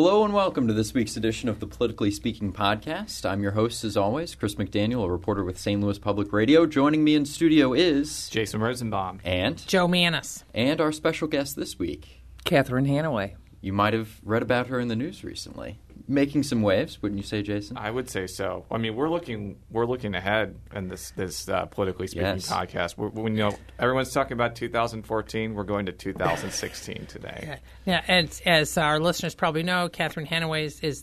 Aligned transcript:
Hello 0.00 0.24
and 0.24 0.32
welcome 0.32 0.68
to 0.68 0.72
this 0.72 0.94
week's 0.94 1.16
edition 1.16 1.48
of 1.48 1.58
the 1.58 1.66
Politically 1.66 2.12
Speaking 2.12 2.52
podcast. 2.52 3.28
I'm 3.28 3.42
your 3.42 3.50
host, 3.50 3.82
as 3.82 3.96
always, 3.96 4.36
Chris 4.36 4.54
McDaniel, 4.54 5.04
a 5.04 5.10
reporter 5.10 5.42
with 5.42 5.58
St. 5.58 5.82
Louis 5.82 5.98
Public 5.98 6.32
Radio. 6.32 6.66
Joining 6.66 7.02
me 7.02 7.16
in 7.16 7.24
studio 7.24 7.72
is 7.72 8.28
Jason 8.28 8.60
Rosenbaum 8.60 9.18
and 9.24 9.58
Jo 9.66 9.88
Mannies 9.88 10.44
and 10.54 10.80
our 10.80 10.92
special 10.92 11.26
guest 11.26 11.56
this 11.56 11.80
week, 11.80 12.22
Catherine 12.44 12.86
Hanaway. 12.86 13.34
You 13.60 13.72
might 13.72 13.92
have 13.92 14.20
read 14.22 14.42
about 14.42 14.68
her 14.68 14.78
in 14.78 14.86
the 14.86 14.94
news 14.94 15.24
recently 15.24 15.80
making 16.08 16.42
some 16.42 16.62
waves, 16.62 17.00
wouldn't 17.02 17.20
you 17.20 17.26
say, 17.26 17.42
Jason? 17.42 17.76
I 17.76 17.90
would 17.90 18.08
say 18.08 18.26
so. 18.26 18.64
I 18.70 18.78
mean, 18.78 18.96
we're 18.96 19.10
looking 19.10 19.58
we're 19.70 19.86
looking 19.86 20.14
ahead 20.14 20.56
in 20.74 20.88
this 20.88 21.10
this 21.12 21.48
uh, 21.48 21.66
politically 21.66 22.06
speaking 22.06 22.26
yes. 22.26 22.50
podcast. 22.50 22.96
We're, 22.96 23.08
we 23.08 23.30
you 23.30 23.36
know 23.36 23.54
everyone's 23.78 24.12
talking 24.12 24.32
about 24.32 24.56
2014. 24.56 25.54
We're 25.54 25.64
going 25.64 25.86
to 25.86 25.92
2016 25.92 27.06
today. 27.06 27.28
Yeah, 27.48 27.58
yeah 27.84 28.02
and 28.08 28.42
as 28.46 28.76
our 28.78 28.98
listeners 28.98 29.34
probably 29.34 29.62
know, 29.62 29.88
Catherine 29.88 30.26
Hanaway 30.26 30.64
is, 30.64 30.80
is 30.80 31.02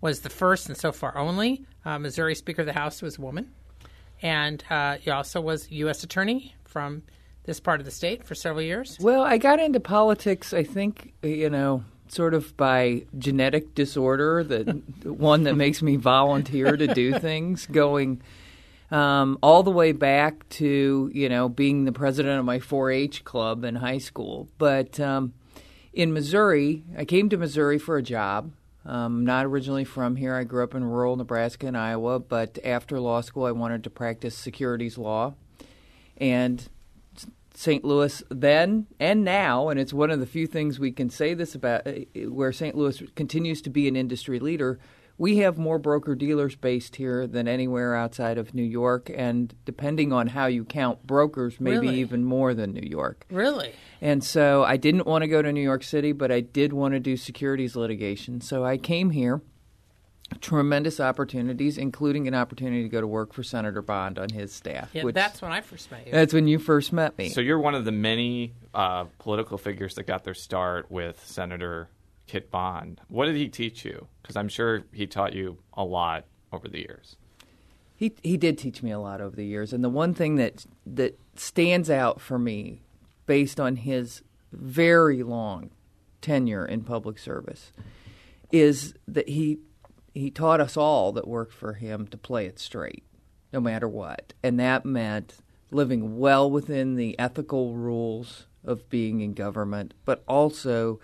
was 0.00 0.20
the 0.20 0.30
first 0.30 0.68
and 0.68 0.76
so 0.76 0.92
far 0.92 1.16
only 1.16 1.64
uh, 1.84 1.98
Missouri 1.98 2.34
Speaker 2.34 2.62
of 2.62 2.66
the 2.66 2.72
House 2.72 3.02
was 3.02 3.18
a 3.18 3.20
woman, 3.20 3.52
and 4.20 4.64
uh, 4.68 4.96
he 4.96 5.10
also 5.10 5.40
was 5.40 5.70
U.S. 5.70 6.02
Attorney 6.02 6.54
from 6.64 7.02
this 7.44 7.60
part 7.60 7.80
of 7.80 7.86
the 7.86 7.90
state 7.92 8.24
for 8.24 8.34
several 8.34 8.62
years. 8.62 8.98
Well, 9.00 9.22
I 9.22 9.38
got 9.38 9.60
into 9.60 9.80
politics. 9.80 10.52
I 10.52 10.64
think 10.64 11.12
you 11.22 11.50
know 11.50 11.84
sort 12.10 12.34
of 12.34 12.56
by 12.56 13.04
genetic 13.18 13.74
disorder, 13.74 14.42
the 14.42 14.82
one 15.04 15.44
that 15.44 15.54
makes 15.56 15.80
me 15.82 15.96
volunteer 15.96 16.76
to 16.76 16.86
do 16.88 17.18
things, 17.18 17.66
going 17.66 18.20
um, 18.90 19.38
all 19.42 19.62
the 19.62 19.70
way 19.70 19.92
back 19.92 20.48
to 20.48 21.10
you 21.14 21.28
know 21.28 21.48
being 21.48 21.84
the 21.84 21.92
president 21.92 22.38
of 22.38 22.44
my 22.44 22.58
4-H 22.58 23.24
club 23.24 23.64
in 23.64 23.76
high 23.76 23.98
school. 23.98 24.48
But 24.58 24.98
um, 24.98 25.32
in 25.92 26.12
Missouri, 26.12 26.84
I 26.96 27.04
came 27.04 27.28
to 27.28 27.36
Missouri 27.36 27.78
for 27.78 27.96
a 27.96 28.02
job. 28.02 28.52
Um, 28.84 29.24
not 29.24 29.44
originally 29.44 29.84
from 29.84 30.16
here. 30.16 30.34
I 30.34 30.44
grew 30.44 30.64
up 30.64 30.74
in 30.74 30.82
rural 30.84 31.14
Nebraska 31.14 31.66
and 31.66 31.76
Iowa, 31.76 32.18
but 32.18 32.58
after 32.64 32.98
law 32.98 33.20
school, 33.20 33.44
I 33.44 33.52
wanted 33.52 33.84
to 33.84 33.90
practice 33.90 34.34
securities 34.34 34.96
law. 34.96 35.34
And 36.16 36.66
St. 37.60 37.84
Louis 37.84 38.22
then 38.30 38.86
and 38.98 39.22
now, 39.22 39.68
and 39.68 39.78
it's 39.78 39.92
one 39.92 40.10
of 40.10 40.18
the 40.18 40.24
few 40.24 40.46
things 40.46 40.80
we 40.80 40.92
can 40.92 41.10
say 41.10 41.34
this 41.34 41.54
about 41.54 41.86
uh, 41.86 41.92
where 42.30 42.52
St. 42.52 42.74
Louis 42.74 43.02
continues 43.14 43.60
to 43.60 43.68
be 43.68 43.86
an 43.86 43.96
industry 43.96 44.40
leader. 44.40 44.78
We 45.18 45.36
have 45.38 45.58
more 45.58 45.78
broker 45.78 46.14
dealers 46.14 46.56
based 46.56 46.96
here 46.96 47.26
than 47.26 47.46
anywhere 47.46 47.94
outside 47.94 48.38
of 48.38 48.54
New 48.54 48.62
York, 48.62 49.10
and 49.14 49.52
depending 49.66 50.10
on 50.10 50.28
how 50.28 50.46
you 50.46 50.64
count 50.64 51.06
brokers, 51.06 51.60
maybe 51.60 51.80
really? 51.80 52.00
even 52.00 52.24
more 52.24 52.54
than 52.54 52.72
New 52.72 52.88
York. 52.88 53.26
Really? 53.30 53.74
And 54.00 54.24
so 54.24 54.64
I 54.64 54.78
didn't 54.78 55.06
want 55.06 55.20
to 55.20 55.28
go 55.28 55.42
to 55.42 55.52
New 55.52 55.60
York 55.60 55.82
City, 55.82 56.12
but 56.12 56.32
I 56.32 56.40
did 56.40 56.72
want 56.72 56.94
to 56.94 57.00
do 57.00 57.18
securities 57.18 57.76
litigation. 57.76 58.40
So 58.40 58.64
I 58.64 58.78
came 58.78 59.10
here 59.10 59.42
tremendous 60.40 61.00
opportunities, 61.00 61.76
including 61.76 62.28
an 62.28 62.34
opportunity 62.34 62.82
to 62.82 62.88
go 62.88 63.00
to 63.00 63.06
work 63.06 63.32
for 63.32 63.42
Senator 63.42 63.82
Bond 63.82 64.18
on 64.18 64.28
his 64.30 64.52
staff. 64.52 64.90
Yeah, 64.92 65.04
which, 65.04 65.14
that's 65.14 65.42
when 65.42 65.52
I 65.52 65.60
first 65.60 65.90
met 65.90 66.06
you. 66.06 66.12
That's 66.12 66.32
when 66.32 66.46
you 66.46 66.58
first 66.58 66.92
met 66.92 67.18
me. 67.18 67.30
So 67.30 67.40
you're 67.40 67.58
one 67.58 67.74
of 67.74 67.84
the 67.84 67.92
many 67.92 68.54
uh, 68.74 69.04
political 69.18 69.58
figures 69.58 69.94
that 69.96 70.04
got 70.04 70.24
their 70.24 70.34
start 70.34 70.90
with 70.90 71.24
Senator 71.26 71.88
Kit 72.26 72.50
Bond. 72.50 73.00
What 73.08 73.26
did 73.26 73.36
he 73.36 73.48
teach 73.48 73.84
you? 73.84 74.06
Because 74.22 74.36
I'm 74.36 74.48
sure 74.48 74.84
he 74.92 75.06
taught 75.06 75.32
you 75.32 75.58
a 75.74 75.84
lot 75.84 76.24
over 76.52 76.68
the 76.68 76.78
years. 76.78 77.16
He 77.96 78.12
he 78.22 78.36
did 78.36 78.56
teach 78.56 78.82
me 78.82 78.92
a 78.92 78.98
lot 78.98 79.20
over 79.20 79.36
the 79.36 79.44
years, 79.44 79.72
and 79.74 79.84
the 79.84 79.90
one 79.90 80.14
thing 80.14 80.36
that 80.36 80.64
that 80.86 81.18
stands 81.36 81.90
out 81.90 82.20
for 82.20 82.38
me, 82.38 82.80
based 83.26 83.60
on 83.60 83.76
his 83.76 84.22
very 84.52 85.22
long 85.22 85.70
tenure 86.22 86.64
in 86.64 86.82
public 86.82 87.18
service, 87.18 87.72
is 88.50 88.94
that 89.06 89.28
he 89.28 89.58
he 90.14 90.30
taught 90.30 90.60
us 90.60 90.76
all 90.76 91.12
that 91.12 91.28
worked 91.28 91.52
for 91.52 91.74
him 91.74 92.06
to 92.08 92.16
play 92.16 92.46
it 92.46 92.58
straight, 92.58 93.04
no 93.52 93.60
matter 93.60 93.88
what. 93.88 94.32
And 94.42 94.58
that 94.58 94.84
meant 94.84 95.36
living 95.70 96.18
well 96.18 96.50
within 96.50 96.96
the 96.96 97.18
ethical 97.18 97.74
rules 97.74 98.46
of 98.64 98.88
being 98.90 99.20
in 99.20 99.34
government, 99.34 99.94
but 100.04 100.22
also 100.26 101.00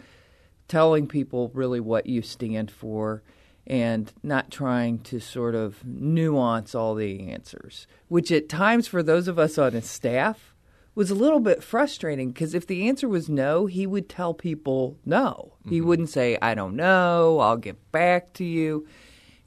telling 0.68 1.06
people 1.06 1.50
really 1.54 1.80
what 1.80 2.06
you 2.06 2.22
stand 2.22 2.70
for 2.70 3.22
and 3.66 4.12
not 4.22 4.50
trying 4.50 4.98
to 5.00 5.18
sort 5.20 5.54
of 5.54 5.84
nuance 5.84 6.74
all 6.74 6.94
the 6.94 7.28
answers, 7.28 7.86
which 8.08 8.30
at 8.30 8.48
times 8.48 8.86
for 8.86 9.02
those 9.02 9.28
of 9.28 9.38
us 9.38 9.58
on 9.58 9.72
his 9.72 9.88
staff 9.88 10.54
was 10.96 11.10
a 11.10 11.14
little 11.14 11.40
bit 11.40 11.62
frustrating 11.62 12.32
because 12.32 12.54
if 12.54 12.66
the 12.66 12.88
answer 12.88 13.06
was 13.06 13.28
no, 13.28 13.66
he 13.66 13.86
would 13.86 14.08
tell 14.08 14.32
people 14.32 14.98
no. 15.04 15.52
Mm-hmm. 15.60 15.70
He 15.70 15.80
wouldn't 15.82 16.08
say, 16.08 16.38
I 16.40 16.54
don't 16.54 16.74
know, 16.74 17.38
I'll 17.38 17.58
get 17.58 17.92
back 17.92 18.32
to 18.34 18.44
you. 18.44 18.88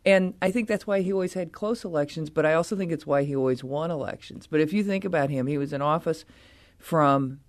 And 0.06 0.36
I 0.42 0.52
think 0.52 0.68
that's 0.68 0.86
why 0.86 1.02
he 1.02 1.12
always 1.12 1.34
had 1.34 1.52
close 1.52 1.84
elections, 1.84 2.30
but 2.30 2.46
I 2.46 2.54
also 2.54 2.76
think 2.76 2.92
it's 2.92 3.06
why 3.06 3.24
he 3.24 3.36
always 3.36 3.64
won 3.64 3.90
elections. 3.90 4.46
But 4.48 4.62
if 4.62 4.72
you 4.72 4.84
think 4.84 5.04
about 5.04 5.32
him, 5.32 5.48
he 5.48 5.58
was 5.58 5.74
in 5.74 5.82
office 5.82 6.24
from 6.78 7.40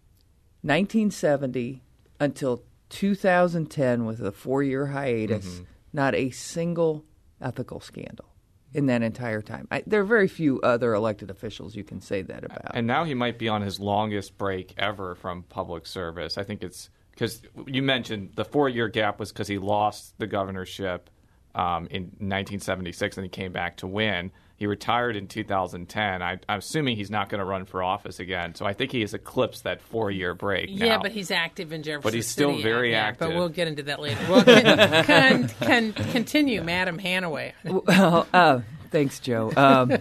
1970 0.63 1.83
until 2.19 2.65
2010 2.89 4.07
with 4.07 4.21
a 4.21 4.33
four 4.33 4.63
year 4.63 4.89
hiatus, 4.89 5.47
mm-hmm. 5.47 5.65
not 5.93 6.15
a 6.15 6.31
single 6.31 7.05
ethical 7.41 7.81
scandal 7.81 8.30
in 8.73 8.87
that 8.87 9.03
entire 9.03 9.43
time. 9.43 9.67
I, 9.71 9.83
there 9.87 10.01
are 10.01 10.05
very 10.05 10.29
few 10.29 10.61
other 10.61 10.95
elected 10.95 11.31
officials 11.31 11.75
you 11.75 11.85
can 11.85 12.01
say 12.01 12.23
that 12.23 12.45
about. 12.45 12.71
And 12.75 12.87
now 12.87 13.05
he 13.05 13.15
might 13.15 13.39
be 13.39 13.49
on 13.49 13.63
his 13.63 13.81
longest 13.81 14.39
break 14.39 14.75
ever 14.79 15.15
from 15.15 15.43
public 15.45 15.87
service. 15.87 16.39
I 16.39 16.45
think 16.45 16.63
it's 16.63 16.91
because 17.11 17.43
you 17.67 17.83
mentioned 17.83 18.33
the 18.37 18.45
four 18.45 18.69
year 18.69 18.89
gap 18.89 19.19
was 19.19 19.33
because 19.33 19.49
he 19.49 19.59
lost 19.59 20.19
the 20.19 20.27
governorship 20.27 21.11
um, 21.55 21.87
in 21.91 22.05
1976 22.19 23.17
and 23.17 23.25
he 23.25 23.29
came 23.29 23.53
back 23.53 23.77
to 23.79 23.87
win. 23.87 24.31
He 24.61 24.67
retired 24.67 25.17
in 25.17 25.27
2010. 25.27 26.21
I, 26.21 26.33
am 26.33 26.39
assuming 26.49 26.99
he's 26.99 27.11
not 27.11 27.31
going 27.31 27.39
to 27.39 27.47
run 27.47 27.65
for 27.65 27.83
office 27.83 28.21
again. 28.21 28.55
So 28.55 28.67
I 28.67 28.75
think 28.75 28.93
he 28.93 29.01
has 29.01 29.15
eclipsed 29.15 29.65
that 29.65 29.81
four 29.81 30.11
year 30.11 30.35
break. 30.35 30.69
Yeah, 30.69 30.97
now. 30.97 31.03
but 31.03 31.13
he's 31.13 31.31
active 31.31 31.73
in 31.73 31.83
Jefferson 31.83 32.03
But 32.03 32.13
he's 32.13 32.27
still 32.27 32.51
City, 32.51 32.63
very 32.63 32.91
yeah, 32.91 33.05
active. 33.05 33.29
But 33.29 33.37
we'll 33.37 33.49
get 33.49 33.69
into 33.69 33.85
that 33.85 34.01
later. 34.01 34.21
Well, 34.29 34.45
can, 34.45 35.05
can, 35.05 35.49
can 35.49 35.93
continue, 35.95 36.63
Madam 36.63 36.99
Hanaway. 36.99 37.55
Well, 37.65 38.27
uh, 38.35 38.61
thanks, 38.91 39.19
Jo. 39.21 39.51
Um, 39.57 39.97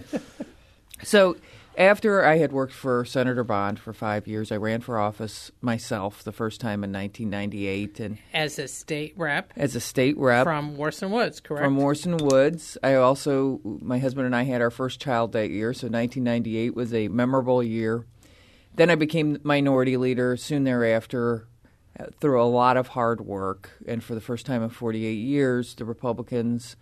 so 1.02 1.38
after 1.76 2.24
I 2.24 2.38
had 2.38 2.52
worked 2.52 2.72
for 2.72 3.04
Senator 3.04 3.44
Bond 3.44 3.78
for 3.78 3.92
five 3.92 4.26
years, 4.26 4.50
I 4.50 4.56
ran 4.56 4.80
for 4.80 4.98
office 4.98 5.50
myself 5.60 6.22
the 6.22 6.32
first 6.32 6.60
time 6.60 6.84
in 6.84 6.92
1998, 6.92 8.00
and 8.00 8.18
as 8.34 8.58
a 8.58 8.68
state 8.68 9.14
rep, 9.16 9.52
as 9.56 9.76
a 9.76 9.80
state 9.80 10.16
rep 10.18 10.44
from 10.44 10.76
Warson 10.76 11.10
Woods, 11.10 11.40
correct? 11.40 11.64
From 11.64 11.78
Warson 11.78 12.20
Woods. 12.20 12.76
I 12.82 12.94
also, 12.94 13.60
my 13.64 13.98
husband 13.98 14.26
and 14.26 14.36
I 14.36 14.42
had 14.42 14.60
our 14.60 14.70
first 14.70 15.00
child 15.00 15.32
that 15.32 15.50
year, 15.50 15.72
so 15.72 15.86
1998 15.86 16.74
was 16.74 16.92
a 16.92 17.08
memorable 17.08 17.62
year. 17.62 18.04
Then 18.74 18.90
I 18.90 18.94
became 18.94 19.38
minority 19.42 19.96
leader 19.96 20.36
soon 20.36 20.64
thereafter 20.64 21.48
uh, 21.98 22.06
through 22.20 22.42
a 22.42 22.44
lot 22.44 22.76
of 22.76 22.88
hard 22.88 23.20
work, 23.20 23.70
and 23.86 24.02
for 24.02 24.14
the 24.14 24.20
first 24.20 24.46
time 24.46 24.62
in 24.62 24.70
48 24.70 25.12
years, 25.12 25.74
the 25.74 25.84
Republicans 25.84 26.76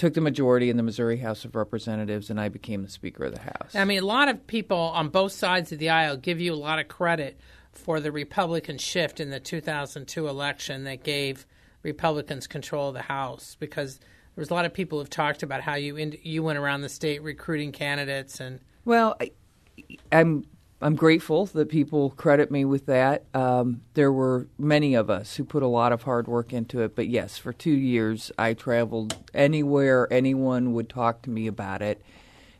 took 0.00 0.14
the 0.14 0.20
majority 0.22 0.70
in 0.70 0.78
the 0.78 0.82
Missouri 0.82 1.18
House 1.18 1.44
of 1.44 1.54
Representatives, 1.54 2.30
and 2.30 2.40
I 2.40 2.48
became 2.48 2.82
the 2.82 2.88
Speaker 2.88 3.24
of 3.24 3.34
the 3.34 3.40
House. 3.40 3.74
I 3.74 3.84
mean, 3.84 4.02
a 4.02 4.06
lot 4.06 4.30
of 4.30 4.46
people 4.46 4.78
on 4.78 5.10
both 5.10 5.32
sides 5.32 5.72
of 5.72 5.78
the 5.78 5.90
aisle 5.90 6.16
give 6.16 6.40
you 6.40 6.54
a 6.54 6.56
lot 6.56 6.78
of 6.78 6.88
credit 6.88 7.38
for 7.72 8.00
the 8.00 8.10
Republican 8.10 8.78
shift 8.78 9.20
in 9.20 9.28
the 9.28 9.38
2002 9.38 10.26
election 10.26 10.84
that 10.84 11.04
gave 11.04 11.46
Republicans 11.82 12.46
control 12.46 12.88
of 12.88 12.94
the 12.94 13.02
House 13.02 13.58
because 13.60 13.98
there 13.98 14.40
was 14.40 14.48
a 14.48 14.54
lot 14.54 14.64
of 14.64 14.72
people 14.72 14.98
who've 14.98 15.10
talked 15.10 15.42
about 15.42 15.60
how 15.60 15.74
you 15.74 15.96
in, 15.96 16.16
you 16.22 16.42
went 16.42 16.58
around 16.58 16.80
the 16.80 16.88
state 16.88 17.22
recruiting 17.22 17.70
candidates 17.70 18.40
and 18.40 18.60
well, 18.86 19.16
I, 19.20 19.32
I'm 20.10 20.46
I'm 20.82 20.96
grateful 20.96 21.44
that 21.46 21.68
people 21.68 22.10
credit 22.10 22.50
me 22.50 22.64
with 22.64 22.86
that. 22.86 23.24
Um, 23.34 23.82
there 23.92 24.10
were 24.10 24.46
many 24.58 24.94
of 24.94 25.10
us 25.10 25.36
who 25.36 25.44
put 25.44 25.62
a 25.62 25.66
lot 25.66 25.92
of 25.92 26.04
hard 26.04 26.26
work 26.26 26.54
into 26.54 26.80
it, 26.80 26.96
but 26.96 27.06
yes, 27.08 27.36
for 27.36 27.52
two 27.52 27.70
years 27.70 28.32
I 28.38 28.54
traveled 28.54 29.14
anywhere 29.34 30.08
anyone 30.10 30.72
would 30.72 30.88
talk 30.88 31.20
to 31.22 31.30
me 31.30 31.46
about 31.46 31.82
it, 31.82 32.02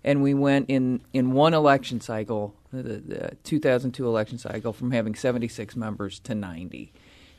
and 0.05 0.23
we 0.23 0.35
went 0.35 0.69
in 0.69 1.01
in 1.15 1.33
one 1.33 1.55
election 1.55 2.03
cycle, 2.03 2.55
the, 2.73 2.83
the 2.83 3.37
2002 3.45 4.07
election 4.07 4.37
cycle, 4.37 4.75
from 4.75 4.91
having 4.91 5.15
76 5.15 5.75
members 5.75 6.19
to 6.21 6.35
90. 6.35 6.93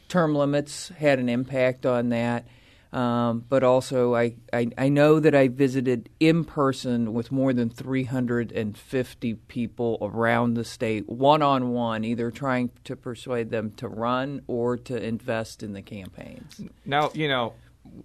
Term 0.07 0.33
limits 0.33 0.89
had 0.97 1.19
an 1.19 1.29
impact 1.29 1.85
on 1.85 2.09
that. 2.09 2.45
Um, 2.93 3.45
but 3.47 3.63
also, 3.63 4.15
I, 4.15 4.35
I, 4.51 4.67
I, 4.77 4.89
know 4.89 5.21
that 5.21 5.33
I 5.33 5.47
visited 5.47 6.09
in 6.19 6.43
person 6.43 7.13
with 7.13 7.31
more 7.31 7.53
than 7.53 7.69
350 7.69 9.33
people 9.35 9.97
around 10.01 10.55
the 10.55 10.65
state, 10.65 11.07
one 11.07 11.41
on 11.41 11.69
one, 11.69 12.03
either 12.03 12.31
trying 12.31 12.69
to 12.83 12.97
persuade 12.97 13.49
them 13.49 13.71
to 13.77 13.88
run 13.88 14.41
or 14.47 14.75
to 14.75 15.01
invest 15.01 15.63
in 15.63 15.71
the 15.71 15.81
campaigns. 15.81 16.59
Now, 16.85 17.11
you 17.13 17.29
know, 17.29 17.53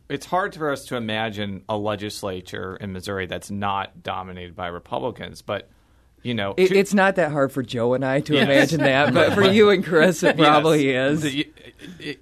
it's 0.08 0.26
hard 0.26 0.54
for 0.54 0.70
us 0.70 0.84
to 0.86 0.96
imagine 0.96 1.64
a 1.68 1.76
legislature 1.76 2.76
in 2.76 2.92
Missouri 2.92 3.26
that's 3.26 3.50
not 3.50 4.04
dominated 4.04 4.54
by 4.54 4.68
Republicans, 4.68 5.42
but 5.42 5.68
you 6.26 6.34
know, 6.34 6.54
it, 6.56 6.72
it's 6.72 6.92
not 6.92 7.14
that 7.16 7.30
hard 7.30 7.52
for 7.52 7.62
Jo 7.62 7.94
and 7.94 8.04
I 8.04 8.20
to 8.20 8.34
yes. 8.34 8.42
imagine 8.42 8.80
that, 8.80 9.14
but 9.14 9.32
for 9.32 9.44
you 9.44 9.70
and 9.70 9.84
Chris, 9.84 10.24
it 10.24 10.36
probably 10.38 10.90
yes. 10.90 11.22
is. 11.22 11.44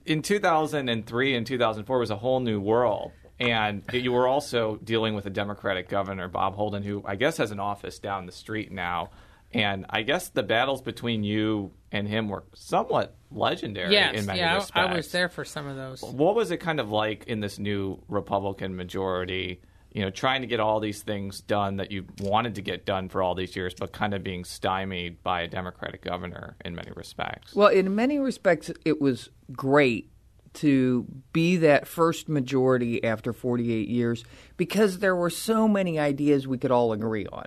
in 0.04 0.20
2003 0.20 1.34
and 1.34 1.46
2004 1.46 1.98
was 1.98 2.10
a 2.10 2.16
whole 2.16 2.40
new 2.40 2.60
world. 2.60 3.12
And 3.40 3.82
you 3.92 4.12
were 4.12 4.28
also 4.28 4.76
dealing 4.76 5.14
with 5.14 5.26
a 5.26 5.30
Democratic 5.30 5.88
governor, 5.88 6.28
Bob 6.28 6.54
Holden, 6.54 6.82
who 6.82 7.02
I 7.04 7.16
guess 7.16 7.38
has 7.38 7.50
an 7.50 7.58
office 7.58 7.98
down 7.98 8.26
the 8.26 8.32
street 8.32 8.70
now. 8.70 9.10
And 9.52 9.86
I 9.88 10.02
guess 10.02 10.28
the 10.28 10.42
battles 10.42 10.82
between 10.82 11.24
you 11.24 11.72
and 11.90 12.06
him 12.06 12.28
were 12.28 12.44
somewhat 12.54 13.16
legendary 13.30 13.92
yes, 13.92 14.18
in 14.18 14.26
many 14.26 14.40
yeah, 14.40 14.56
respects. 14.56 14.76
I, 14.76 14.92
I 14.92 14.94
was 14.94 15.10
there 15.12 15.28
for 15.28 15.44
some 15.44 15.66
of 15.66 15.76
those. 15.76 16.02
What 16.02 16.34
was 16.34 16.50
it 16.50 16.58
kind 16.58 16.78
of 16.78 16.90
like 16.90 17.24
in 17.26 17.40
this 17.40 17.58
new 17.58 18.02
Republican 18.08 18.76
majority? 18.76 19.62
You 19.94 20.02
know, 20.02 20.10
trying 20.10 20.42
to 20.42 20.46
get 20.46 20.60
all 20.60 20.80
these 20.80 21.02
things 21.02 21.40
done 21.40 21.76
that 21.76 21.90
you 21.90 22.04
wanted 22.20 22.56
to 22.56 22.62
get 22.62 22.84
done 22.84 23.08
for 23.08 23.22
all 23.22 23.34
these 23.34 23.54
years, 23.54 23.74
but 23.74 23.92
kind 23.92 24.12
of 24.12 24.22
being 24.22 24.44
stymied 24.44 25.22
by 25.22 25.42
a 25.42 25.48
Democratic 25.48 26.02
governor 26.02 26.56
in 26.64 26.74
many 26.74 26.90
respects. 26.94 27.54
Well, 27.54 27.68
in 27.68 27.94
many 27.94 28.18
respects, 28.18 28.72
it 28.84 29.00
was 29.00 29.30
great 29.52 30.10
to 30.54 31.06
be 31.32 31.56
that 31.58 31.86
first 31.86 32.28
majority 32.28 33.02
after 33.04 33.32
48 33.32 33.88
years 33.88 34.24
because 34.56 34.98
there 34.98 35.16
were 35.16 35.30
so 35.30 35.68
many 35.68 35.98
ideas 35.98 36.46
we 36.46 36.58
could 36.58 36.70
all 36.70 36.92
agree 36.92 37.26
on. 37.26 37.46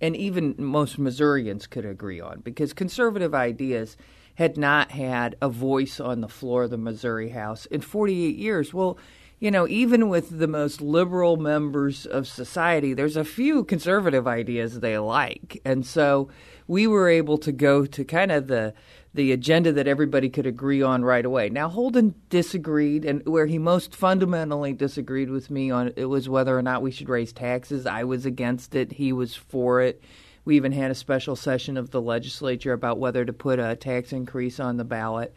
And 0.00 0.16
even 0.16 0.54
most 0.58 0.98
Missourians 0.98 1.66
could 1.66 1.84
agree 1.84 2.20
on 2.20 2.40
because 2.40 2.72
conservative 2.72 3.34
ideas 3.34 3.96
had 4.36 4.56
not 4.56 4.90
had 4.90 5.36
a 5.40 5.48
voice 5.48 6.00
on 6.00 6.20
the 6.20 6.28
floor 6.28 6.64
of 6.64 6.70
the 6.70 6.78
Missouri 6.78 7.30
House 7.30 7.66
in 7.66 7.80
48 7.80 8.36
years. 8.36 8.74
Well, 8.74 8.98
you 9.38 9.50
know, 9.50 9.66
even 9.68 10.08
with 10.08 10.38
the 10.38 10.46
most 10.46 10.80
liberal 10.80 11.36
members 11.36 12.06
of 12.06 12.26
society, 12.26 12.94
there's 12.94 13.16
a 13.16 13.24
few 13.24 13.64
conservative 13.64 14.26
ideas 14.26 14.80
they 14.80 14.96
like. 14.98 15.60
And 15.64 15.84
so 15.84 16.28
we 16.66 16.86
were 16.86 17.08
able 17.08 17.38
to 17.38 17.52
go 17.52 17.84
to 17.86 18.04
kind 18.04 18.32
of 18.32 18.46
the 18.46 18.74
the 19.12 19.30
agenda 19.30 19.70
that 19.72 19.86
everybody 19.86 20.28
could 20.28 20.44
agree 20.46 20.82
on 20.82 21.04
right 21.04 21.24
away. 21.24 21.48
Now 21.48 21.68
Holden 21.68 22.16
disagreed 22.30 23.04
and 23.04 23.24
where 23.26 23.46
he 23.46 23.58
most 23.58 23.94
fundamentally 23.94 24.72
disagreed 24.72 25.30
with 25.30 25.50
me 25.50 25.70
on 25.70 25.92
it 25.94 26.06
was 26.06 26.28
whether 26.28 26.58
or 26.58 26.62
not 26.62 26.82
we 26.82 26.90
should 26.90 27.08
raise 27.08 27.32
taxes. 27.32 27.86
I 27.86 28.02
was 28.02 28.26
against 28.26 28.74
it, 28.74 28.92
he 28.92 29.12
was 29.12 29.34
for 29.36 29.80
it. 29.80 30.02
We 30.44 30.56
even 30.56 30.72
had 30.72 30.90
a 30.90 30.96
special 30.96 31.36
session 31.36 31.76
of 31.76 31.90
the 31.90 32.02
legislature 32.02 32.72
about 32.72 32.98
whether 32.98 33.24
to 33.24 33.32
put 33.32 33.60
a 33.60 33.76
tax 33.76 34.12
increase 34.12 34.58
on 34.58 34.76
the 34.76 34.84
ballot. 34.84 35.32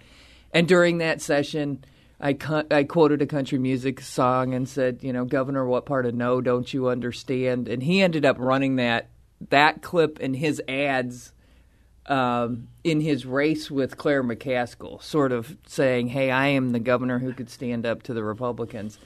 And 0.51 0.67
during 0.67 0.97
that 0.97 1.21
session, 1.21 1.85
I, 2.19 2.35
I 2.71 2.83
quoted 2.83 3.21
a 3.21 3.27
country 3.27 3.59
music 3.59 4.01
song 4.01 4.53
and 4.53 4.67
said, 4.67 4.99
you 5.01 5.13
know, 5.13 5.25
Governor, 5.25 5.65
what 5.65 5.85
part 5.85 6.05
of 6.05 6.15
no 6.15 6.41
don't 6.41 6.73
you 6.73 6.87
understand? 6.87 7.67
And 7.67 7.83
he 7.83 8.01
ended 8.01 8.25
up 8.25 8.37
running 8.39 8.77
that 8.77 9.09
that 9.49 9.83
clip 9.83 10.19
in 10.19 10.33
his 10.33 10.61
ads 10.67 11.31
um, 12.07 12.69
in 12.83 13.01
his 13.01 13.25
race 13.25 13.69
with 13.69 13.97
Claire 13.97 14.23
McCaskill, 14.23 15.01
sort 15.03 15.31
of 15.31 15.57
saying, 15.67 16.07
"Hey, 16.07 16.31
I 16.31 16.47
am 16.47 16.71
the 16.71 16.79
governor 16.79 17.19
who 17.19 17.33
could 17.33 17.49
stand 17.49 17.85
up 17.85 18.03
to 18.03 18.13
the 18.13 18.23
Republicans." 18.23 18.97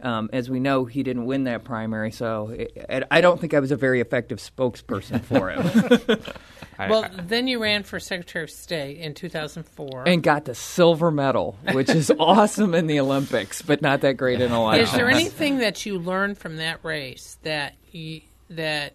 Um, 0.00 0.30
as 0.32 0.50
we 0.50 0.60
know, 0.60 0.84
he 0.84 1.02
didn't 1.02 1.26
win 1.26 1.44
that 1.44 1.64
primary, 1.64 2.10
so 2.10 2.48
it, 2.48 3.04
I 3.10 3.20
don't 3.20 3.40
think 3.40 3.54
I 3.54 3.60
was 3.60 3.70
a 3.70 3.76
very 3.76 4.00
effective 4.00 4.38
spokesperson 4.38 5.22
for 5.22 5.50
him. 5.50 6.20
well, 6.90 7.10
then 7.16 7.46
you 7.46 7.60
ran 7.60 7.82
for 7.82 7.98
Secretary 8.00 8.44
of 8.44 8.50
State 8.50 8.98
in 8.98 9.14
2004 9.14 10.04
and 10.06 10.22
got 10.22 10.44
the 10.44 10.54
silver 10.54 11.10
medal, 11.10 11.58
which 11.72 11.88
is 11.88 12.10
awesome 12.18 12.74
in 12.74 12.86
the 12.86 13.00
Olympics, 13.00 13.62
but 13.62 13.82
not 13.82 14.00
that 14.02 14.16
great 14.16 14.40
in 14.40 14.52
a 14.52 14.62
lot. 14.62 14.78
Is 14.78 14.92
there 14.92 15.08
anything 15.10 15.58
that 15.58 15.84
you 15.86 15.98
learned 15.98 16.38
from 16.38 16.56
that 16.56 16.80
race 16.82 17.38
that 17.42 17.74
you, 17.90 18.22
that 18.50 18.94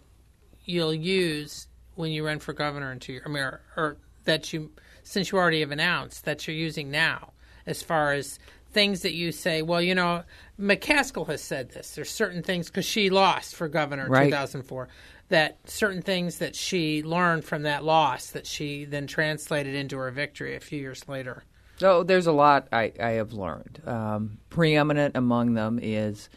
you'll 0.64 0.94
use 0.94 1.66
when 1.94 2.12
you 2.12 2.24
run 2.24 2.38
for 2.38 2.52
governor 2.52 2.92
into 2.92 3.12
your, 3.12 3.22
I 3.26 3.28
mean, 3.28 3.42
or, 3.42 3.60
or 3.76 3.96
that 4.24 4.52
you, 4.52 4.70
since 5.02 5.32
you 5.32 5.38
already 5.38 5.60
have 5.60 5.72
announced 5.72 6.24
that 6.24 6.46
you're 6.46 6.56
using 6.56 6.90
now, 6.90 7.32
as 7.66 7.82
far 7.82 8.12
as 8.12 8.38
things 8.78 9.02
that 9.02 9.12
you 9.12 9.32
say, 9.32 9.60
well, 9.60 9.82
you 9.82 9.92
know, 9.92 10.22
McCaskill 10.56 11.26
has 11.26 11.42
said 11.42 11.70
this. 11.70 11.96
There's 11.96 12.08
certain 12.08 12.44
things 12.44 12.68
because 12.68 12.84
she 12.84 13.10
lost 13.10 13.56
for 13.56 13.66
governor 13.66 14.06
in 14.06 14.12
right. 14.12 14.26
2004. 14.26 14.86
That 15.30 15.58
certain 15.64 16.00
things 16.00 16.38
that 16.38 16.54
she 16.54 17.02
learned 17.02 17.44
from 17.44 17.64
that 17.64 17.82
loss 17.82 18.30
that 18.30 18.46
she 18.46 18.84
then 18.84 19.08
translated 19.08 19.74
into 19.74 19.98
her 19.98 20.12
victory 20.12 20.54
a 20.54 20.60
few 20.60 20.78
years 20.78 21.08
later. 21.08 21.42
So 21.78 22.04
there's 22.04 22.28
a 22.28 22.32
lot 22.32 22.68
I, 22.70 22.92
I 23.02 23.10
have 23.10 23.32
learned. 23.32 23.82
Um, 23.84 24.38
preeminent 24.48 25.16
among 25.16 25.54
them 25.54 25.80
is 25.82 26.28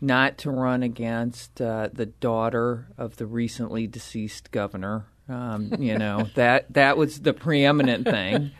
not 0.00 0.38
to 0.38 0.52
run 0.52 0.84
against 0.84 1.60
uh, 1.60 1.88
the 1.92 2.06
daughter 2.06 2.86
of 2.96 3.16
the 3.16 3.26
recently 3.26 3.88
deceased 3.88 4.52
governor. 4.52 5.06
Um, 5.28 5.74
you 5.80 5.98
know 6.04 6.28
that 6.36 6.72
that 6.74 6.96
was 6.96 7.22
the 7.22 7.32
preeminent 7.32 8.04
thing, 8.04 8.52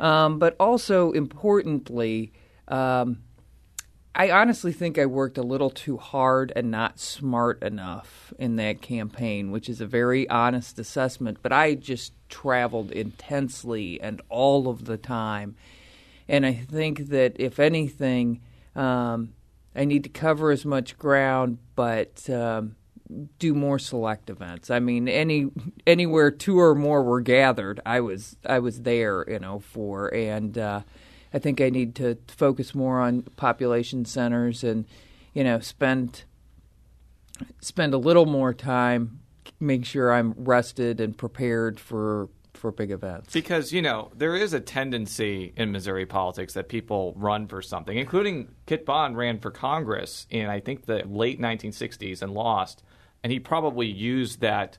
um, 0.00 0.38
but 0.38 0.56
also 0.58 1.12
importantly, 1.12 2.32
um, 2.68 3.22
I 4.14 4.30
honestly 4.30 4.72
think 4.72 4.98
I 4.98 5.06
worked 5.06 5.38
a 5.38 5.42
little 5.42 5.70
too 5.70 5.96
hard 5.96 6.52
and 6.54 6.70
not 6.70 6.98
smart 6.98 7.62
enough 7.62 8.32
in 8.38 8.56
that 8.56 8.82
campaign, 8.82 9.50
which 9.50 9.68
is 9.68 9.80
a 9.80 9.86
very 9.86 10.28
honest 10.28 10.78
assessment. 10.78 11.38
But 11.42 11.52
I 11.52 11.74
just 11.74 12.12
traveled 12.28 12.90
intensely 12.92 14.00
and 14.00 14.20
all 14.28 14.68
of 14.68 14.84
the 14.84 14.98
time, 14.98 15.56
and 16.28 16.44
I 16.44 16.52
think 16.54 17.08
that 17.08 17.36
if 17.38 17.58
anything. 17.58 18.40
Um, 18.74 19.34
I 19.74 19.84
need 19.84 20.04
to 20.04 20.10
cover 20.10 20.50
as 20.50 20.64
much 20.64 20.98
ground, 20.98 21.58
but 21.74 22.28
um, 22.28 22.76
do 23.38 23.54
more 23.54 23.78
select 23.78 24.30
events. 24.30 24.70
I 24.70 24.80
mean, 24.80 25.08
any 25.08 25.48
anywhere 25.86 26.30
two 26.30 26.58
or 26.60 26.74
more 26.74 27.02
were 27.02 27.20
gathered, 27.20 27.80
I 27.86 28.00
was 28.00 28.36
I 28.46 28.58
was 28.58 28.82
there, 28.82 29.24
you 29.28 29.38
know, 29.38 29.60
for, 29.60 30.12
and 30.14 30.56
uh, 30.56 30.82
I 31.34 31.38
think 31.38 31.60
I 31.60 31.70
need 31.70 31.94
to 31.96 32.18
focus 32.28 32.74
more 32.74 33.00
on 33.00 33.22
population 33.36 34.04
centers 34.04 34.64
and, 34.64 34.84
you 35.32 35.44
know, 35.44 35.60
spend 35.60 36.24
spend 37.60 37.94
a 37.94 37.98
little 37.98 38.26
more 38.26 38.54
time, 38.54 39.20
make 39.58 39.84
sure 39.84 40.12
I'm 40.12 40.34
rested 40.36 41.00
and 41.00 41.16
prepared 41.16 41.80
for 41.80 42.28
for 42.54 42.70
big 42.70 42.90
events. 42.90 43.32
Because, 43.32 43.72
you 43.72 43.82
know, 43.82 44.10
there 44.14 44.36
is 44.36 44.52
a 44.52 44.60
tendency 44.60 45.52
in 45.56 45.72
Missouri 45.72 46.06
politics 46.06 46.54
that 46.54 46.68
people 46.68 47.12
run 47.16 47.48
for 47.48 47.60
something, 47.60 47.98
including 47.98 48.48
Kit 48.66 48.86
Bond 48.86 49.16
ran 49.16 49.40
for 49.40 49.50
Congress 49.50 50.26
in, 50.30 50.46
I 50.46 50.60
think, 50.60 50.86
the 50.86 51.02
late 51.06 51.40
1960s 51.40 52.22
and 52.22 52.32
lost. 52.32 52.82
And 53.24 53.32
he 53.32 53.40
probably 53.40 53.86
used 53.86 54.40
that 54.40 54.78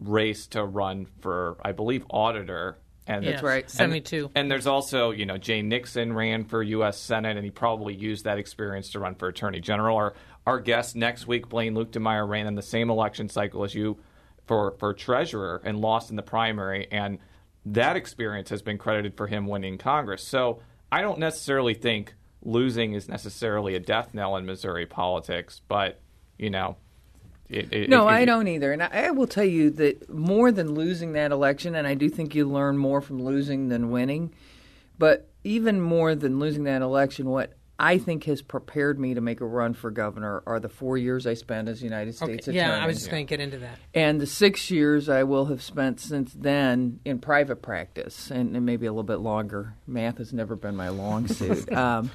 race 0.00 0.46
to 0.48 0.64
run 0.64 1.06
for, 1.20 1.56
I 1.62 1.72
believe, 1.72 2.04
auditor. 2.10 2.78
And 3.06 3.26
that's 3.26 3.42
right, 3.42 3.68
72. 3.68 4.26
And, 4.26 4.30
and 4.36 4.50
there's 4.50 4.66
also, 4.66 5.10
you 5.10 5.26
know, 5.26 5.36
Jay 5.36 5.60
Nixon 5.62 6.12
ran 6.12 6.44
for 6.44 6.62
U.S. 6.62 6.98
Senate, 6.98 7.36
and 7.36 7.44
he 7.44 7.50
probably 7.50 7.94
used 7.94 8.24
that 8.24 8.38
experience 8.38 8.90
to 8.90 9.00
run 9.00 9.16
for 9.16 9.28
Attorney 9.28 9.60
General. 9.60 9.96
Our, 9.96 10.14
our 10.46 10.60
guest 10.60 10.94
next 10.94 11.26
week, 11.26 11.48
Blaine 11.48 11.74
Luetkemeyer, 11.74 12.28
ran 12.28 12.46
in 12.46 12.54
the 12.54 12.62
same 12.62 12.90
election 12.90 13.28
cycle 13.28 13.64
as 13.64 13.74
you 13.74 13.98
for, 14.46 14.76
for 14.78 14.94
treasurer 14.94 15.60
and 15.64 15.80
lost 15.80 16.10
in 16.10 16.16
the 16.16 16.22
primary. 16.22 16.86
And 16.90 17.18
that 17.66 17.96
experience 17.96 18.50
has 18.50 18.62
been 18.62 18.78
credited 18.78 19.16
for 19.16 19.26
him 19.26 19.46
winning 19.46 19.78
Congress. 19.78 20.26
So 20.26 20.60
I 20.90 21.00
don't 21.00 21.18
necessarily 21.18 21.74
think 21.74 22.14
losing 22.42 22.92
is 22.92 23.08
necessarily 23.08 23.74
a 23.74 23.80
death 23.80 24.10
knell 24.14 24.36
in 24.36 24.46
Missouri 24.46 24.86
politics, 24.86 25.60
but, 25.66 26.00
you 26.38 26.50
know. 26.50 26.76
It, 27.52 27.72
it, 27.72 27.90
no, 27.90 28.08
it, 28.08 28.12
I 28.12 28.24
don't 28.24 28.48
either. 28.48 28.72
And 28.72 28.82
I, 28.82 28.88
I 29.06 29.10
will 29.10 29.26
tell 29.26 29.44
you 29.44 29.70
that 29.72 30.08
more 30.08 30.50
than 30.50 30.74
losing 30.74 31.12
that 31.12 31.32
election, 31.32 31.74
and 31.74 31.86
I 31.86 31.94
do 31.94 32.08
think 32.08 32.34
you 32.34 32.48
learn 32.48 32.78
more 32.78 33.00
from 33.00 33.22
losing 33.22 33.68
than 33.68 33.90
winning, 33.90 34.34
but 34.98 35.28
even 35.44 35.80
more 35.80 36.14
than 36.14 36.38
losing 36.38 36.64
that 36.64 36.80
election, 36.80 37.28
what 37.28 37.52
I 37.78 37.98
think 37.98 38.24
has 38.24 38.42
prepared 38.42 38.98
me 38.98 39.14
to 39.14 39.20
make 39.20 39.40
a 39.40 39.44
run 39.44 39.74
for 39.74 39.90
governor 39.90 40.42
are 40.46 40.60
the 40.60 40.68
four 40.68 40.96
years 40.96 41.26
I 41.26 41.34
spent 41.34 41.68
as 41.68 41.82
United 41.82 42.14
States 42.14 42.48
okay. 42.48 42.58
Attorney. 42.58 42.58
Yeah, 42.58 42.82
I 42.82 42.86
was 42.86 42.98
just 42.98 43.10
going 43.10 43.26
to 43.26 43.28
get 43.28 43.40
into 43.40 43.58
that. 43.58 43.78
And 43.92 44.20
the 44.20 44.26
six 44.26 44.70
years 44.70 45.08
I 45.08 45.24
will 45.24 45.46
have 45.46 45.62
spent 45.62 46.00
since 46.00 46.32
then 46.32 47.00
in 47.04 47.18
private 47.18 47.60
practice, 47.60 48.30
and, 48.30 48.56
and 48.56 48.64
maybe 48.64 48.86
a 48.86 48.92
little 48.92 49.02
bit 49.02 49.18
longer. 49.18 49.74
Math 49.86 50.18
has 50.18 50.32
never 50.32 50.54
been 50.56 50.76
my 50.76 50.90
long 50.90 51.26
suit. 51.26 51.70
um, 51.76 52.10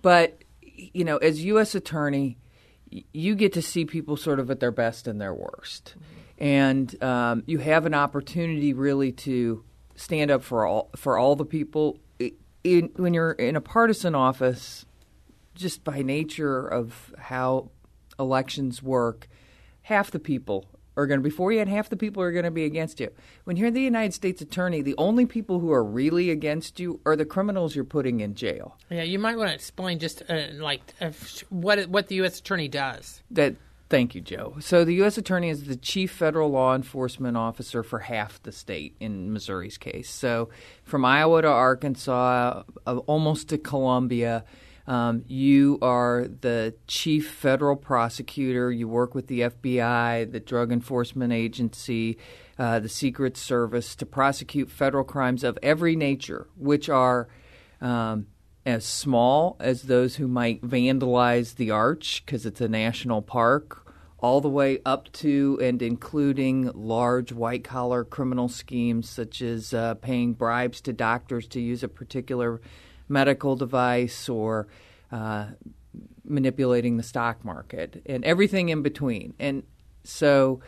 but, 0.00 0.38
you 0.62 1.04
know, 1.04 1.18
as 1.18 1.44
U.S. 1.44 1.74
Attorney, 1.74 2.38
you 3.12 3.34
get 3.34 3.52
to 3.54 3.62
see 3.62 3.84
people 3.84 4.16
sort 4.16 4.38
of 4.38 4.50
at 4.50 4.60
their 4.60 4.70
best 4.70 5.06
and 5.08 5.20
their 5.20 5.34
worst. 5.34 5.94
And 6.38 7.02
um, 7.02 7.42
you 7.46 7.58
have 7.58 7.86
an 7.86 7.94
opportunity 7.94 8.72
really 8.72 9.12
to 9.12 9.64
stand 9.96 10.30
up 10.30 10.42
for 10.42 10.66
all 10.66 10.90
for 10.96 11.16
all 11.18 11.36
the 11.36 11.44
people. 11.44 11.98
In, 12.64 12.90
when 12.96 13.12
you're 13.12 13.32
in 13.32 13.56
a 13.56 13.60
partisan 13.60 14.14
office, 14.14 14.86
just 15.54 15.84
by 15.84 16.02
nature 16.02 16.66
of 16.66 17.14
how 17.18 17.70
elections 18.18 18.82
work, 18.82 19.28
half 19.82 20.10
the 20.10 20.18
people 20.18 20.64
are 20.96 21.06
going 21.06 21.20
to 21.20 21.22
before 21.22 21.52
you 21.52 21.58
had 21.58 21.68
half 21.68 21.88
the 21.88 21.96
people 21.96 22.22
are 22.22 22.32
going 22.32 22.44
to 22.44 22.50
be 22.50 22.64
against 22.64 23.00
you. 23.00 23.10
When 23.44 23.56
you're 23.56 23.70
the 23.70 23.80
United 23.80 24.14
States 24.14 24.40
attorney, 24.40 24.82
the 24.82 24.94
only 24.98 25.26
people 25.26 25.60
who 25.60 25.72
are 25.72 25.84
really 25.84 26.30
against 26.30 26.78
you 26.80 27.00
are 27.04 27.16
the 27.16 27.24
criminals 27.24 27.74
you're 27.74 27.84
putting 27.84 28.20
in 28.20 28.34
jail. 28.34 28.76
Yeah, 28.90 29.02
you 29.02 29.18
might 29.18 29.36
want 29.36 29.48
to 29.48 29.54
explain 29.54 29.98
just 29.98 30.22
uh, 30.28 30.46
like 30.54 30.82
uh, 31.00 31.10
what 31.50 31.88
what 31.88 32.08
the 32.08 32.16
U.S. 32.16 32.38
attorney 32.38 32.68
does. 32.68 33.22
That 33.30 33.56
Thank 33.90 34.14
you, 34.14 34.22
Jo. 34.22 34.56
So 34.60 34.84
the 34.84 34.94
U.S. 34.94 35.18
Attorney 35.18 35.50
is 35.50 35.64
the 35.64 35.76
chief 35.76 36.10
federal 36.10 36.50
law 36.50 36.74
enforcement 36.74 37.36
officer 37.36 37.82
for 37.82 38.00
half 38.00 38.42
the 38.42 38.50
state 38.50 38.96
in 38.98 39.32
Missouri's 39.32 39.76
case. 39.76 40.08
So 40.08 40.48
from 40.84 41.04
Iowa 41.04 41.42
to 41.42 41.48
Arkansas, 41.48 42.62
uh, 42.86 42.96
almost 43.06 43.50
to 43.50 43.58
Columbia, 43.58 44.44
um, 44.86 45.24
you 45.26 45.78
are 45.80 46.26
the 46.28 46.74
chief 46.86 47.30
federal 47.30 47.76
prosecutor. 47.76 48.70
You 48.70 48.86
work 48.86 49.14
with 49.14 49.28
the 49.28 49.40
FBI, 49.40 50.30
the 50.30 50.40
Drug 50.40 50.72
Enforcement 50.72 51.32
Agency, 51.32 52.18
uh, 52.58 52.80
the 52.80 52.88
Secret 52.88 53.36
Service 53.36 53.96
to 53.96 54.06
prosecute 54.06 54.70
federal 54.70 55.04
crimes 55.04 55.42
of 55.42 55.58
every 55.62 55.96
nature, 55.96 56.48
which 56.56 56.88
are 56.90 57.28
um, 57.80 58.26
as 58.66 58.84
small 58.84 59.56
as 59.58 59.82
those 59.82 60.16
who 60.16 60.28
might 60.28 60.60
vandalize 60.62 61.56
the 61.56 61.70
arch 61.70 62.22
because 62.24 62.44
it's 62.44 62.60
a 62.60 62.68
national 62.68 63.22
park, 63.22 63.90
all 64.18 64.40
the 64.40 64.48
way 64.48 64.78
up 64.84 65.10
to 65.12 65.58
and 65.62 65.82
including 65.82 66.70
large 66.74 67.32
white 67.32 67.64
collar 67.64 68.04
criminal 68.04 68.48
schemes 68.48 69.08
such 69.08 69.42
as 69.42 69.74
uh, 69.74 69.94
paying 69.94 70.32
bribes 70.32 70.80
to 70.80 70.92
doctors 70.92 71.46
to 71.46 71.60
use 71.60 71.82
a 71.82 71.88
particular 71.88 72.60
medical 73.08 73.56
device 73.56 74.28
or 74.28 74.66
uh, 75.12 75.46
manipulating 76.24 76.96
the 76.96 77.02
stock 77.02 77.44
market 77.44 78.02
and 78.06 78.24
everything 78.24 78.68
in 78.68 78.82
between. 78.82 79.34
And 79.38 79.62
so 80.02 80.60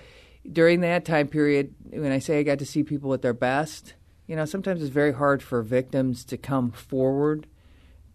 during 0.51 0.81
that 0.81 1.05
time 1.05 1.29
period, 1.29 1.75
when 1.91 2.13
I 2.13 2.19
say 2.19 2.39
I 2.39 2.43
got 2.43 2.59
to 2.61 2.67
see 2.67 2.83
people 2.83 3.13
at 3.15 3.23
their 3.23 3.35
best, 3.35 3.95
you 4.27 4.37
know, 4.37 4.45
sometimes 4.45 4.83
it's 4.83 4.91
very 4.91 5.13
hard 5.13 5.43
for 5.43 5.63
victims 5.63 6.25
to 6.27 6.37
come 6.37 6.71
forward, 6.71 7.47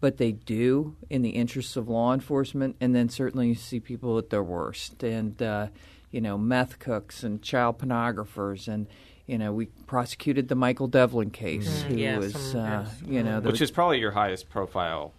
but 0.00 0.18
they 0.18 0.32
do 0.32 0.96
in 1.08 1.22
the 1.22 1.30
interests 1.30 1.76
of 1.76 1.88
law 1.88 2.12
enforcement. 2.12 2.76
And 2.80 2.94
then 2.94 3.08
certainly 3.08 3.48
you 3.48 3.54
see 3.54 3.80
people 3.80 4.18
at 4.18 4.30
their 4.30 4.42
worst, 4.42 5.02
and 5.02 5.40
uh, 5.42 5.68
you 6.10 6.20
know, 6.20 6.36
meth 6.36 6.78
cooks 6.78 7.24
and 7.24 7.42
child 7.42 7.78
pornographers 7.78 8.68
and 8.68 8.86
you 9.32 9.38
know, 9.38 9.50
we 9.50 9.64
prosecuted 9.86 10.48
the 10.48 10.54
Michael 10.54 10.88
Devlin 10.88 11.30
case, 11.30 11.84
Mm, 11.84 11.86
who 11.86 11.96
yes, 11.96 12.18
was, 12.18 12.54
uh, 12.54 12.84
yes. 12.86 13.02
you 13.10 13.22
know, 13.22 13.40
the, 13.40 13.48
Which 13.48 13.62
is 13.62 13.70
probably 13.70 13.98
your 13.98 14.10
highest 14.10 14.50
profile 14.50 15.14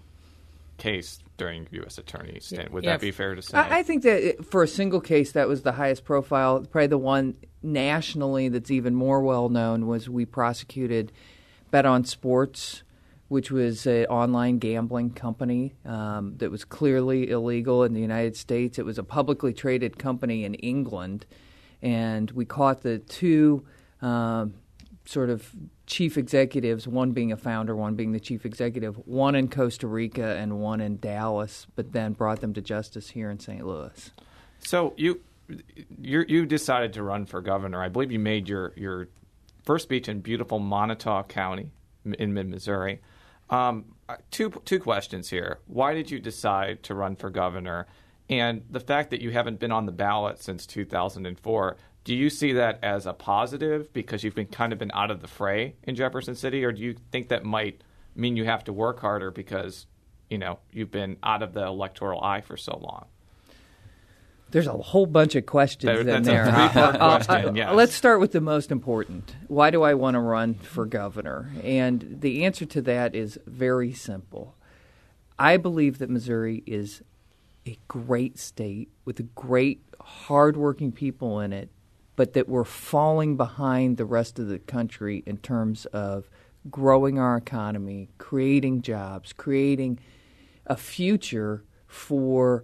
case 0.78 1.18
during 1.38 1.68
U.S. 1.72 1.98
Attorney 1.98 2.40
stint. 2.40 2.72
Would 2.72 2.84
Yeah. 2.84 2.92
that 2.92 3.02
be 3.02 3.10
fair 3.10 3.34
to 3.34 3.42
say? 3.42 3.58
I, 3.58 3.80
I 3.80 3.84
think 3.84 4.04
that 4.04 4.22
it, 4.22 4.46
for 4.46 4.62
a 4.62 4.68
single 4.68 5.02
case, 5.02 5.32
that 5.32 5.48
was 5.48 5.64
the 5.64 5.72
highest 5.72 6.06
profile. 6.06 6.60
Probably 6.62 6.86
the 6.88 6.98
one 7.00 7.36
nationally 7.64 8.50
that's 8.50 8.70
even 8.70 8.94
more 8.94 9.20
well 9.22 9.50
known 9.50 9.88
was 9.88 10.08
we 10.08 10.26
prosecuted 10.26 11.12
Bet 11.72 11.88
on 11.88 12.06
Sports, 12.06 12.84
which 13.30 13.50
was 13.50 13.88
an 13.88 14.06
online 14.06 14.60
gambling 14.60 15.10
company 15.10 15.74
um, 15.88 16.36
that 16.38 16.52
was 16.52 16.64
clearly 16.66 17.32
illegal 17.32 17.84
in 17.84 17.94
the 17.96 18.02
United 18.02 18.38
States. 18.38 18.78
It 18.78 18.86
was 18.86 19.00
a 19.00 19.04
publicly 19.04 19.54
traded 19.54 19.98
company 19.98 20.44
in 20.46 20.54
England, 20.56 21.26
and 21.82 22.30
we 22.32 22.46
caught 22.46 22.84
the 22.84 23.00
two 23.00 23.66
um, 24.04 24.54
sort 25.06 25.30
of 25.30 25.50
chief 25.86 26.18
executives, 26.18 26.88
one 26.88 27.12
being 27.12 27.32
a 27.32 27.38
founder, 27.38 27.76
one 27.76 27.96
being 27.96 28.12
the 28.12 28.20
chief 28.20 28.46
executive, 28.46 28.96
one 29.08 29.36
in 29.36 29.48
Costa 29.48 29.88
Rica 29.88 30.36
and 30.36 30.60
one 30.60 30.82
in 30.82 30.98
Dallas, 31.00 31.68
but 31.76 31.92
then 31.92 32.14
brought 32.14 32.42
them 32.42 32.54
to 32.54 32.62
justice 32.62 33.10
here 33.10 33.30
in 33.30 33.40
St. 33.40 33.66
Louis. 33.66 34.12
So 34.60 34.94
you 34.98 35.22
you 36.00 36.46
decided 36.46 36.94
to 36.94 37.04
run 37.04 37.26
for 37.26 37.42
governor. 37.42 37.84
I 37.84 37.90
believe 37.90 38.12
you 38.12 38.20
made 38.20 38.48
your 38.48 38.74
your 38.76 39.10
first 39.64 39.84
speech 39.84 40.08
in 40.08 40.22
beautiful 40.22 40.60
Moniteau 40.60 41.28
County 41.28 41.72
in 42.06 42.34
mid 42.34 42.48
Missouri. 42.48 43.02
Um, 43.50 43.86
uh, 44.08 44.18
two 44.32 44.50
two 44.66 44.80
questions 44.80 45.30
here. 45.30 45.60
Why 45.68 45.94
did 45.94 46.10
you 46.10 46.20
decide 46.20 46.84
to 46.84 46.96
run 46.96 47.16
for 47.16 47.30
governor? 47.30 47.88
And 48.30 48.64
the 48.70 48.80
fact 48.80 49.12
that 49.12 49.22
you 49.22 49.32
haven't 49.32 49.60
been 49.60 49.72
on 49.72 49.86
the 49.86 49.92
ballot 49.92 50.42
since 50.42 50.66
2004, 50.66 51.78
do 52.04 52.16
you 52.16 52.30
see 52.30 52.54
that 52.54 52.80
as 52.84 53.06
a 53.06 53.14
positive 53.14 53.92
because 53.94 54.24
you've 54.24 54.36
been 54.36 54.48
kind 54.48 54.74
of 54.74 54.80
been 54.80 54.92
out 54.94 55.12
of 55.12 55.22
the 55.22 55.28
fray 55.28 55.76
in 55.84 55.96
Jefferson 55.96 56.36
City, 56.36 56.64
or 56.66 56.72
do 56.72 56.82
you 56.82 56.96
think 57.12 57.30
that 57.30 57.44
might 57.46 57.82
mean 58.16 58.36
you 58.36 58.46
have 58.46 58.64
to 58.66 58.74
work 58.74 59.00
harder 59.00 59.32
because 59.32 59.86
you 60.30 60.38
know 60.38 60.60
you've 60.72 60.92
been 60.92 61.18
out 61.24 61.42
of 61.42 61.54
the 61.54 61.66
electoral 61.66 62.22
eye 62.22 62.42
for 62.42 62.58
so 62.58 62.78
long? 62.78 63.06
There's 64.52 64.68
a 64.68 64.74
whole 64.74 65.08
bunch 65.08 65.34
of 65.34 65.48
questions 65.48 66.06
There- 66.06 66.16
in 66.16 66.24
there. 66.24 66.46
Uh, 66.76 67.18
question, 67.24 67.50
uh, 67.50 67.54
yes. 67.54 67.74
Let's 67.74 67.94
start 67.94 68.20
with 68.20 68.34
the 68.34 68.42
most 68.42 68.72
important. 68.72 69.36
Why 69.48 69.72
do 69.72 69.82
I 69.82 69.96
want 69.96 70.14
to 70.14 70.20
run 70.20 70.54
for 70.56 70.86
governor? 70.86 71.52
And 71.64 72.18
the 72.22 72.46
answer 72.46 72.66
to 72.66 72.82
that 72.84 73.16
is 73.16 73.40
very 73.48 73.94
simple. 73.94 74.56
I 75.40 75.58
believe 75.58 75.98
that 75.98 76.10
Missouri 76.10 76.62
is 76.68 77.02
a 77.66 77.78
great 77.88 78.38
state 78.38 78.90
with 79.06 79.34
great, 79.34 79.82
hardworking 80.00 80.92
people 80.92 81.40
in 81.40 81.52
it, 81.52 81.70
but 82.16 82.34
that 82.34 82.48
we're 82.48 82.64
falling 82.64 83.38
behind 83.38 83.98
the 83.98 84.06
rest 84.06 84.40
of 84.40 84.48
the 84.48 84.60
country 84.60 85.24
in 85.26 85.38
terms 85.38 85.86
of 85.88 86.30
growing 86.70 87.20
our 87.20 87.38
economy, 87.38 88.10
creating 88.18 88.82
jobs, 88.82 89.34
creating 89.34 90.00
a 90.68 90.78
future 90.78 91.64
for 91.88 92.64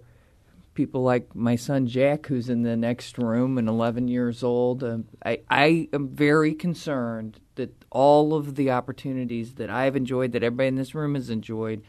people 0.74 1.02
like 1.02 1.34
my 1.34 1.56
son 1.56 1.86
Jack, 1.86 2.26
who's 2.26 2.48
in 2.48 2.62
the 2.62 2.76
next 2.76 3.18
room 3.18 3.58
and 3.58 3.68
11 3.68 4.08
years 4.08 4.42
old. 4.42 4.82
Um, 4.82 5.04
I, 5.24 5.40
I 5.50 5.88
am 5.92 6.08
very 6.08 6.54
concerned 6.54 7.40
that 7.56 7.84
all 7.90 8.32
of 8.34 8.54
the 8.54 8.70
opportunities 8.70 9.54
that 9.54 9.68
I've 9.68 9.96
enjoyed, 9.96 10.32
that 10.32 10.42
everybody 10.42 10.68
in 10.68 10.76
this 10.76 10.94
room 10.94 11.14
has 11.16 11.28
enjoyed, 11.28 11.82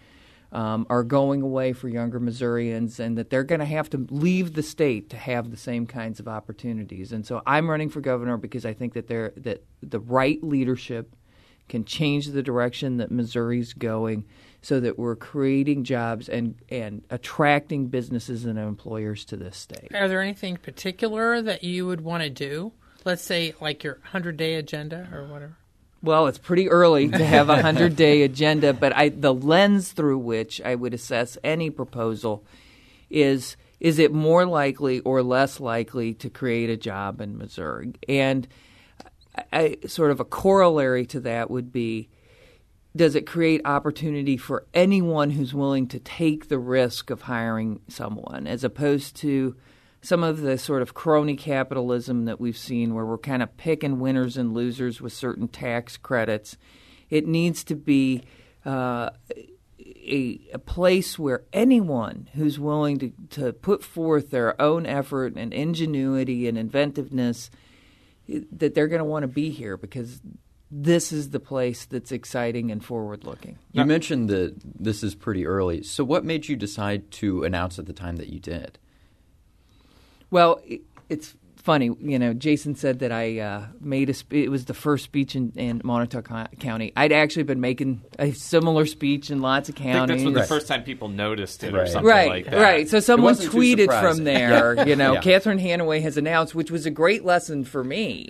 um, 0.51 0.85
are 0.89 1.03
going 1.03 1.41
away 1.41 1.73
for 1.73 1.87
younger 1.87 2.19
Missourians, 2.19 2.99
and 2.99 3.17
that 3.17 3.29
they're 3.29 3.43
going 3.43 3.59
to 3.59 3.65
have 3.65 3.89
to 3.91 4.05
leave 4.09 4.53
the 4.53 4.63
state 4.63 5.09
to 5.11 5.17
have 5.17 5.49
the 5.49 5.57
same 5.57 5.85
kinds 5.85 6.19
of 6.19 6.27
opportunities. 6.27 7.11
And 7.11 7.25
so 7.25 7.41
I'm 7.45 7.69
running 7.69 7.89
for 7.89 8.01
governor 8.01 8.37
because 8.37 8.65
I 8.65 8.73
think 8.73 8.93
that 8.93 9.07
there 9.07 9.33
that 9.37 9.63
the 9.81 9.99
right 9.99 10.43
leadership 10.43 11.15
can 11.71 11.85
change 11.85 12.27
the 12.27 12.43
direction 12.43 12.97
that 12.97 13.11
Missouri's 13.11 13.71
going 13.71 14.25
so 14.61 14.81
that 14.81 14.99
we're 14.99 15.15
creating 15.15 15.85
jobs 15.85 16.27
and, 16.27 16.55
and 16.69 17.01
attracting 17.09 17.87
businesses 17.87 18.43
and 18.43 18.59
employers 18.59 19.23
to 19.25 19.37
this 19.37 19.55
state. 19.55 19.95
Are 19.95 20.09
there 20.09 20.21
anything 20.21 20.57
particular 20.57 21.41
that 21.41 21.63
you 21.63 21.87
would 21.87 22.01
want 22.01 22.23
to 22.23 22.29
do? 22.29 22.73
Let's 23.05 23.23
say 23.23 23.55
like 23.61 23.85
your 23.85 23.93
100 23.93 24.35
day 24.35 24.55
agenda 24.55 25.09
or 25.13 25.25
whatever. 25.27 25.57
Well, 26.03 26.27
it's 26.27 26.37
pretty 26.37 26.69
early 26.69 27.09
to 27.09 27.23
have 27.23 27.49
a 27.49 27.53
100 27.61 27.95
day 27.95 28.23
agenda, 28.23 28.73
but 28.73 28.95
I, 28.95 29.09
the 29.09 29.33
lens 29.33 29.91
through 29.91 30.17
which 30.19 30.59
I 30.61 30.75
would 30.75 30.93
assess 30.93 31.37
any 31.43 31.69
proposal 31.69 32.43
is 33.09 33.57
is 33.79 33.97
it 33.97 34.13
more 34.13 34.45
likely 34.45 34.99
or 34.99 35.23
less 35.23 35.59
likely 35.59 36.13
to 36.13 36.29
create 36.29 36.69
a 36.69 36.77
job 36.77 37.19
in 37.19 37.37
Missouri? 37.37 37.93
And 38.07 38.47
I, 39.51 39.77
sort 39.87 40.11
of 40.11 40.19
a 40.19 40.25
corollary 40.25 41.05
to 41.07 41.19
that 41.21 41.49
would 41.49 41.71
be 41.71 42.09
does 42.95 43.15
it 43.15 43.25
create 43.25 43.61
opportunity 43.65 44.37
for 44.37 44.65
anyone 44.73 45.31
who's 45.31 45.53
willing 45.53 45.87
to 45.87 45.99
take 45.99 46.49
the 46.49 46.59
risk 46.59 47.09
of 47.09 47.21
hiring 47.21 47.79
someone 47.87 48.47
as 48.47 48.63
opposed 48.63 49.15
to 49.15 49.55
some 50.01 50.23
of 50.23 50.41
the 50.41 50.57
sort 50.57 50.81
of 50.81 50.93
crony 50.93 51.35
capitalism 51.35 52.25
that 52.25 52.39
we've 52.39 52.57
seen 52.57 52.93
where 52.93 53.05
we're 53.05 53.17
kind 53.17 53.43
of 53.43 53.55
picking 53.57 53.99
winners 53.99 54.37
and 54.37 54.53
losers 54.53 54.99
with 55.01 55.13
certain 55.13 55.47
tax 55.47 55.97
credits 55.97 56.57
it 57.09 57.27
needs 57.27 57.63
to 57.65 57.75
be 57.75 58.23
uh, 58.65 59.09
a, 59.79 60.39
a 60.53 60.59
place 60.59 61.19
where 61.19 61.43
anyone 61.53 62.29
who's 62.33 62.59
willing 62.59 62.97
to, 62.99 63.13
to 63.29 63.53
put 63.53 63.83
forth 63.83 64.31
their 64.31 64.59
own 64.59 64.85
effort 64.85 65.35
and 65.35 65.53
ingenuity 65.53 66.47
and 66.47 66.57
inventiveness 66.57 67.51
that 68.27 68.73
they're 68.73 68.87
going 68.87 68.99
to 68.99 69.05
want 69.05 69.23
to 69.23 69.27
be 69.27 69.49
here 69.49 69.77
because 69.77 70.21
this 70.71 71.11
is 71.11 71.31
the 71.31 71.39
place 71.39 71.85
that's 71.85 72.13
exciting 72.13 72.71
and 72.71 72.83
forward 72.83 73.25
looking. 73.25 73.57
You 73.73 73.83
mentioned 73.83 74.29
that 74.29 74.55
this 74.63 75.03
is 75.03 75.15
pretty 75.15 75.45
early. 75.45 75.83
So, 75.83 76.05
what 76.05 76.23
made 76.23 76.47
you 76.47 76.55
decide 76.55 77.11
to 77.11 77.43
announce 77.43 77.77
at 77.77 77.87
the 77.87 77.93
time 77.93 78.15
that 78.17 78.29
you 78.29 78.39
did? 78.39 78.79
Well, 80.31 80.61
it, 80.65 80.81
it's 81.09 81.35
funny, 81.61 81.89
you 82.01 82.19
know. 82.19 82.33
Jason 82.33 82.75
said 82.75 82.99
that 82.99 83.11
I 83.11 83.39
uh, 83.39 83.65
made 83.79 84.09
a. 84.09 84.13
Spe- 84.13 84.33
it 84.33 84.49
was 84.49 84.65
the 84.65 84.73
first 84.73 85.03
speech 85.03 85.35
in, 85.35 85.51
in 85.55 85.79
Moniteau 85.81 86.21
County. 86.59 86.91
I'd 86.97 87.11
actually 87.11 87.43
been 87.43 87.61
making 87.61 88.01
a 88.19 88.31
similar 88.33 88.85
speech 88.85 89.31
in 89.31 89.41
lots 89.41 89.69
of 89.69 89.75
I 89.75 89.77
think 89.79 89.93
counties. 89.93 90.15
that's 90.17 90.25
when 90.25 90.33
the 90.33 90.43
first 90.43 90.67
time 90.67 90.83
people 90.83 91.07
noticed 91.07 91.63
it 91.63 91.73
or 91.73 91.85
something 91.87 92.05
right, 92.09 92.29
like 92.29 92.45
that. 92.45 92.61
right. 92.61 92.89
So 92.89 92.99
someone 92.99 93.35
tweeted 93.35 93.87
from 94.01 94.23
there, 94.23 94.87
you 94.87 94.95
know, 94.95 95.13
Yeah. 95.13 95.21
Catherine 95.21 95.59
Hanaway 95.59 96.01
has 96.01 96.17
announced, 96.17 96.53
which 96.55 96.71
was 96.71 96.85
a 96.85 96.91
great 96.91 97.23
lesson 97.23 97.63
for 97.63 97.83
me 97.83 98.29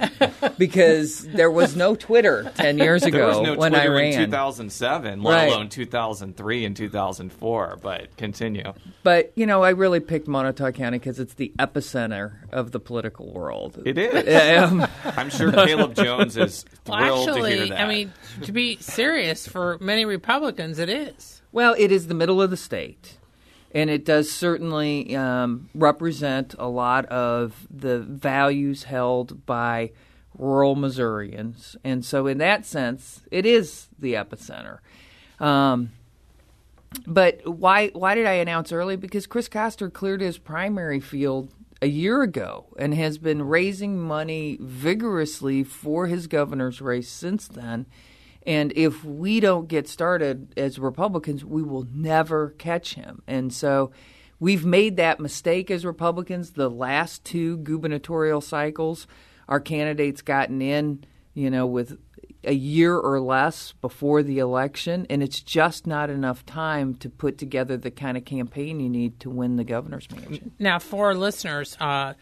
because 0.58 1.26
there 1.28 1.52
was 1.52 1.76
no 1.76 1.96
Twitter 1.96 2.52
ten 2.56 2.78
years 2.78 3.04
ago 3.04 3.18
There 3.18 3.28
was 3.28 3.38
no 3.42 3.56
when 3.56 3.72
Twitter 3.72 3.98
I 3.98 4.02
in 4.04 4.26
2007, 4.26 5.24
let 5.24 5.34
Right. 5.34 5.48
alone 5.52 5.70
2003 5.70 6.66
and 6.66 6.76
2004. 6.76 7.80
But 7.82 8.16
continue. 8.18 8.74
But 9.04 9.32
you 9.36 9.46
know, 9.46 9.64
I 9.64 9.70
really 9.72 10.00
picked 10.00 10.28
Moniteau 10.28 10.74
County 10.74 11.00
because 11.00 11.20
it's 11.20 11.34
the 11.36 11.52
epicenter 11.60 12.34
of 12.52 12.72
the 12.72 12.80
political 12.80 13.21
world. 13.22 13.82
It 13.86 13.98
is. 13.98 14.62
Um, 14.72 14.88
I'm 15.06 15.30
sure 15.30 15.52
Caleb 15.52 15.96
Jones 15.96 16.38
is 16.38 16.66
Well, 16.88 16.98
thrilled 17.26 17.28
to 17.28 17.34
hear 17.34 17.46
actually, 17.46 17.70
that. 17.70 17.82
I 17.82 17.88
mean, 17.88 18.14
to 18.44 18.52
be 18.52 18.78
serious, 18.78 19.48
for 19.48 19.78
many 19.80 20.06
Republicans, 20.06 20.80
it 20.80 20.90
is. 20.90 21.42
Well, 21.52 21.76
it 21.78 21.92
is 21.92 22.08
the 22.08 22.14
middle 22.14 22.42
of 22.42 22.50
the 22.50 22.58
state. 22.58 23.18
and 23.74 23.90
it 23.90 24.04
does 24.06 24.30
certainly 24.32 25.16
um, 25.16 25.70
represent 25.74 26.56
a 26.60 26.68
lot 26.68 27.06
of 27.06 27.68
the 27.70 28.00
values 28.00 28.84
held 28.84 29.46
by 29.46 29.92
rural 30.38 30.76
Missourians. 30.76 31.76
And 31.84 32.04
so, 32.06 32.28
in 32.28 32.38
that 32.40 32.66
sense, 32.66 33.22
it 33.32 33.46
is 33.46 33.88
the 34.00 34.14
epicenter. 34.14 34.80
Um, 35.40 35.92
but 37.08 37.48
why 37.48 37.88
why 37.90 38.16
did 38.16 38.26
I 38.28 38.34
announce 38.34 38.72
early? 38.72 38.96
Because 38.98 39.26
Chris 39.28 39.48
Koster 39.48 39.90
cleared 39.90 40.22
his 40.22 40.38
primary 40.38 41.00
field 41.00 41.50
a 41.82 41.88
year 41.88 42.22
ago 42.22 42.68
and 42.78 42.94
has 42.94 43.18
been 43.18 43.42
raising 43.42 44.00
money 44.00 44.58
vigorously 44.62 45.64
for 45.64 46.08
his 46.08 46.28
governor's 46.28 46.80
race 46.82 47.10
since 47.10 47.48
then. 47.48 47.88
And 48.46 48.74
if 48.76 49.04
we 49.04 49.40
don't 49.40 49.68
get 49.68 49.88
started 49.88 50.54
as 50.58 50.80
Republicans, 50.80 51.44
we 51.46 51.62
will 51.62 51.88
never 51.92 52.52
catch 52.58 52.96
him. 52.96 53.22
And 53.28 53.54
so 53.54 53.92
we've 54.40 54.66
made 54.66 54.98
that 54.98 55.20
mistake 55.20 55.70
as 55.70 55.86
Republicans 55.86 56.52
the 56.52 56.70
last 56.70 57.24
two 57.24 57.58
gubernatorial 57.58 58.42
cycles. 58.42 59.08
Our 59.48 59.60
candidates 59.60 60.22
gotten 60.22 60.62
in, 60.62 61.04
you 61.34 61.50
know, 61.50 61.66
with 61.66 61.98
a 62.44 62.54
year 62.54 62.98
or 62.98 63.20
less 63.20 63.74
before 63.82 64.24
the 64.24 64.40
election, 64.40 65.06
and 65.10 65.22
it's 65.22 65.40
just 65.42 65.86
not 65.86 66.10
enough 66.10 66.46
time 66.46 66.96
to 66.96 67.10
put 67.10 67.38
together 67.38 67.78
the 67.78 67.92
kind 67.92 68.18
of 68.18 68.26
campaign 68.26 68.80
you 68.80 68.90
need 68.90 69.20
to 69.20 69.30
win 69.30 69.58
the 69.58 69.64
governor's 69.64 70.10
mansion. 70.12 70.52
Now, 70.58 70.80
for 70.80 71.14
listeners, 71.14 71.78
uh, 71.80 72.14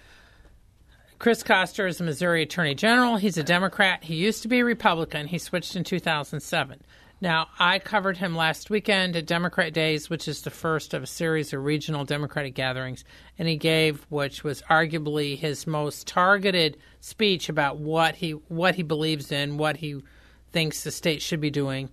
Chris 1.20 1.44
Koster 1.44 1.88
is 1.88 2.00
a 2.00 2.04
Missouri 2.04 2.44
Attorney 2.44 2.76
General. 2.76 3.18
He's 3.18 3.38
a 3.38 3.44
Democrat. 3.44 4.04
He 4.04 4.16
used 4.16 4.42
to 4.44 4.48
be 4.48 4.60
a 4.60 4.66
Republican. 4.66 5.28
He 5.28 5.38
switched 5.38 5.76
in 5.76 5.84
2007. 5.84 6.82
Now, 7.22 7.50
I 7.60 7.80
covered 7.80 8.18
him 8.18 8.34
last 8.34 8.70
weekend 8.70 9.18
at 9.18 9.26
Democrat 9.26 9.74
Days, 9.74 10.10
which 10.10 10.28
is 10.28 10.42
the 10.42 10.50
first 10.50 10.94
of 10.94 11.04
a 11.04 11.08
series 11.08 11.52
of 11.52 11.64
regional 11.64 12.06
Democratic 12.06 12.56
gatherings, 12.56 13.04
and 13.38 13.46
he 13.46 13.58
gave, 13.58 14.06
which 14.10 14.44
was 14.46 14.62
arguably 14.70 15.38
his 15.38 15.68
most 15.68 16.08
targeted 16.08 16.78
speech 17.02 17.50
about 17.50 17.78
what 17.78 18.16
he 18.16 18.32
what 18.32 18.76
he 18.76 18.84
believes 18.84 19.34
in, 19.34 19.58
what 19.58 19.78
he 19.78 20.02
thinks 20.54 20.84
the 20.84 20.92
state 20.92 21.22
should 21.22 21.42
be 21.42 21.50
doing. 21.52 21.90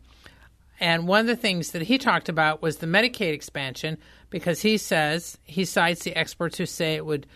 And 0.78 1.08
one 1.08 1.20
of 1.20 1.26
the 1.26 1.36
things 1.36 1.72
that 1.72 1.82
he 1.82 1.98
talked 1.98 2.28
about 2.28 2.62
was 2.62 2.76
the 2.76 2.86
Medicaid 2.86 3.32
expansion, 3.32 3.98
because 4.30 4.62
he 4.62 4.78
says 4.78 5.38
he 5.42 5.64
cites 5.64 6.04
the 6.04 6.14
experts 6.14 6.58
who 6.58 6.66
say 6.66 6.94
it 6.94 7.06
would 7.06 7.26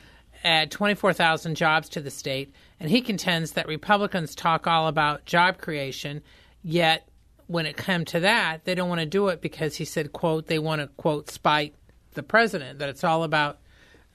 add 0.45 0.71
24,000 0.71 1.57
jobs 1.57 1.89
to 1.89 2.01
the 2.01 2.11
state, 2.11 2.55
and 2.79 2.89
he 2.89 3.01
contends 3.01 3.53
that 3.53 3.67
Republicans 3.67 4.37
talk 4.37 4.69
all 4.69 4.87
about 4.87 5.25
job 5.25 5.59
creation, 5.59 6.23
yet 6.63 7.10
when 7.51 7.67
it 7.67 7.77
came 7.77 8.05
to 8.05 8.21
that, 8.21 8.65
they 8.65 8.77
don't 8.77 8.89
want 8.89 9.01
to 9.01 9.07
do 9.07 9.27
it 9.27 9.41
because 9.41 9.75
he 9.75 9.85
said, 9.85 10.13
quote, 10.13 10.47
they 10.47 10.61
want 10.61 10.81
to, 10.81 10.87
quote, 10.97 11.29
spite 11.29 11.75
the 12.15 12.23
president, 12.23 12.79
that 12.79 12.89
it's 12.89 13.03
all 13.03 13.25
about 13.25 13.59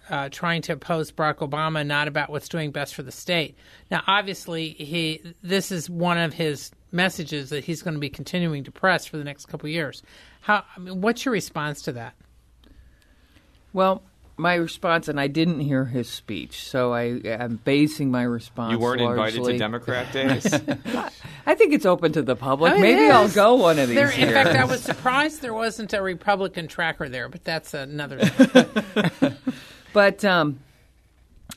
uh, 0.10 0.30
trying 0.30 0.62
to 0.62 0.72
oppose 0.72 1.12
Barack 1.12 1.40
Obama, 1.40 1.86
not 1.86 2.08
about 2.08 2.30
what's 2.30 2.48
doing 2.48 2.72
best 2.72 2.96
for 2.96 3.04
the 3.04 3.12
state. 3.12 3.58
Now, 3.92 4.04
obviously, 4.08 4.70
he 4.70 5.22
this 5.44 5.70
is 5.70 5.90
one 5.90 6.18
of 6.18 6.34
his 6.34 6.72
messages 6.94 7.50
that 7.50 7.66
he's 7.66 7.82
going 7.82 7.96
to 7.96 8.00
be 8.00 8.10
continuing 8.10 8.64
to 8.64 8.72
press 8.72 9.06
for 9.06 9.18
the 9.18 9.24
next 9.26 9.48
couple 9.48 9.68
years. 9.68 10.02
How? 10.40 10.64
I 10.76 10.80
mean, 10.80 11.02
what's 11.02 11.26
your 11.26 11.34
response 11.34 11.82
to 11.84 11.92
that? 11.92 12.16
Well, 13.74 14.02
my 14.38 14.56
response, 14.56 15.08
and 15.08 15.20
I 15.20 15.28
didn't 15.28 15.62
hear 15.62 15.86
his 15.86 16.10
speech, 16.10 16.64
so 16.64 16.94
I, 16.94 17.22
am 17.26 17.60
basing 17.64 18.12
my 18.12 18.24
response. 18.24 18.74
You 18.74 18.80
weren't 18.80 19.02
largely. 19.02 19.38
invited 19.38 19.52
to 19.54 19.58
Democrat 19.58 20.12
days. 20.14 20.54
I 21.46 21.56
think 21.56 21.74
it's 21.74 21.86
open 21.86 22.12
to 22.14 22.22
the 22.22 22.36
public. 22.36 22.74
Oh, 22.74 22.80
Maybe 22.80 23.02
is. 23.02 23.12
I'll 23.12 23.30
go 23.30 23.56
one 23.56 23.80
of 23.80 23.88
these 23.88 23.96
There, 23.96 24.08
years. 24.14 24.18
in 24.18 24.34
fact, 24.34 24.50
I 24.50 24.66
was 24.66 24.82
surprised 24.82 25.42
there 25.42 25.54
wasn't 25.54 25.94
a 25.94 26.02
Republican 26.02 26.68
tracker 26.68 27.08
there, 27.08 27.30
but 27.30 27.44
that's 27.44 27.74
another. 27.74 28.20
But 29.94 30.26
um, 30.26 30.60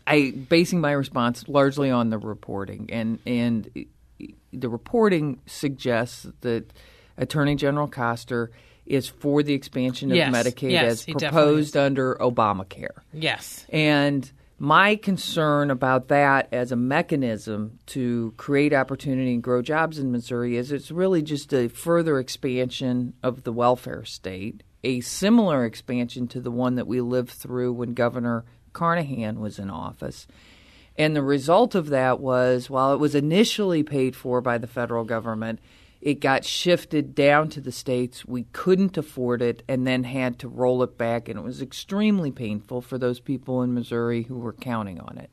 I 0.06 0.30
basing 0.30 0.80
my 0.80 0.92
response 0.92 1.48
largely 1.48 1.90
on 1.90 2.10
the 2.10 2.18
reporting, 2.18 2.88
and 2.92 3.18
and 3.26 3.68
the 4.52 4.68
reporting 4.68 5.40
suggests 5.46 6.24
that 6.42 6.72
Attorney 7.16 7.56
General 7.56 7.88
Koster 7.88 8.52
is 8.88 9.08
for 9.08 9.42
the 9.42 9.54
expansion 9.54 10.10
of 10.10 10.16
Yes, 10.16 10.34
Medicaid 10.34 10.70
yes, 10.70 10.84
as 10.92 11.04
proposed 11.04 11.76
under 11.76 12.16
Obamacare. 12.16 13.00
yes. 13.12 13.64
And 13.70 14.30
my 14.58 14.96
concern 14.96 15.70
about 15.70 16.08
that 16.08 16.48
as 16.50 16.72
a 16.72 16.76
mechanism 16.76 17.78
to 17.86 18.34
create 18.36 18.72
opportunity 18.72 19.32
and 19.34 19.42
grow 19.42 19.62
jobs 19.62 19.98
in 19.98 20.10
Missouri 20.10 20.56
is 20.56 20.72
it's 20.72 20.90
really 20.90 21.22
just 21.22 21.52
a 21.52 21.68
further 21.68 22.18
expansion 22.18 23.14
of 23.22 23.44
the 23.44 23.52
welfare 23.52 24.04
state, 24.04 24.64
a 24.82 25.00
similar 25.00 25.64
expansion 25.64 26.26
to 26.28 26.40
the 26.40 26.50
one 26.50 26.74
that 26.74 26.88
we 26.88 27.00
lived 27.00 27.30
through 27.30 27.72
when 27.72 27.94
Governor 27.94 28.44
Carnahan 28.72 29.38
was 29.38 29.58
in 29.60 29.70
office. 29.70 30.26
And 30.96 31.14
the 31.14 31.22
result 31.22 31.76
of 31.76 31.90
that 31.90 32.18
was 32.18 32.68
while 32.68 32.92
it 32.92 32.98
was 32.98 33.14
initially 33.14 33.84
paid 33.84 34.16
for 34.16 34.40
by 34.40 34.58
the 34.58 34.66
federal 34.66 35.04
government, 35.04 35.60
it 36.00 36.20
got 36.20 36.44
shifted 36.44 37.14
down 37.14 37.48
to 37.50 37.60
the 37.60 37.72
states. 37.72 38.24
We 38.24 38.44
couldn't 38.52 38.96
afford 38.96 39.42
it 39.42 39.62
and 39.68 39.86
then 39.86 40.04
had 40.04 40.38
to 40.40 40.48
roll 40.48 40.82
it 40.82 40.96
back. 40.96 41.28
And 41.28 41.38
it 41.38 41.42
was 41.42 41.60
extremely 41.60 42.30
painful 42.30 42.82
for 42.82 42.98
those 42.98 43.18
people 43.20 43.62
in 43.62 43.74
Missouri 43.74 44.22
who 44.22 44.38
were 44.38 44.52
counting 44.52 45.00
on 45.00 45.18
it. 45.18 45.30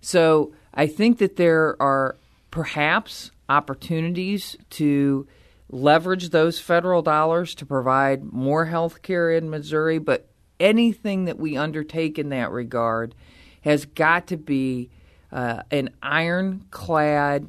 So 0.00 0.52
I 0.74 0.86
think 0.86 1.18
that 1.18 1.36
there 1.36 1.80
are 1.80 2.16
perhaps 2.50 3.30
opportunities 3.48 4.56
to 4.70 5.26
leverage 5.70 6.28
those 6.30 6.60
federal 6.60 7.02
dollars 7.02 7.54
to 7.56 7.66
provide 7.66 8.22
more 8.22 8.66
health 8.66 9.02
care 9.02 9.30
in 9.30 9.50
Missouri, 9.50 9.98
but 9.98 10.28
anything 10.60 11.24
that 11.24 11.38
we 11.38 11.56
undertake 11.56 12.18
in 12.18 12.28
that 12.28 12.50
regard 12.50 13.14
has 13.62 13.84
got 13.84 14.28
to 14.28 14.36
be 14.36 14.90
uh, 15.32 15.62
an 15.70 15.90
ironclad 16.02 17.48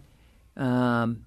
um, 0.55 1.25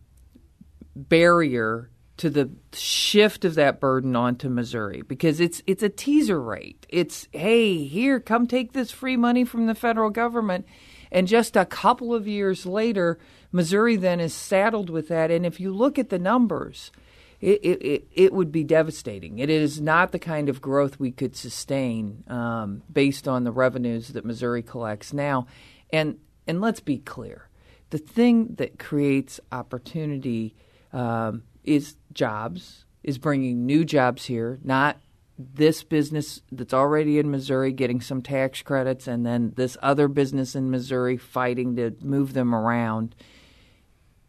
barrier 0.94 1.90
to 2.16 2.28
the 2.28 2.50
shift 2.74 3.44
of 3.46 3.54
that 3.54 3.80
burden 3.80 4.14
onto 4.14 4.48
Missouri 4.48 5.02
because 5.02 5.40
it's 5.40 5.62
it's 5.66 5.82
a 5.82 5.88
teaser 5.88 6.40
rate. 6.40 6.86
It's 6.88 7.28
hey, 7.32 7.84
here 7.84 8.20
come 8.20 8.46
take 8.46 8.72
this 8.72 8.90
free 8.90 9.16
money 9.16 9.44
from 9.44 9.66
the 9.66 9.74
federal 9.74 10.10
government 10.10 10.66
and 11.10 11.26
just 11.26 11.56
a 11.56 11.64
couple 11.64 12.14
of 12.14 12.28
years 12.28 12.66
later 12.66 13.18
Missouri 13.52 13.96
then 13.96 14.20
is 14.20 14.34
saddled 14.34 14.90
with 14.90 15.08
that 15.08 15.30
and 15.30 15.46
if 15.46 15.58
you 15.60 15.72
look 15.72 15.98
at 15.98 16.10
the 16.10 16.18
numbers 16.18 16.92
it, 17.40 17.64
it, 17.64 18.06
it, 18.12 18.32
would 18.34 18.52
be 18.52 18.64
devastating. 18.64 19.38
It 19.38 19.48
is 19.48 19.80
not 19.80 20.12
the 20.12 20.18
kind 20.18 20.50
of 20.50 20.60
growth 20.60 21.00
we 21.00 21.10
could 21.10 21.34
sustain 21.34 22.22
um, 22.28 22.82
based 22.92 23.26
on 23.26 23.44
the 23.44 23.50
revenues 23.50 24.08
that 24.08 24.26
Missouri 24.26 24.62
collects 24.62 25.14
now. 25.14 25.46
And 25.90 26.18
and 26.46 26.60
let's 26.60 26.80
be 26.80 26.98
clear, 26.98 27.48
the 27.90 27.98
thing 27.98 28.56
that 28.58 28.78
creates 28.78 29.40
opportunity 29.52 30.54
um, 30.92 31.42
is 31.64 31.96
jobs, 32.12 32.84
is 33.02 33.18
bringing 33.18 33.66
new 33.66 33.84
jobs 33.84 34.26
here, 34.26 34.58
not 34.62 34.98
this 35.38 35.82
business 35.82 36.42
that's 36.52 36.74
already 36.74 37.18
in 37.18 37.30
Missouri 37.30 37.72
getting 37.72 38.00
some 38.00 38.22
tax 38.22 38.62
credits, 38.62 39.06
and 39.06 39.24
then 39.24 39.52
this 39.56 39.76
other 39.82 40.08
business 40.08 40.54
in 40.54 40.70
Missouri 40.70 41.16
fighting 41.16 41.76
to 41.76 41.94
move 42.02 42.34
them 42.34 42.54
around. 42.54 43.14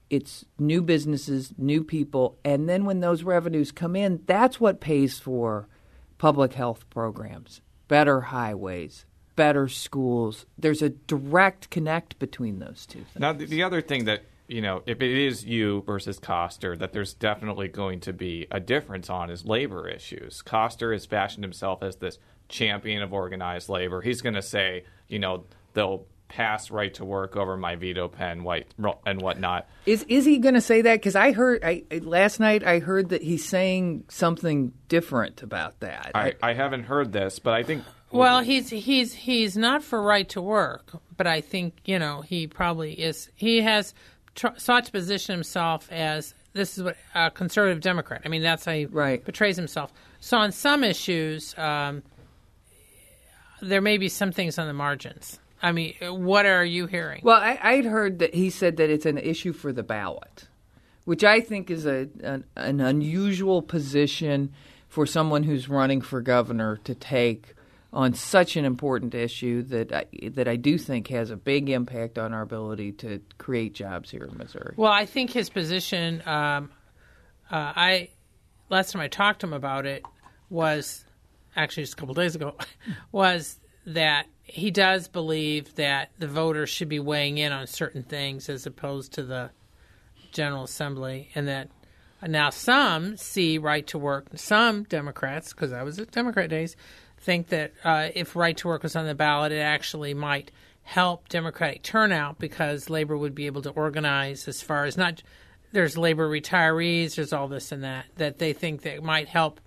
It's 0.10 0.46
new 0.60 0.82
businesses, 0.82 1.54
new 1.58 1.84
people, 1.84 2.38
and 2.44 2.68
then 2.68 2.86
when 2.86 3.00
those 3.00 3.24
revenues 3.24 3.72
come 3.72 3.96
in, 3.96 4.22
that's 4.26 4.60
what 4.60 4.82
pays 4.82 5.20
for 5.20 5.68
public 6.18 6.54
health 6.54 6.90
programs, 6.90 7.62
better 7.88 8.22
highways, 8.22 9.06
better 9.36 9.68
schools. 9.68 10.46
There's 10.58 10.82
a 10.82 10.90
direct 10.90 11.70
connect 11.70 12.20
between 12.20 12.60
those 12.60 12.86
two 12.86 13.00
things. 13.00 13.20
Now, 13.20 13.34
the, 13.34 13.46
the 13.46 13.64
other 13.64 13.82
thing 13.82 14.06
that 14.06 14.24
you 14.52 14.62
know, 14.62 14.84
if 14.86 15.02
it 15.02 15.12
is 15.12 15.46
you 15.46 15.82
versus 15.84 16.20
Koster, 16.20 16.76
that 16.76 16.92
there's 16.92 17.14
definitely 17.14 17.70
going 17.70 18.02
to 18.02 18.14
be 18.14 18.48
a 18.52 18.60
difference 18.60 19.10
on 19.10 19.30
is 19.30 19.46
labor 19.46 19.88
issues. 19.88 20.42
Koster 20.42 20.92
has 20.92 21.06
fashioned 21.06 21.44
himself 21.44 21.82
as 21.82 21.96
this 21.96 22.20
champion 22.50 23.02
of 23.02 23.14
organized 23.14 23.70
labor. 23.70 24.02
He's 24.02 24.22
going 24.22 24.36
to 24.36 24.42
say, 24.42 24.84
you 25.08 25.20
know, 25.20 25.46
they'll 25.74 26.06
pass 26.28 26.70
right 26.70 26.94
to 26.96 27.06
work 27.06 27.36
over 27.38 27.56
my 27.56 27.76
veto 27.76 28.10
pen, 28.10 28.44
white 28.44 28.68
and 29.06 29.22
whatnot. 29.22 29.70
Is 29.86 30.04
is 30.10 30.26
he 30.26 30.38
going 30.38 30.56
to 30.56 30.62
say 30.62 30.82
that? 30.82 30.96
Because 30.96 31.16
I 31.16 31.32
heard 31.32 31.64
I, 31.64 31.84
last 32.02 32.40
night 32.40 32.66
I 32.66 32.80
heard 32.80 33.10
that 33.10 33.22
he's 33.22 33.48
saying 33.48 34.06
something 34.10 34.74
different 34.90 35.44
about 35.44 35.80
that. 35.80 36.12
I, 36.14 36.34
I 36.42 36.54
haven't 36.54 36.84
heard 36.84 37.12
this, 37.12 37.40
but 37.40 37.54
I 37.54 37.64
think 37.64 37.84
Well, 38.12 38.42
he's 38.42 38.70
he's 38.70 39.14
he's 39.14 39.56
not 39.56 39.84
for 39.84 40.02
right 40.02 40.28
to 40.30 40.42
work, 40.42 40.92
but 41.16 41.28
I 41.28 41.42
think 41.42 41.76
you 41.86 41.98
know 41.98 42.22
he 42.22 42.48
probably 42.48 42.94
is. 42.94 43.30
He 43.36 43.62
has 43.62 43.94
tr- 44.36 44.48
sought 44.58 44.86
to 44.86 44.92
position 44.92 45.34
himself 45.34 45.92
as 45.92 46.34
this 46.54 46.78
is 46.78 46.84
what 46.84 46.98
a 47.16 47.32
conservative 47.32 47.82
Democrat. 47.82 48.22
I 48.26 48.30
mean, 48.30 48.42
that's 48.42 48.66
how 48.66 48.74
he 48.74 48.86
Right. 48.86 49.24
portrays 49.24 49.56
himself. 49.56 49.92
So 50.20 50.38
on 50.38 50.52
some 50.52 50.84
issues, 50.84 51.58
um, 51.58 52.04
there 53.62 53.82
may 53.82 53.98
be 53.98 54.10
some 54.10 54.32
things 54.32 54.58
on 54.58 54.68
the 54.68 54.74
margins. 54.74 55.40
I 55.64 55.72
mean, 55.72 55.94
what 56.02 56.46
are 56.46 56.66
you 56.66 56.88
hearing? 56.88 57.22
Well, 57.24 57.40
I, 57.40 57.60
I'd 57.62 57.86
heard 57.86 58.20
that 58.20 58.34
he 58.34 58.50
said 58.50 58.78
that 58.78 58.90
it's 58.90 59.06
an 59.06 59.20
issue 59.20 59.54
for 59.54 59.72
the 59.72 59.84
ballot, 59.84 60.48
which 61.06 61.24
I 61.24 61.40
think 61.40 61.70
is 61.70 61.86
a 61.86 62.10
an, 62.24 62.46
an 62.56 62.80
unusual 62.80 63.62
position 63.62 64.52
for 64.88 65.06
someone 65.06 65.44
who's 65.44 65.70
running 65.70 66.02
for 66.02 66.20
governor 66.22 66.78
to 66.84 66.96
take 66.96 67.54
on 67.94 68.14
such 68.14 68.56
an 68.56 68.64
important 68.64 69.14
issue 69.14 69.64
that 69.64 69.92
I, 69.92 70.06
that 70.30 70.48
I 70.48 70.56
do 70.56 70.78
think 70.78 71.08
has 71.08 71.30
a 71.30 71.36
big 71.36 71.70
impact 71.70 72.18
on 72.18 72.34
our 72.34 72.42
ability 72.42 72.94
to 72.94 73.22
create 73.38 73.74
jobs 73.74 74.10
here 74.10 74.24
in 74.24 74.38
Missouri. 74.38 74.74
Well, 74.78 74.92
I 74.92 75.06
think 75.06 75.32
his 75.32 75.50
position. 75.50 76.22
Um, 76.26 76.72
uh, 77.50 77.74
I 77.76 78.10
last 78.70 78.94
time 78.94 79.02
I 79.02 79.10
talked 79.10 79.42
to 79.42 79.48
him 79.48 79.54
about 79.54 79.86
it 79.86 80.04
was 80.50 81.04
actually 81.56 81.84
just 81.84 81.94
a 81.94 81.98
couple 81.98 82.14
days 82.14 82.36
ago. 82.36 82.56
was 83.12 83.60
that 83.86 84.28
he 84.44 84.72
does 84.72 85.08
believe 85.08 85.76
that 85.76 86.12
the 86.18 86.28
voters 86.28 86.70
should 86.70 86.90
be 86.90 87.00
weighing 87.00 87.38
in 87.38 87.52
on 87.52 87.68
certain 87.68 88.04
things 88.04 88.48
as 88.48 88.66
opposed 88.66 89.14
to 89.14 89.24
the 89.24 89.50
General 90.32 90.64
Assembly, 90.64 91.30
and 91.36 91.48
that 91.50 91.70
now 92.26 92.50
some 92.50 93.18
see 93.18 93.58
right 93.58 93.86
to 93.88 93.98
work. 93.98 94.28
Some 94.36 94.84
Democrats, 94.84 95.52
because 95.52 95.74
I 95.74 95.84
was 95.84 96.00
at 96.00 96.12
Democrat 96.12 96.50
days, 96.50 96.78
think 97.22 97.50
that 97.50 97.74
uh, 97.84 98.10
if 98.14 98.36
right 98.36 98.58
to 98.58 98.68
work 98.68 98.84
was 98.84 98.96
on 98.96 99.06
the 99.06 99.16
ballot, 99.16 99.52
it 99.52 99.60
actually 99.60 100.14
might 100.14 100.52
help 100.84 101.30
Democratic 101.30 101.84
turnout 101.84 102.40
because 102.40 102.90
labor 102.90 103.18
would 103.18 103.36
be 103.36 103.46
able 103.46 103.62
to 103.62 103.70
organize 103.70 104.48
as 104.48 104.62
far 104.62 104.86
as 104.86 104.98
not 104.98 105.22
there's 105.72 105.98
labor 105.98 106.30
retirees, 106.30 107.16
there's 107.16 107.32
all 107.32 107.48
this 107.48 107.72
and 107.72 107.84
that 107.84 108.06
that 108.18 108.40
they 108.40 108.54
think 108.54 108.82
that 108.82 109.04
might 109.04 109.30
help 109.30 109.62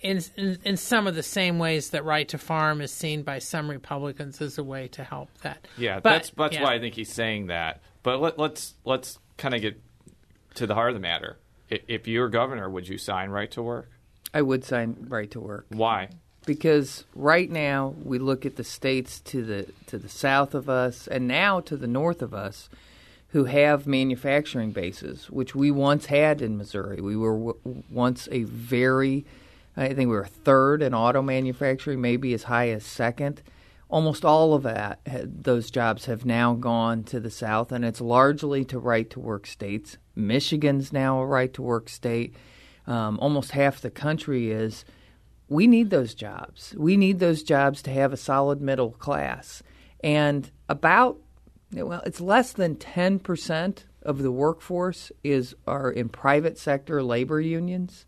in, 0.00 0.20
in, 0.36 0.58
in 0.64 0.76
some 0.76 1.06
of 1.06 1.14
the 1.14 1.22
same 1.22 1.58
ways 1.58 1.90
that 1.90 2.04
right 2.04 2.28
to 2.28 2.38
farm 2.38 2.80
is 2.80 2.92
seen 2.92 3.22
by 3.22 3.38
some 3.38 3.68
Republicans 3.70 4.40
as 4.40 4.58
a 4.58 4.64
way 4.64 4.88
to 4.88 5.04
help 5.04 5.30
that. 5.42 5.66
Yeah, 5.76 6.00
But- 6.00 6.10
that's 6.10 6.30
that's 6.30 6.54
yeah. 6.54 6.62
why 6.62 6.74
I 6.74 6.78
think 6.80 6.94
he's 6.94 7.12
saying 7.12 7.46
that. 7.46 7.82
But 8.02 8.20
let, 8.20 8.38
let's 8.38 8.74
let's 8.84 9.18
kind 9.36 9.54
of 9.54 9.60
get 9.60 9.80
to 10.54 10.66
the 10.66 10.74
heart 10.74 10.90
of 10.90 10.94
the 10.94 11.00
matter. 11.00 11.38
If 11.68 12.06
you 12.06 12.20
were 12.20 12.28
governor, 12.28 12.70
would 12.70 12.86
you 12.88 12.96
sign 12.96 13.30
right 13.30 13.50
to 13.52 13.62
work? 13.62 13.90
I 14.32 14.42
would 14.42 14.64
sign 14.64 15.06
right 15.08 15.30
to 15.32 15.40
work. 15.40 15.66
Why? 15.70 16.10
Because 16.46 17.04
right 17.14 17.50
now 17.50 17.94
we 18.02 18.18
look 18.18 18.46
at 18.46 18.56
the 18.56 18.64
states 18.64 19.20
to 19.20 19.44
the 19.44 19.66
to 19.86 19.98
the 19.98 20.08
south 20.08 20.54
of 20.54 20.70
us 20.70 21.06
and 21.06 21.28
now 21.28 21.60
to 21.60 21.76
the 21.76 21.86
north 21.86 22.22
of 22.22 22.32
us 22.32 22.70
who 23.30 23.44
have 23.44 23.86
manufacturing 23.86 24.70
bases 24.70 25.28
which 25.28 25.54
we 25.54 25.70
once 25.70 26.06
had 26.06 26.40
in 26.40 26.56
Missouri. 26.56 27.02
We 27.02 27.16
were 27.16 27.36
w- 27.36 27.82
once 27.90 28.28
a 28.32 28.44
very 28.44 29.26
I 29.76 29.88
think 29.88 30.08
we 30.08 30.16
were 30.16 30.24
third 30.24 30.80
in 30.80 30.94
auto 30.94 31.20
manufacturing 31.20 32.00
maybe 32.00 32.32
as 32.32 32.44
high 32.44 32.70
as 32.70 32.86
second. 32.86 33.42
Almost 33.90 34.24
all 34.24 34.54
of 34.54 34.62
that 34.62 35.00
those 35.04 35.70
jobs 35.70 36.06
have 36.06 36.24
now 36.24 36.54
gone 36.54 37.02
to 37.04 37.20
the 37.20 37.30
south 37.30 37.72
and 37.72 37.84
it's 37.84 38.00
largely 38.00 38.64
to 38.66 38.78
right 38.78 39.10
to 39.10 39.20
work 39.20 39.46
states. 39.46 39.98
Michigan's 40.14 40.92
now 40.92 41.20
a 41.20 41.26
right 41.26 41.52
to 41.54 41.62
work 41.62 41.88
state. 41.88 42.34
Um, 42.86 43.18
almost 43.20 43.50
half 43.50 43.80
the 43.80 43.90
country 43.90 44.52
is 44.52 44.84
we 45.48 45.66
need 45.66 45.90
those 45.90 46.14
jobs. 46.14 46.74
We 46.76 46.96
need 46.96 47.18
those 47.18 47.42
jobs 47.42 47.82
to 47.82 47.90
have 47.90 48.12
a 48.12 48.16
solid 48.16 48.60
middle 48.60 48.92
class. 48.92 49.62
And 50.02 50.50
about 50.68 51.18
well, 51.72 52.02
it's 52.06 52.20
less 52.20 52.52
than 52.52 52.76
10% 52.76 53.84
of 54.02 54.22
the 54.22 54.30
workforce 54.30 55.10
is 55.24 55.54
are 55.66 55.90
in 55.90 56.08
private 56.08 56.58
sector 56.58 57.02
labor 57.02 57.40
unions. 57.40 58.06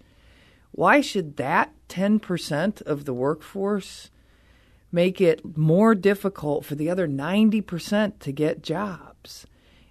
Why 0.71 1.01
should 1.01 1.37
that 1.39 1.73
10% 1.89 2.83
of 2.83 3.05
the 3.05 3.15
workforce 3.15 4.11
make 4.93 5.21
it 5.21 5.57
more 5.57 5.95
difficult 5.95 6.65
for 6.65 6.77
the 6.77 6.89
other 6.89 7.09
90% 7.09 8.21
to 8.21 8.33
get 8.33 8.63
jobs? 8.63 9.47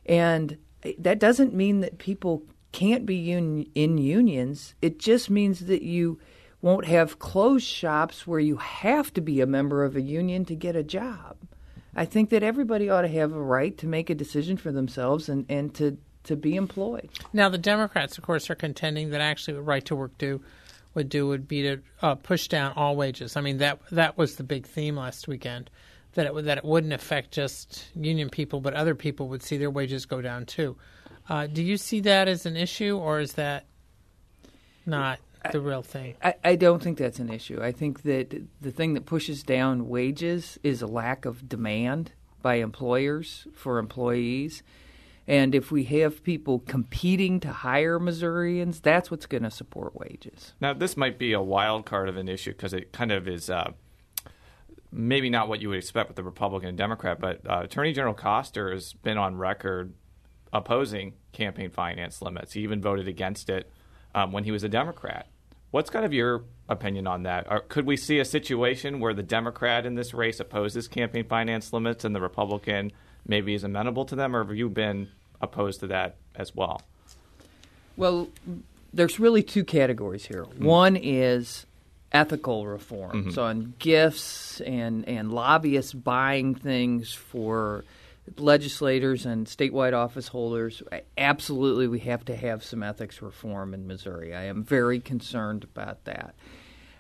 And 0.06 0.58
that 0.98 1.20
doesn't 1.20 1.54
mean 1.54 1.82
that 1.82 1.98
people 1.98 2.44
can't 2.72 3.06
be 3.06 3.34
un- 3.34 3.66
in 3.76 3.98
unions. 3.98 4.76
It 4.82 4.98
just 4.98 5.30
means 5.30 5.66
that 5.66 5.82
you 5.82 6.20
won't 6.62 6.86
have 6.86 7.20
closed 7.20 7.66
shops 7.66 8.26
where 8.26 8.40
you 8.40 8.58
have 8.58 9.14
to 9.14 9.22
be 9.22 9.42
a 9.42 9.46
member 9.46 9.84
of 9.84 9.96
a 9.96 10.02
union 10.02 10.46
to 10.46 10.56
get 10.56 10.76
a 10.76 10.84
job. 10.84 11.38
I 11.96 12.06
think 12.06 12.30
that 12.30 12.44
everybody 12.44 12.90
ought 12.90 13.02
to 13.02 13.08
have 13.08 13.34
a 13.34 13.42
right 13.42 13.78
to 13.80 13.88
make 13.88 14.10
a 14.10 14.16
decision 14.16 14.58
for 14.58 14.72
themselves 14.72 15.30
and, 15.30 15.46
and 15.50 15.74
to, 15.76 15.98
to 16.26 16.36
be 16.36 16.56
employed. 16.56 17.10
Now, 17.34 17.50
the 17.50 17.58
Democrats, 17.58 18.18
of 18.18 18.24
course, 18.24 18.50
are 18.50 18.56
contending 18.56 19.12
that 19.12 19.22
actually 19.22 19.56
what 19.56 19.66
right 19.66 19.86
to 19.86 19.96
work 19.96 20.18
do 20.18 20.42
would 20.94 21.10
do 21.10 21.28
would 21.28 21.48
be 21.48 21.62
to 21.62 21.80
uh, 22.02 22.16
push 22.16 22.48
down 22.48 22.74
all 22.76 22.96
wages. 22.96 23.36
I 23.36 23.42
mean 23.42 23.58
that 23.60 23.80
that 23.92 24.18
was 24.18 24.36
the 24.36 24.44
big 24.44 24.66
theme 24.66 24.96
last 24.96 25.28
weekend 25.28 25.70
that 26.18 26.26
it 26.26 26.46
that 26.46 26.58
it 26.58 26.66
wouldn't 26.66 26.94
affect 26.94 27.32
just 27.32 27.86
union 27.96 28.30
people, 28.30 28.60
but 28.60 28.74
other 28.74 28.96
people 28.96 29.30
would 29.30 29.44
see 29.44 29.58
their 29.58 29.70
wages 29.70 30.06
go 30.06 30.22
down 30.22 30.46
too. 30.46 30.76
Uh, 31.30 31.46
do 31.46 31.62
you 31.62 31.78
see 31.78 32.00
that 32.02 32.28
as 32.28 32.46
an 32.46 32.58
issue, 32.58 32.98
or 32.98 33.20
is 33.20 33.34
that 33.34 33.66
not 34.86 35.20
the 35.52 35.62
real 35.62 35.82
thing? 35.82 36.16
I, 36.24 36.36
I 36.44 36.56
don't 36.56 36.82
think 36.82 36.98
that's 36.98 37.20
an 37.20 37.30
issue. 37.30 37.62
I 37.62 37.72
think 37.72 38.04
that 38.04 38.42
the 38.62 38.72
thing 38.72 38.94
that 38.94 39.06
pushes 39.06 39.44
down 39.44 39.88
wages 39.88 40.60
is 40.64 40.82
a 40.82 40.88
lack 40.88 41.26
of 41.26 41.48
demand 41.48 42.12
by 42.42 42.56
employers 42.56 43.48
for 43.54 43.80
employees. 43.80 44.64
And 45.28 45.54
if 45.54 45.72
we 45.72 45.84
have 45.86 46.24
people 46.24 46.60
competing 46.60 47.42
to 47.42 47.52
hire 47.52 48.00
Missourians, 48.00 48.80
that's 48.80 49.12
what's 49.12 49.26
going 49.26 49.44
to 49.44 49.52
support 49.52 49.94
wages. 49.94 50.54
Now, 50.62 50.74
this 50.74 50.96
might 50.96 51.20
be 51.20 51.34
a 51.34 51.42
wild 51.42 51.86
card 51.86 52.08
of 52.08 52.16
an 52.16 52.30
issue 52.30 52.52
because 52.52 52.74
it 52.74 52.94
kind 52.94 53.12
of 53.12 53.28
is 53.28 53.50
uh, 53.50 53.72
maybe 54.92 55.30
not 55.30 55.50
what 55.50 55.62
you 55.62 55.70
would 55.70 55.78
expect 55.78 56.08
with 56.08 56.16
the 56.16 56.24
Republican 56.24 56.70
and 56.70 56.78
Democrat, 56.78 57.20
but 57.20 57.42
uh, 57.50 57.62
Attorney 57.64 57.92
General 57.92 58.14
Koster 58.14 58.72
has 58.72 58.94
been 58.94 59.18
on 59.18 59.36
record 59.36 59.94
opposing 60.54 61.14
campaign 61.34 61.70
finance 61.70 62.22
limits. 62.22 62.54
He 62.54 62.62
even 62.62 62.82
voted 62.82 63.08
against 63.08 63.50
it 63.50 63.70
um, 64.16 64.32
when 64.32 64.46
he 64.46 64.52
was 64.52 64.64
a 64.64 64.70
Democrat. 64.70 65.28
What's 65.72 65.90
kind 65.90 66.06
of 66.06 66.14
your 66.14 66.44
opinion 66.70 67.08
on 67.08 67.24
that? 67.24 67.48
Or 67.50 67.60
could 67.60 67.86
we 67.86 67.98
see 67.98 68.20
a 68.20 68.26
situation 68.26 69.00
where 69.00 69.14
the 69.14 69.24
Democrat 69.24 69.86
in 69.86 69.96
this 69.96 70.14
race 70.14 70.40
opposes 70.40 70.88
campaign 70.88 71.26
finance 71.26 71.74
limits 71.74 72.06
and 72.06 72.16
the 72.16 72.22
Republican 72.22 72.92
maybe 73.28 73.54
is 73.54 73.64
amenable 73.64 74.06
to 74.06 74.16
them, 74.16 74.36
or 74.36 74.44
have 74.44 74.56
you 74.56 74.70
been 74.70 75.10
opposed 75.42 75.82
to 75.82 75.88
that 75.88 76.16
as 76.36 76.56
well? 76.56 76.82
Well, 77.98 78.30
there's 78.94 79.20
really 79.20 79.44
two 79.44 79.64
categories 79.64 80.26
here. 80.26 80.44
Mm-hmm. 80.44 80.66
One 80.66 80.96
is 80.96 81.66
ethical 82.12 82.66
reforms 82.66 83.34
mm-hmm. 83.34 83.40
on 83.40 83.74
gifts 83.80 84.62
and, 84.62 85.08
and 85.08 85.32
lobbyists 85.32 85.94
buying 85.94 86.56
things 86.56 87.14
for 87.14 87.84
legislators 88.38 89.26
and 89.26 89.48
statewide 89.48 89.94
office 89.94 90.28
holders. 90.30 90.84
Absolutely, 91.18 91.88
we 91.88 92.00
have 92.00 92.26
to 92.26 92.36
have 92.36 92.64
some 92.64 92.84
ethics 92.84 93.22
reform 93.22 93.74
in 93.74 93.88
Missouri. 93.88 94.36
I 94.36 94.44
am 94.46 94.64
very 94.64 95.00
concerned 95.00 95.64
about 95.64 96.04
that. 96.06 96.36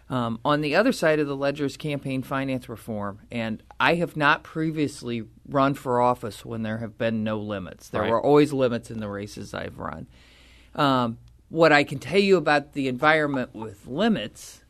Um, 0.09 0.39
on 0.45 0.61
the 0.61 0.73
other 0.75 0.93
side 0.93 1.19
of 1.19 1.27
the 1.27 1.35
ledger 1.35 1.65
is 1.65 1.75
campaign 1.75 2.23
finance 2.23 2.69
reform, 2.69 3.19
and 3.29 3.61
I 3.77 3.95
have 3.95 4.15
not 4.15 4.41
previously 4.41 5.23
run 5.49 5.73
for 5.73 5.99
office 5.99 6.45
when 6.45 6.63
there 6.63 6.77
have 6.77 6.97
been 6.97 7.25
no 7.25 7.37
limits. 7.39 7.89
There 7.89 8.03
Right. 8.03 8.11
were 8.11 8.23
always 8.23 8.53
limits 8.53 8.89
in 8.89 9.01
the 9.01 9.09
races 9.09 9.53
I've 9.53 9.77
run. 9.77 10.07
Um, 10.75 11.17
what 11.49 11.73
I 11.73 11.83
can 11.83 11.99
tell 11.99 12.19
you 12.19 12.37
about 12.37 12.71
the 12.73 12.87
environment 12.87 13.53
with 13.53 13.85
limits 13.85 14.61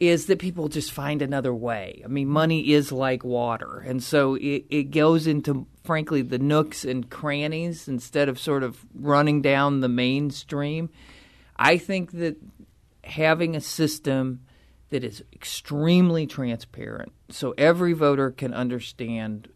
is 0.00 0.26
that 0.26 0.38
people 0.38 0.68
just 0.68 0.92
find 0.92 1.22
another 1.22 1.52
way. 1.52 2.02
I 2.04 2.08
mean, 2.08 2.28
money 2.28 2.72
is 2.72 2.92
like 2.92 3.24
water, 3.24 3.84
and 3.86 4.02
so 4.02 4.34
it, 4.36 4.64
it 4.70 4.90
goes 4.90 5.26
into, 5.26 5.66
frankly, 5.84 6.22
the 6.22 6.38
nooks 6.38 6.84
and 6.84 7.10
crannies 7.10 7.88
instead 7.88 8.28
of 8.28 8.38
sort 8.38 8.62
of 8.62 8.84
running 8.94 9.42
down 9.42 9.80
the 9.80 9.88
mainstream. 9.88 10.90
I 11.56 11.78
think 11.78 12.12
that 12.12 12.36
having 13.02 13.56
a 13.56 13.60
system 13.60 14.40
that 14.90 15.02
is 15.02 15.22
extremely 15.32 16.26
transparent 16.26 17.12
so 17.30 17.54
every 17.58 17.92
voter 17.92 18.30
can 18.30 18.54
understand 18.54 19.48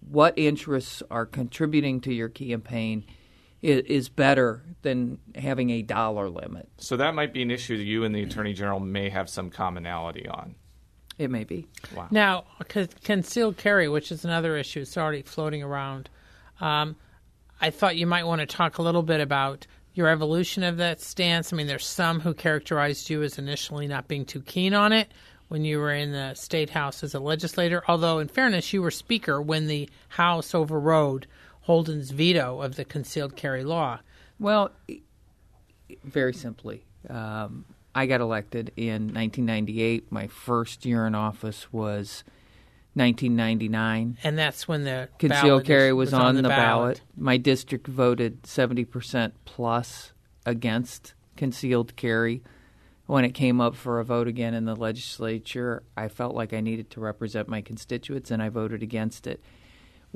what 0.00 0.38
interests 0.38 1.02
are 1.10 1.26
contributing 1.26 2.00
to 2.00 2.12
your 2.12 2.28
campaign 2.28 3.04
is 3.62 4.08
better 4.08 4.62
than 4.82 5.18
having 5.34 5.70
a 5.70 5.82
dollar 5.82 6.28
limit. 6.28 6.68
So 6.78 6.96
that 6.98 7.14
might 7.14 7.32
be 7.32 7.42
an 7.42 7.50
issue 7.50 7.76
that 7.76 7.84
you 7.84 8.04
and 8.04 8.14
the 8.14 8.22
Attorney 8.22 8.52
General 8.52 8.80
may 8.80 9.08
have 9.08 9.28
some 9.28 9.50
commonality 9.50 10.28
on. 10.28 10.54
It 11.18 11.30
may 11.30 11.44
be. 11.44 11.66
Wow. 11.94 12.08
Now, 12.10 12.44
con- 12.68 12.88
concealed 13.02 13.56
carry, 13.56 13.88
which 13.88 14.12
is 14.12 14.24
another 14.24 14.56
issue, 14.56 14.80
it's 14.80 14.96
already 14.96 15.22
floating 15.22 15.62
around. 15.62 16.10
Um, 16.60 16.96
I 17.60 17.70
thought 17.70 17.96
you 17.96 18.06
might 18.06 18.26
want 18.26 18.40
to 18.40 18.46
talk 18.46 18.78
a 18.78 18.82
little 18.82 19.02
bit 19.02 19.20
about 19.20 19.66
your 19.94 20.08
evolution 20.08 20.62
of 20.62 20.76
that 20.76 21.00
stance. 21.00 21.52
I 21.52 21.56
mean, 21.56 21.66
there's 21.66 21.86
some 21.86 22.20
who 22.20 22.34
characterized 22.34 23.08
you 23.08 23.22
as 23.22 23.38
initially 23.38 23.86
not 23.86 24.08
being 24.08 24.26
too 24.26 24.42
keen 24.42 24.74
on 24.74 24.92
it 24.92 25.10
when 25.48 25.64
you 25.64 25.78
were 25.78 25.92
in 25.92 26.12
the 26.12 26.34
state 26.34 26.70
house 26.70 27.02
as 27.02 27.14
a 27.14 27.20
legislator. 27.20 27.82
Although, 27.88 28.18
in 28.18 28.28
fairness, 28.28 28.72
you 28.74 28.82
were 28.82 28.90
speaker 28.90 29.40
when 29.40 29.68
the 29.68 29.88
House 30.08 30.54
overrode 30.54 31.26
Holden's 31.66 32.12
veto 32.12 32.60
of 32.62 32.76
the 32.76 32.84
concealed 32.84 33.34
carry 33.34 33.64
law. 33.64 33.98
Well, 34.38 34.70
very 36.04 36.32
simply, 36.32 36.84
um, 37.10 37.64
I 37.92 38.06
got 38.06 38.20
elected 38.20 38.70
in 38.76 39.12
1998. 39.12 40.12
My 40.12 40.28
first 40.28 40.84
year 40.86 41.06
in 41.08 41.16
office 41.16 41.72
was 41.72 42.22
1999. 42.94 44.16
And 44.22 44.38
that's 44.38 44.68
when 44.68 44.84
the 44.84 45.08
Concealed 45.18 45.64
carry 45.64 45.88
is- 45.88 45.94
was, 45.94 46.12
on, 46.14 46.36
the, 46.36 46.42
ballot. 46.44 47.00
My 47.16 47.36
district 47.36 47.88
voted 47.88 48.42
70% 48.44 49.32
plus 49.44 50.12
against 50.44 51.14
concealed 51.36 51.96
carry. 51.96 52.42
when 53.06 53.24
it 53.24 53.34
came 53.34 53.60
up 53.60 53.76
for 53.76 54.00
a 54.00 54.04
vote 54.04 54.26
again 54.26 54.52
in 54.54 54.64
the 54.64 54.74
legislature, 54.74 55.82
I 55.96 56.08
felt 56.08 56.34
like 56.34 56.52
I 56.52 56.60
needed 56.60 56.90
to 56.90 57.00
represent 57.00 57.48
my 57.48 57.60
constituents, 57.60 58.32
and 58.32 58.42
I 58.42 58.48
voted 58.48 58.82
against 58.82 59.26
it. 59.28 59.40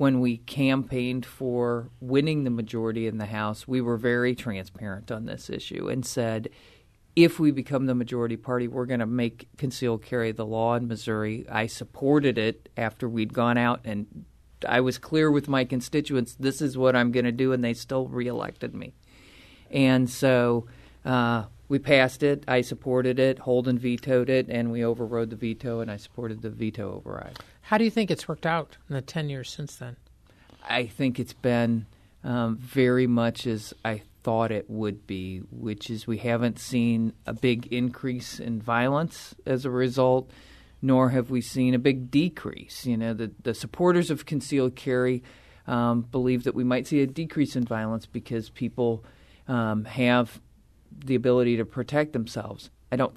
When 0.01 0.21
we 0.21 0.39
campaigned 0.39 1.27
for 1.27 1.91
winning 2.01 2.45
the 2.45 2.51
majority 2.51 3.07
in 3.07 3.19
the 3.19 3.27
House, 3.27 3.69
we 3.69 3.83
were 3.83 3.99
very 3.99 4.35
transparent 4.35 5.11
on 5.11 5.27
this 5.27 5.51
issue 5.51 5.91
and 5.91 6.07
said, 6.07 6.49
if 7.15 7.39
we 7.39 7.51
become 7.51 7.85
the 7.85 7.95
majority 7.95 8.39
party, 8.39 8.67
we're 8.67 8.87
going 8.87 9.01
to 9.01 9.05
make 9.05 9.49
concealed 9.59 10.03
carry 10.03 10.33
the 10.33 10.47
law 10.47 10.75
in 10.75 10.89
Missouri. 10.89 11.45
I 11.51 11.67
supported 11.67 12.39
it 12.39 12.71
after 12.79 13.11
we'd 13.11 13.35
gone 13.35 13.59
out 13.59 13.83
and 13.85 14.25
I 14.67 14.81
was 14.81 14.97
clear 14.97 15.31
with 15.31 15.49
my 15.49 15.67
constituents, 15.67 16.35
this 16.35 16.63
is 16.63 16.79
what 16.79 16.97
I'm 16.97 17.13
going 17.13 17.27
to 17.27 17.31
do, 17.31 17.53
and 17.53 17.63
they 17.63 17.75
still 17.75 18.09
reelected 18.09 18.75
me. 18.75 18.95
And 19.71 20.09
so 20.09 20.67
uh, 21.05 21.45
we 21.71 21.79
passed 21.79 22.25
it. 22.25 22.43
I 22.49 22.63
supported 22.63 23.21
it. 23.21 23.39
Holden 23.39 23.79
vetoed 23.79 24.29
it, 24.29 24.49
and 24.49 24.73
we 24.73 24.85
overrode 24.85 25.31
the 25.31 25.37
veto, 25.37 25.79
and 25.79 25.89
I 25.89 25.99
supported 25.99 26.43
the 26.43 26.51
veto 26.51 26.93
override. 26.97 27.39
How 27.63 27.79
do 27.79 27.85
you 27.85 27.91
think 27.91 28.11
it's 28.11 28.27
worked 28.27 28.45
out 28.45 28.77
in 28.89 28.97
the 28.97 29.01
10 29.01 29.31
years 29.31 29.49
since 29.49 29.77
then? 29.77 29.97
I 30.69 30.87
think 30.87 31.21
it's 31.21 31.33
been 31.33 31.87
um, 32.25 32.57
very 32.57 33.07
much 33.07 33.47
as 33.47 33.73
I 33.85 34.03
thought 34.25 34.51
it 34.51 34.69
would 34.69 35.07
be, 35.07 35.43
which 35.53 35.91
is 35.91 36.09
we 36.09 36.19
haven't 36.19 36.59
seen 36.59 37.13
a 37.25 37.33
big 37.33 37.69
increase 37.73 38.41
in 38.41 38.61
violence 38.61 39.37
as 39.47 39.65
a 39.65 39.71
result, 39.71 40.29
nor 40.83 41.11
have 41.11 41.31
we 41.31 41.41
seen 41.41 41.73
a 41.73 41.79
big 41.79 42.11
decrease. 42.11 42.85
You 42.85 42.97
know, 42.97 43.15
the, 43.15 43.31
the 43.45 43.55
supporters 43.55 44.11
of 44.11 44.27
concealed 44.27 44.75
carry 44.75 45.23
um, 45.69 46.03
believe 46.03 46.43
that 46.43 46.55
we 46.57 46.65
might 46.65 46.89
see 46.89 47.01
a 47.01 47.07
decrease 47.07 47.55
in 47.55 47.65
violence 47.65 48.07
because 48.07 48.51
people 48.51 49.05
um, 49.47 49.85
have 49.85 50.41
the 51.05 51.15
ability 51.15 51.57
to 51.57 51.65
protect 51.65 52.13
themselves. 52.13 52.71
I 52.93 52.97
don't. 52.97 53.15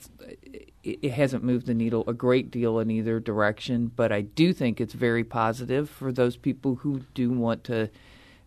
It, 0.83 1.11
hasn't 1.11 1.43
moved 1.43 1.65
the 1.65 1.73
needle 1.73 2.03
a 2.07 2.13
great 2.13 2.51
deal 2.51 2.79
in 2.79 2.91
either 2.91 3.19
direction, 3.19 3.91
but 3.95 4.11
I 4.11 4.21
do 4.21 4.51
think 4.51 4.81
it's 4.81 4.93
very 4.93 5.23
positive 5.23 5.89
for 5.89 6.11
those 6.11 6.35
people 6.35 6.75
who 6.75 7.01
do 7.13 7.31
want 7.31 7.63
to 7.65 7.89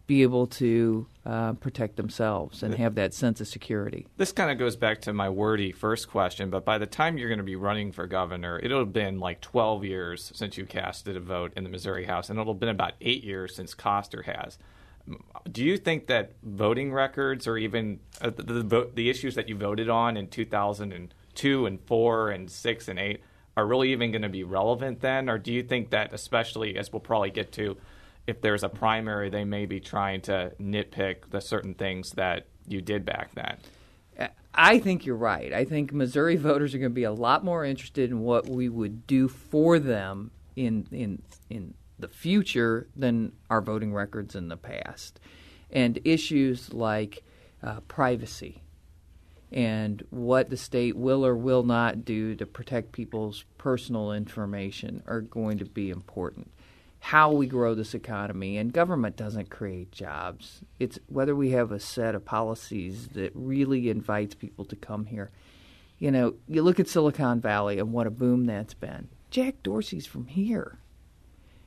be 0.07 0.23
able 0.23 0.47
to 0.47 1.07
uh, 1.25 1.55
protect 1.55 1.97
themselves 1.97 2.63
and 2.63 2.75
have 2.75 2.95
that 2.95 3.13
sense 3.13 3.41
of 3.41 3.49
security. 3.49 4.07
This 4.17 4.31
kind 4.31 4.51
of 4.51 4.59
goes 4.59 4.77
back 4.77 5.01
to 5.03 5.13
my 5.13 5.29
wordy 5.29 5.73
first 5.73 6.09
question, 6.09 6.49
but 6.49 6.65
by 6.65 6.79
the 6.79 6.87
time 6.87 7.19
you're 7.19 7.29
going 7.29 7.39
to 7.39 7.45
be 7.45 7.57
running 7.57 7.91
for 7.91 8.07
governor, 8.07 8.61
it'll 8.63 8.79
have 8.81 8.93
been 8.93 9.19
like 9.19 9.41
12 9.41 9.85
years 9.85 10.31
since 10.35 10.57
you 10.57 10.65
casted 10.65 11.17
a 11.17 11.21
vote 11.21 11.53
in 11.57 11.65
the 11.65 11.71
Missouri 11.71 12.05
House, 12.05 12.31
and 12.31 12.39
it'll 12.39 12.53
have 12.53 12.61
been 12.61 12.69
about 12.69 12.93
eight 13.01 13.25
years 13.25 13.57
since 13.57 13.75
Koster 13.75 14.23
has. 14.23 14.59
Do 15.51 15.65
you 15.65 15.77
think 15.77 16.07
that 16.09 16.33
voting 16.43 16.93
records 16.93 17.47
or 17.47 17.57
even 17.57 18.01
uh, 18.21 18.31
the, 18.31 18.63
the, 18.63 18.91
the 18.95 19.11
issues 19.11 19.35
that 19.37 19.49
you 19.49 19.57
voted 19.57 19.89
on 19.89 20.17
in 20.17 20.29
2002 20.29 21.67
and 21.67 21.81
4 21.81 22.31
and 22.31 22.51
6 22.51 22.89
and 22.89 22.99
8 22.99 23.21
are 23.57 23.67
really 23.67 23.93
even 23.93 24.11
going 24.11 24.23
to 24.23 24.29
be 24.29 24.45
relevant 24.45 25.01
then? 25.01 25.31
Or 25.31 25.39
do 25.39 25.53
you 25.53 25.63
think 25.63 25.91
that, 25.91 26.13
especially 26.13 26.77
as 26.77 26.93
we'll 26.93 27.01
probably 27.01 27.31
get 27.31 27.53
to, 27.53 27.77
if 28.27 28.41
there's 28.41 28.65
a 28.65 28.69
primary, 28.69 29.31
they 29.31 29.45
may 29.45 29.67
be 29.67 29.81
trying 29.81 30.21
to 30.23 30.53
nitpick 30.61 31.31
the 31.31 31.41
certain 31.41 31.75
things 31.75 32.11
that 32.13 32.47
you 32.67 32.81
did 32.81 33.05
back 33.05 33.35
then. 33.35 33.57
I 34.55 34.79
think 34.79 35.05
you're 35.05 35.17
right. 35.17 35.53
I 35.53 35.65
think 35.65 35.93
Missouri 35.93 36.37
voters 36.37 36.75
are 36.75 36.79
going 36.79 36.91
to 36.91 36.95
be 36.95 37.05
a 37.05 37.13
lot 37.13 37.45
more 37.45 37.65
interested 37.65 38.11
in 38.11 38.21
what 38.21 38.49
we 38.49 38.69
would 38.69 39.07
do 39.07 39.29
for 39.29 39.79
them 39.79 40.31
in 40.57 40.87
in 40.91 41.23
in 41.51 41.75
the 41.99 42.09
future 42.09 42.89
than 42.95 43.33
our 43.51 43.61
voting 43.61 43.93
records 43.93 44.35
in 44.35 44.49
the 44.49 44.57
past, 44.57 45.21
and 45.71 45.99
issues 46.05 46.73
like 46.73 47.25
uh, 47.63 47.81
privacy 47.89 48.63
and 49.53 50.05
what 50.11 50.51
the 50.51 50.57
state 50.57 50.97
will 50.97 51.25
or 51.25 51.37
will 51.37 51.63
not 51.63 52.05
do 52.05 52.35
to 52.35 52.45
protect 52.45 52.93
people's 52.93 53.45
personal 53.59 54.13
information 54.13 55.03
are 55.07 55.21
going 55.21 55.57
to 55.59 55.65
be 55.65 55.89
important 55.89 56.51
how 57.07 57.31
we 57.31 57.47
grow 57.47 57.73
this 57.73 57.95
economy. 57.95 58.57
And 58.57 58.73
government 58.73 59.17
doesn't 59.17 59.49
create 59.49 59.93
jobs. 59.93 60.63
It's 60.81 60.99
whether 61.07 61.37
we 61.37 61.51
have 61.51 61.71
a 61.71 61.79
set 61.79 62.17
of 62.17 62.25
policies 62.25 63.09
that 63.09 63.31
really 63.35 63.89
invites 63.89 64.35
people 64.35 64.65
to 64.65 64.75
come 64.75 65.07
here. 65.07 65.31
You 66.01 66.11
know, 66.11 66.35
you 66.49 66.63
look 66.63 66.81
at 66.81 66.89
Silicon 66.89 67.41
Valley 67.41 67.79
and 67.79 67.93
what 67.93 68.09
a 68.09 68.11
boom 68.11 68.47
that's 68.47 68.75
been. 68.75 69.09
Jack 69.31 69.63
Dorsey's 69.63 70.07
from 70.07 70.27
here. 70.27 70.79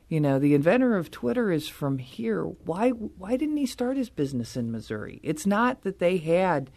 You 0.10 0.20
know, 0.20 0.40
the 0.40 0.56
inventor 0.56 0.98
of 0.98 1.12
Twitter 1.12 1.52
is 1.52 1.70
from 1.70 2.00
here. 2.00 2.44
Why 2.44 2.90
why 2.90 3.38
didn't 3.38 3.58
he 3.58 3.68
start 3.68 3.96
his 3.96 4.10
business 4.10 4.58
in 4.58 4.72
Missouri? 4.72 5.20
It's 5.24 5.46
not 5.46 5.84
that 5.84 6.00
they 6.00 6.18
had 6.18 6.72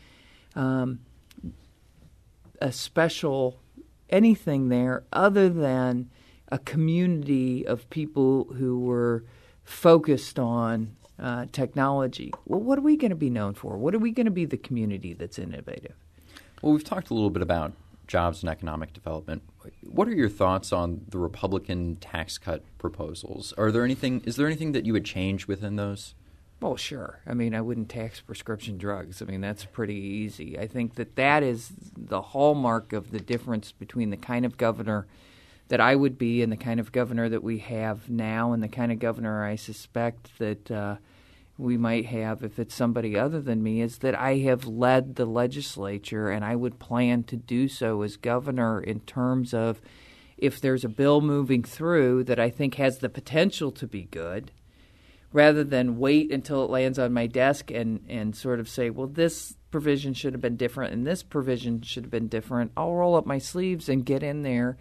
um, 0.54 1.00
a 2.60 2.70
special 2.70 3.58
anything 4.10 4.68
there 4.68 5.04
other 5.12 5.48
than 5.48 6.10
a 6.48 6.58
community 6.58 7.66
of 7.66 7.88
people 7.88 8.52
who 8.58 8.78
were 8.78 9.24
focused 9.64 10.38
on 10.38 10.94
uh, 11.18 11.46
technology. 11.52 12.32
Well, 12.44 12.60
what 12.60 12.78
are 12.78 12.82
we 12.82 12.96
going 12.96 13.10
to 13.10 13.16
be 13.16 13.30
known 13.30 13.54
for? 13.54 13.78
What 13.78 13.94
are 13.94 13.98
we 13.98 14.10
going 14.10 14.26
to 14.26 14.30
be 14.30 14.44
the 14.44 14.58
community 14.58 15.14
that's 15.14 15.38
innovative? 15.38 15.94
Well, 16.60 16.72
we've 16.72 16.84
talked 16.84 17.08
a 17.08 17.14
little 17.14 17.30
bit 17.30 17.42
about 17.42 17.72
jobs 18.06 18.42
and 18.42 18.50
economic 18.50 18.92
development. 18.92 19.42
What 19.82 20.08
are 20.08 20.14
your 20.14 20.28
thoughts 20.28 20.72
on 20.72 21.02
the 21.08 21.18
Republican 21.18 21.96
tax 21.96 22.38
cut 22.38 22.62
proposals? 22.78 23.52
Are 23.56 23.70
there 23.70 23.84
anything? 23.84 24.22
Is 24.24 24.36
there 24.36 24.46
anything 24.46 24.72
that 24.72 24.86
you 24.86 24.92
would 24.92 25.04
change 25.04 25.46
within 25.46 25.76
those? 25.76 26.14
Well, 26.60 26.76
sure. 26.76 27.18
I 27.26 27.34
mean, 27.34 27.56
I 27.56 27.60
wouldn't 27.60 27.88
tax 27.88 28.20
prescription 28.20 28.78
drugs. 28.78 29.20
I 29.20 29.24
mean, 29.24 29.40
that's 29.40 29.64
pretty 29.64 29.96
easy. 29.96 30.56
I 30.56 30.68
think 30.68 30.94
that 30.94 31.16
that 31.16 31.42
is 31.42 31.72
the 31.96 32.22
hallmark 32.22 32.92
of 32.92 33.10
the 33.10 33.18
difference 33.18 33.72
between 33.72 34.10
the 34.10 34.16
kind 34.16 34.44
of 34.44 34.56
governor 34.56 35.08
that 35.68 35.80
I 35.80 35.96
would 35.96 36.18
be 36.18 36.40
and 36.40 36.52
the 36.52 36.56
kind 36.56 36.78
of 36.78 36.92
governor 36.92 37.28
that 37.28 37.42
we 37.42 37.58
have 37.58 38.08
now 38.08 38.52
and 38.52 38.62
the 38.62 38.68
kind 38.68 38.92
of 38.92 39.00
governor 39.00 39.44
I 39.44 39.56
suspect 39.56 40.38
that 40.38 40.70
uh, 40.70 40.96
we 41.62 41.76
might 41.76 42.06
have 42.06 42.42
if 42.42 42.58
it's 42.58 42.74
somebody 42.74 43.16
other 43.16 43.40
than 43.40 43.62
me 43.62 43.80
is 43.80 43.98
that 43.98 44.18
I 44.18 44.38
have 44.38 44.66
led 44.66 45.14
the 45.14 45.24
legislature 45.24 46.28
and 46.28 46.44
I 46.44 46.56
would 46.56 46.78
plan 46.78 47.22
to 47.24 47.36
do 47.36 47.68
so 47.68 48.02
as 48.02 48.16
governor 48.16 48.80
in 48.80 49.00
terms 49.00 49.54
of 49.54 49.80
if 50.36 50.60
there's 50.60 50.84
a 50.84 50.88
bill 50.88 51.20
moving 51.20 51.62
through 51.62 52.24
that 52.24 52.40
I 52.40 52.50
think 52.50 52.74
has 52.74 52.98
the 52.98 53.08
potential 53.08 53.70
to 53.72 53.86
be 53.86 54.02
good 54.02 54.50
rather 55.32 55.64
than 55.64 55.98
wait 55.98 56.32
until 56.32 56.64
it 56.64 56.70
lands 56.70 56.98
on 56.98 57.12
my 57.12 57.26
desk 57.26 57.70
and, 57.70 58.04
and 58.08 58.36
sort 58.36 58.60
of 58.60 58.68
say, 58.68 58.90
well, 58.90 59.06
this 59.06 59.56
provision 59.70 60.12
should 60.12 60.34
have 60.34 60.42
been 60.42 60.56
different 60.56 60.92
and 60.92 61.06
this 61.06 61.22
provision 61.22 61.80
should 61.80 62.04
have 62.04 62.10
been 62.10 62.28
different. 62.28 62.72
I'll 62.76 62.92
roll 62.92 63.14
up 63.14 63.24
my 63.24 63.38
sleeves 63.38 63.88
and 63.88 64.04
get 64.04 64.22
in 64.22 64.42
there 64.42 64.76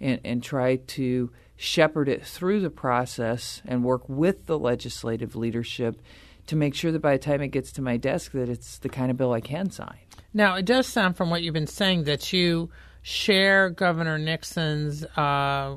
and, 0.00 0.20
and 0.24 0.42
try 0.42 0.76
to 0.76 1.30
shepherd 1.56 2.08
it 2.08 2.24
through 2.26 2.60
the 2.60 2.70
process 2.70 3.62
and 3.64 3.84
work 3.84 4.08
with 4.08 4.46
the 4.46 4.58
legislative 4.58 5.36
leadership 5.36 6.00
to 6.46 6.56
make 6.56 6.74
sure 6.74 6.92
that 6.92 7.00
by 7.00 7.12
the 7.12 7.18
time 7.18 7.40
it 7.40 7.48
gets 7.48 7.72
to 7.72 7.82
my 7.82 7.96
desk 7.96 8.32
that 8.32 8.48
it's 8.48 8.78
the 8.78 8.88
kind 8.88 9.10
of 9.10 9.16
bill 9.16 9.32
I 9.32 9.40
can 9.40 9.70
sign. 9.70 9.98
Now, 10.32 10.56
it 10.56 10.64
does 10.64 10.86
sound 10.86 11.16
from 11.16 11.30
what 11.30 11.42
you've 11.42 11.54
been 11.54 11.66
saying 11.66 12.04
that 12.04 12.32
you 12.32 12.70
share 13.02 13.70
Governor 13.70 14.18
Nixon's 14.18 15.04
uh, 15.16 15.76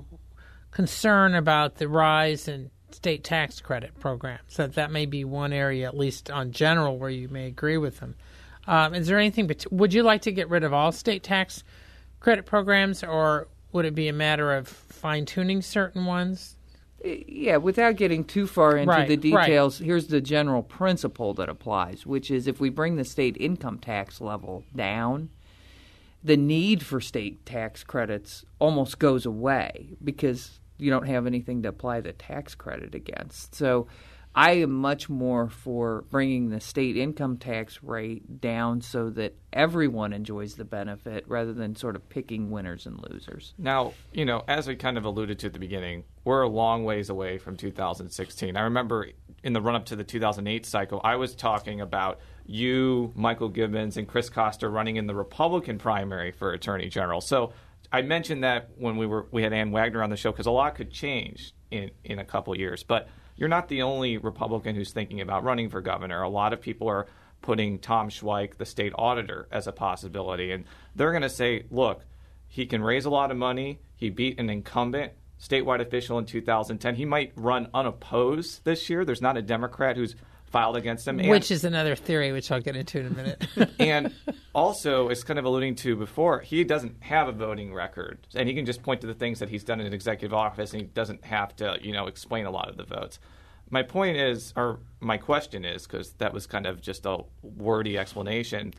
concern 0.71 1.36
about 1.36 1.75
the 1.75 1.88
rise 1.88 2.47
in 2.47 2.71
state 2.91 3.23
tax 3.23 3.62
credit 3.62 3.97
programs. 3.99 4.56
That 4.56 4.73
that 4.73 4.91
may 4.91 5.06
be 5.06 5.23
one 5.23 5.53
area, 5.53 5.88
at 5.88 5.95
least 5.95 6.32
on 6.32 6.51
general, 6.51 6.97
where 6.97 7.10
you 7.10 7.30
may 7.30 7.47
agree 7.47 7.77
with 7.77 7.99
him. 7.99 8.15
Um, 8.65 8.95
is 8.95 9.08
there 9.08 9.19
anything? 9.19 9.49
Would 9.71 9.93
you 9.93 10.03
like 10.03 10.23
to 10.23 10.32
get 10.32 10.49
rid 10.49 10.63
of 10.63 10.73
all 10.73 10.91
state 10.91 11.23
tax 11.23 11.63
credit 12.19 12.45
programs, 12.45 13.03
or 13.03 13.47
would 13.71 13.86
it 13.86 13.95
be 13.95 14.08
a 14.08 14.13
matter 14.13 14.53
of 14.53 14.67
fine 14.67 15.25
tuning 15.25 15.62
certain 15.62 16.06
ones? 16.06 16.56
Uh, 17.03 17.10
yeah, 17.27 17.58
without 17.58 17.95
getting 17.95 18.23
too 18.23 18.47
far 18.47 18.77
into 18.77 18.89
right, 18.89 19.08
the 19.08 19.17
details, 19.17 19.80
right. 19.80 19.86
here's 19.86 20.08
the 20.08 20.21
general 20.21 20.63
principle 20.63 21.34
that 21.36 21.49
applies, 21.49 22.06
which 22.06 22.32
is 22.32 22.47
if 22.47 22.60
we 22.60 22.69
bring 22.69 22.95
the 22.95 23.03
state 23.03 23.38
income 23.39 23.77
tax 23.77 24.19
level 24.19 24.63
down, 24.75 25.30
the 26.23 26.38
need 26.38 26.84
for 26.84 26.99
state 26.99 27.45
tax 27.45 27.84
credits 27.84 28.45
almost 28.60 28.99
goes 28.99 29.25
away 29.25 29.89
because 30.03 30.60
you 30.77 30.89
don't 30.89 31.08
have 31.08 31.25
anything 31.25 31.62
to 31.63 31.69
apply 31.69 32.01
the 32.01 32.13
tax 32.13 32.56
credit 32.56 32.95
against. 32.95 33.56
So 33.56 33.88
I 34.38 34.52
am 34.58 34.71
much 34.71 35.10
more 35.10 35.50
for 35.50 36.04
bringing 36.12 36.50
the 36.50 36.60
state 36.60 36.95
income 36.95 37.38
tax 37.38 37.82
rate 37.82 38.39
down 38.39 38.82
so 38.82 39.10
that 39.10 39.34
everyone 39.52 40.13
enjoys 40.13 40.54
the 40.54 40.63
benefit 40.63 41.23
rather 41.28 41.54
than 41.54 41.76
sort 41.76 41.95
of 41.95 42.08
picking 42.08 42.52
winners 42.52 42.86
and 42.86 43.04
losers. 43.10 43.56
Now, 43.58 43.93
you 44.13 44.26
know, 44.26 44.43
as 44.47 44.67
we 44.67 44.76
kind 44.76 44.95
of 44.95 45.06
alluded 45.06 45.39
to 45.39 45.47
at 45.47 45.54
the 45.54 45.60
beginning, 45.60 46.04
we're 46.23 46.43
a 46.43 46.47
long 46.47 46.84
ways 46.84 47.10
away 47.10 47.39
from 47.39 47.58
2016. 47.58 48.56
I 48.56 48.62
remember 48.62 49.08
in 49.43 49.54
the 49.54 49.62
run 49.62 49.73
up 49.73 49.86
to 49.86 49.95
the 49.95 50.04
2008 50.04 50.67
cycle, 50.67 51.02
I 51.04 51.15
was 51.15 51.34
talking 51.34 51.82
about 51.82 52.19
you, 52.45 53.12
Michael 53.15 53.50
Gibbons, 53.50 53.97
and 53.97 54.08
Chris 54.08 54.30
Koster 54.30 54.69
running 54.69 54.97
in 54.97 55.08
the 55.08 55.15
Republican 55.15 55.80
primary 55.80 56.32
for 56.32 56.54
Attorney 56.54 56.89
General. 56.89 57.21
So 57.21 57.54
I 57.91 58.04
mentioned 58.04 58.43
that 58.43 58.69
when 58.78 58.97
we 58.97 59.08
were 59.08 59.26
we 59.32 59.41
had 59.41 59.52
Ann 59.52 59.71
Wagner 59.71 60.04
on 60.04 60.12
the 60.12 60.15
show 60.15 60.32
because 60.32 60.45
a 60.45 60.52
lot 60.52 60.76
could 60.76 60.91
change 60.91 61.54
in 61.71 61.89
in 62.04 62.19
a 62.19 62.26
couple 62.26 62.56
years, 62.56 62.84
but 62.84 63.08
you're 63.38 63.50
not 63.50 63.69
the 63.69 63.84
only 63.84 64.17
Republican 64.17 64.76
who's 64.76 64.91
thinking 64.91 65.21
about 65.21 65.43
running 65.43 65.69
for 65.69 65.80
governor. 65.80 66.21
A 66.21 66.30
lot 66.30 66.54
of 66.54 66.62
people 66.62 66.88
are 66.89 67.08
putting 67.41 67.80
Tom 67.80 68.10
Schweich, 68.10 68.58
the 68.58 68.65
state 68.65 68.93
auditor, 68.97 69.47
as 69.52 69.67
a 69.67 69.71
possibility. 69.71 70.52
And 70.52 70.65
they're 70.95 71.12
going 71.12 71.21
to 71.21 71.30
say, 71.30 71.65
look, 71.69 72.04
he 72.47 72.65
can 72.65 72.82
raise 72.82 73.06
a 73.06 73.10
lot 73.10 73.32
of 73.32 73.38
money. 73.38 73.80
He 73.95 74.10
beat 74.10 74.39
an 74.39 74.50
incumbent 74.50 75.13
statewide 75.39 75.82
official 75.82 76.17
in 76.17 76.26
2010. 76.26 76.95
He 76.95 77.06
might 77.06 77.32
run 77.36 77.69
unopposed 77.73 78.63
this 78.65 78.89
year. 78.89 79.06
There's 79.06 79.21
not 79.21 79.38
a 79.38 79.41
Democrat 79.41 79.95
who's 79.95 80.15
filed 80.49 80.77
against 80.77 81.07
him. 81.07 81.19
And, 81.19 81.29
which 81.29 81.51
is 81.51 81.63
another 81.63 81.95
theory, 81.95 82.31
which 82.31 82.51
I'll 82.51 82.62
get 82.62 82.75
into 82.75 82.99
in 82.99 83.07
a 83.07 83.10
minute. 83.10 83.47
and 83.79 84.13
also, 84.55 85.10
as 85.10 85.23
kind 85.23 85.38
of 85.38 85.45
alluding 85.45 85.75
to 85.75 85.95
before, 85.95 86.39
he 86.39 86.63
doesn't 86.63 86.95
have 87.01 87.27
a 87.27 87.31
voting 87.31 87.73
record, 87.73 88.19
and 88.33 88.47
he 88.47 88.55
can 88.55 88.65
just 88.65 88.81
point 88.81 89.01
to 89.01 89.07
the 89.07 89.13
things 89.13 89.39
that 89.39 89.49
he's 89.49 89.63
done 89.63 89.79
in 89.79 89.93
executive 89.93 90.33
office, 90.33 90.73
and 90.73 90.81
he 90.81 90.88
doesn't 90.88 91.23
have 91.25 91.55
to, 91.57 91.77
you 91.81 91.91
know, 91.91 92.07
explain 92.07 92.45
a 92.45 92.51
lot 92.51 92.69
of 92.69 92.77
the 92.77 92.83
votes. 92.83 93.19
My 93.69 93.83
point 93.83 94.17
is, 94.17 94.53
or 94.55 94.79
my 95.01 95.17
question 95.17 95.65
is, 95.65 95.86
because 95.86 96.12
that 96.13 96.33
was 96.33 96.47
kind 96.47 96.65
of 96.65 96.81
just 96.81 97.05
a 97.05 97.19
wordy 97.43 97.97
explanation. 97.97 98.73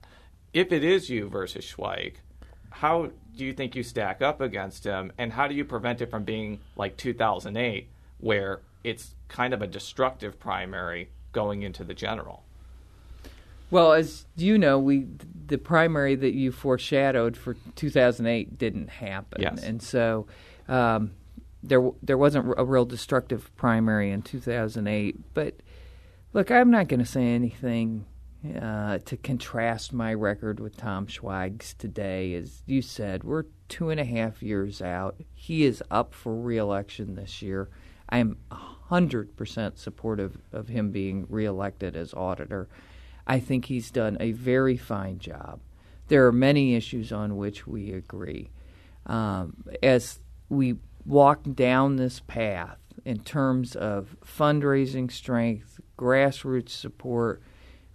If 0.54 0.72
it 0.72 0.83
is 0.83 1.11
you 1.11 1.28
versus 1.28 1.64
Schweich, 1.66 2.14
how 2.70 3.11
do 3.37 3.44
you 3.44 3.52
think 3.52 3.76
you 3.76 3.83
stack 3.83 4.22
up 4.22 4.40
against 4.40 4.85
him, 4.85 5.12
and 5.18 5.33
how 5.33 5.46
do 5.46 5.54
you 5.54 5.64
prevent 5.64 6.00
it 6.00 6.11
from 6.11 6.24
being 6.24 6.61
like 6.76 6.96
2008, 6.96 7.88
where 8.18 8.62
it's 8.83 9.14
kind 9.28 9.52
of 9.52 9.61
a 9.61 9.66
destructive 9.66 10.40
primary 10.40 11.11
going 11.38 11.62
into 11.62 11.85
the 11.85 11.94
general? 11.94 12.42
Well, 13.70 13.92
as 13.92 14.27
you 14.37 14.57
know, 14.59 14.79
we 14.79 15.07
the 15.46 15.59
primary 15.59 16.14
that 16.16 16.35
you 16.35 16.51
foreshadowed 16.53 17.37
for 17.37 17.55
2008 17.77 18.59
didn't 18.59 18.88
happen, 18.88 19.40
Yes. 19.42 19.62
and 19.62 19.81
so 19.83 20.27
um, 20.68 21.12
there 21.62 21.90
there 22.03 22.18
wasn't 22.18 22.55
a 22.57 22.64
real 22.64 22.85
destructive 22.87 23.55
primary 23.57 24.11
in 24.11 24.22
2008. 24.22 25.16
But 25.35 25.55
look, 26.33 26.51
I'm 26.51 26.70
not 26.70 26.88
going 26.88 27.01
to 27.01 27.07
say 27.07 27.27
anything 27.35 28.07
uh, 28.61 28.98
to 29.05 29.16
contrast 29.18 29.92
my 29.92 30.14
record 30.14 30.61
with 30.61 30.77
Tom 30.77 31.07
Schweich's 31.07 31.74
today. 31.74 32.35
As 32.35 32.62
you 32.66 32.81
said, 32.83 33.22
we're 33.22 33.44
two 33.68 33.90
and 33.90 34.01
a 34.01 34.05
half 34.05 34.42
years 34.42 34.81
out. 34.81 35.16
He 35.35 35.64
is 35.64 35.83
up 35.90 36.14
for 36.14 36.35
reelection 36.35 37.16
this 37.16 37.42
year. 37.42 37.68
I 38.09 38.18
am 38.18 38.38
100% 38.90 39.79
supportive 39.79 40.38
of 40.53 40.68
him 40.68 40.90
being 40.90 41.27
reelected 41.29 41.96
as 41.96 42.14
auditor. 42.14 42.68
I 43.27 43.40
think 43.40 43.66
he's 43.66 43.90
done 43.90 44.16
a 44.20 44.33
very 44.33 44.77
fine 44.77 45.18
job. 45.18 45.61
There 46.09 46.27
are 46.27 46.33
many 46.33 46.74
issues 46.74 47.12
on 47.12 47.37
which 47.37 47.66
we 47.66 47.92
agree. 47.92 48.51
Um, 49.07 49.64
as 49.83 50.20
we 50.48 50.77
walk 51.05 51.40
down 51.55 51.96
this 51.96 52.20
path 52.20 52.79
in 53.05 53.20
terms 53.20 53.77
of 53.77 54.16
fundraising 54.24 55.11
strength, 55.11 55.81
grassroots 55.98 56.70
support, 56.70 57.42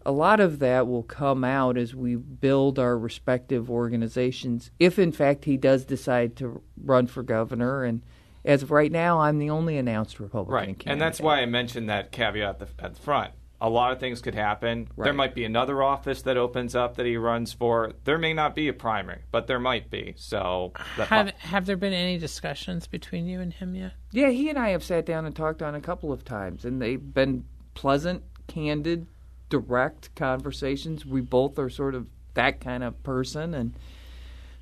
a 0.06 0.12
lot 0.12 0.39
of 0.39 0.60
that 0.60 0.88
will 0.88 1.03
come 1.03 1.43
out 1.43 1.77
as 1.77 1.95
we 1.95 2.15
build 2.15 2.77
our 2.77 2.97
respective 2.97 3.71
organizations. 3.71 4.69
If, 4.79 4.99
in 4.99 5.12
fact, 5.12 5.45
he 5.45 5.58
does 5.58 5.86
decide 5.86 6.36
to 6.38 6.62
run 6.77 7.08
for 7.08 7.23
governor, 7.23 7.84
and 7.84 8.03
as 8.45 8.63
of 8.63 8.71
right 8.71 8.91
now, 8.91 9.19
I'm 9.21 9.39
the 9.39 9.49
only 9.49 9.77
announced 9.77 10.19
Republican 10.19 10.53
Right, 10.53 10.65
candidate. 10.67 10.91
and 10.91 11.01
that's 11.01 11.19
why 11.21 11.39
I 11.41 11.45
mentioned 11.45 11.89
that 11.89 12.12
caveat 12.12 12.62
at 12.62 12.77
the, 12.77 12.84
at 12.84 12.95
the 12.95 13.01
front. 13.01 13.34
A 13.62 13.69
lot 13.69 13.93
of 13.93 13.99
things 14.01 14.19
could 14.19 14.36
happen. 14.36 14.89
There 14.97 15.13
might 15.13 15.34
be 15.34 15.45
another 15.45 15.82
office 15.82 16.21
that 16.23 16.36
opens 16.36 16.75
up 16.75 16.97
that 16.97 17.06
he 17.06 17.15
runs 17.15 17.53
for. 17.53 17.93
There 18.03 18.17
may 18.17 18.34
not 18.34 18.56
be 18.56 18.67
a 18.67 18.73
primary, 18.73 19.21
but 19.32 19.47
there 19.47 19.60
might 19.60 19.89
be. 19.89 20.15
So 20.17 20.73
the 20.97 21.06
have 21.06 21.29
have 21.38 21.65
there 21.65 21.77
been 21.77 21.93
any 21.93 22.17
discussions 22.17 22.88
between 22.88 23.25
you 23.25 23.39
and 23.39 23.53
him 23.53 23.73
yet? 23.73 23.93
Yeah, 24.12 24.32
he 24.32 24.49
and 24.49 24.60
I 24.60 24.69
have 24.71 24.84
sat 24.84 25.06
down 25.06 25.25
and 25.25 25.34
talked 25.34 25.62
on 25.62 25.75
a 25.75 25.79
couple 25.79 26.12
of 26.12 26.25
times, 26.25 26.65
and 26.65 26.82
they've 26.82 27.13
been 27.13 27.45
pleasant, 27.73 28.23
candid, 28.47 29.08
direct 29.47 30.13
conversations. 30.15 31.06
We 31.06 31.21
both 31.21 31.58
are 31.58 31.69
sort 31.69 31.95
of 31.95 32.08
that 32.34 32.60
kind 32.60 32.84
of 32.84 33.01
person, 33.01 33.53
and 33.53 33.75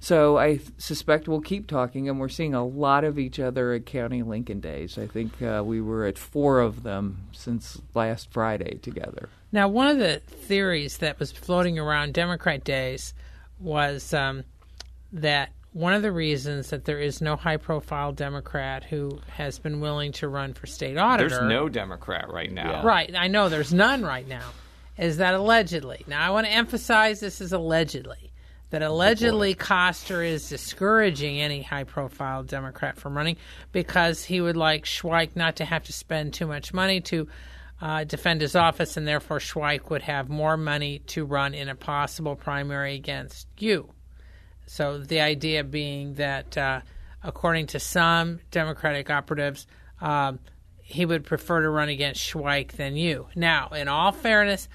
so 0.02 0.38
I 0.38 0.56
th- 0.56 0.68
suspect 0.80 1.28
we'll 1.28 1.42
keep 1.42 1.68
talking. 1.68 2.10
And 2.10 2.20
we're 2.20 2.28
seeing 2.28 2.56
a 2.56 2.66
lot 2.66 3.04
of 3.04 3.20
each 3.20 3.40
other 3.40 3.72
at 3.74 3.86
County 3.86 4.24
Lincoln 4.24 4.60
Days. 4.60 4.98
I 4.98 5.06
think 5.06 5.40
uh, 5.44 5.62
we 5.64 5.80
were 5.80 6.08
at 6.08 6.18
four 6.18 6.60
of 6.60 6.82
them 6.82 7.28
since 7.34 7.80
last 7.94 8.32
Friday 8.32 8.80
together. 8.82 9.30
Now, 9.52 9.68
one 9.68 9.88
of 9.88 10.00
the 10.00 10.18
theories 10.18 10.98
that 10.98 11.20
was 11.20 11.32
floating 11.32 11.78
around 11.78 12.16
Democrat 12.16 12.64
days 12.64 13.14
was 13.60 14.12
um, 14.12 14.44
that 15.14 15.52
one 15.74 15.94
of 15.94 16.02
the 16.02 16.12
reasons 16.12 16.72
that 16.72 16.86
there 16.86 17.00
is 17.00 17.22
no 17.22 17.36
high 17.36 17.58
profile 17.58 18.12
Democrat 18.12 18.84
who 18.84 19.20
has 19.28 19.60
been 19.60 19.82
willing 19.82 20.14
to 20.14 20.28
run 20.28 20.54
for 20.54 20.66
state 20.66 20.98
auditor. 20.98 21.30
There's 21.30 21.48
no 21.48 21.70
Democrat 21.70 22.28
right 22.28 22.52
now. 22.52 22.84
Right, 22.84 23.14
I 23.16 23.28
know 23.28 23.50
there's 23.50 23.72
none 23.72 24.04
right 24.04 24.28
now. 24.28 24.50
Is 24.98 25.18
that 25.18 25.36
allegedly? 25.36 26.04
Now, 26.08 26.26
I 26.26 26.32
want 26.32 26.48
to 26.48 26.54
emphasize 26.54 27.20
this 27.20 27.40
is 27.40 27.54
allegedly. 27.54 28.31
That 28.72 28.82
allegedly 28.82 29.54
Koster 29.54 30.24
is 30.24 30.48
discouraging 30.48 31.40
any 31.42 31.62
high 31.62 31.84
profile 31.84 32.44
Democrat 32.44 32.98
from 32.98 33.16
running 33.18 33.36
because 33.72 34.24
he 34.24 34.42
would 34.42 34.58
like 34.58 34.86
Schweich 34.86 35.36
not 35.36 35.58
to 35.58 35.66
have 35.66 35.84
to 35.84 35.94
spend 35.94 36.34
too 36.34 36.48
much 36.48 36.74
money 36.74 37.02
to 37.02 37.28
uh, 37.82 38.04
defend 38.04 38.42
his 38.42 38.56
office, 38.56 38.96
and 38.96 39.08
therefore 39.08 39.40
Schweich 39.40 39.90
would 39.90 40.04
have 40.04 40.30
more 40.30 40.56
money 40.56 41.00
to 41.08 41.26
run 41.26 41.54
in 41.54 41.68
a 41.68 41.76
possible 41.76 42.36
primary 42.36 42.96
against 42.96 43.48
you. 43.58 43.90
So 44.68 45.00
the 45.00 45.20
idea 45.20 45.64
being 45.64 46.14
that, 46.14 46.58
uh, 46.58 46.82
according 47.24 47.68
to 47.68 47.80
some 47.80 48.40
Democratic 48.52 49.10
operatives, 49.10 49.68
um, 50.00 50.40
he 50.82 51.06
would 51.06 51.26
prefer 51.26 51.62
to 51.62 51.70
run 51.70 51.90
against 51.90 52.22
Schweich 52.22 52.74
than 52.74 52.96
you. 52.96 53.28
Now, 53.36 53.70
in 53.70 53.88
all 53.88 54.12
fairness, 54.12 54.70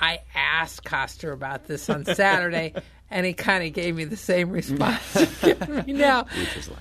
I 0.00 0.20
asked 0.34 0.84
Koster 0.84 1.32
about 1.32 1.66
this 1.66 1.90
on 1.90 2.04
Saturday, 2.14 2.74
and 3.10 3.26
he 3.26 3.32
kind 3.32 3.64
of 3.64 3.72
gave 3.72 3.96
me 3.96 4.04
the 4.04 4.16
same 4.16 4.50
response 4.50 5.00
you've 5.20 5.40
given 5.42 5.84
me 5.86 5.92
now. 5.92 6.26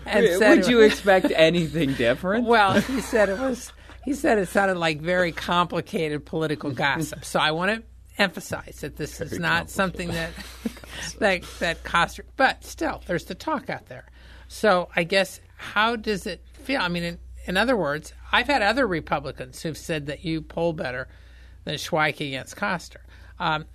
And 0.06 0.28
said 0.40 0.58
Would 0.58 0.68
you 0.68 0.82
expect 0.82 1.32
anything 1.36 1.94
different? 1.94 2.46
well, 2.46 2.74
he 2.82 3.02
said 3.02 3.30
it 3.30 3.40
was. 3.40 3.72
He 4.04 4.14
said 4.14 4.38
it 4.38 4.50
sounded 4.50 4.78
like 4.78 5.00
very 5.00 5.32
complicated 5.32 6.26
political 6.26 6.72
gossip. 6.72 7.24
So 7.24 7.40
I 7.40 7.52
want 7.52 7.72
to 7.72 7.84
emphasize 8.22 8.82
that 8.82 8.98
this 8.98 9.22
is 9.22 9.40
not 9.40 9.70
something 9.70 10.10
that 10.10 10.32
that 11.20 11.44
that 11.60 11.84
Koster. 11.84 12.26
But 12.36 12.66
still, 12.66 13.02
there's 13.06 13.26
the 13.26 13.36
talk 13.36 13.70
out 13.70 13.88
there. 13.88 14.06
So 14.50 14.90
I 14.96 15.04
guess 15.04 15.40
how 15.56 15.96
does 15.96 16.28
it 16.28 16.44
feel? 16.54 16.82
I 16.82 16.90
mean, 16.90 17.04
in, 17.04 17.20
in 17.46 17.58
other 17.58 17.78
words, 17.78 18.14
I've 18.32 18.48
had 18.48 18.62
other 18.62 18.86
Republicans 18.86 19.62
who've 19.62 19.78
said 19.78 20.08
that 20.08 20.26
you 20.26 20.42
poll 20.42 20.74
better 20.74 21.08
than 21.64 21.76
Schweich 21.76 22.16
against 22.16 22.58
Koster. 22.58 23.02
Um, 23.40 23.66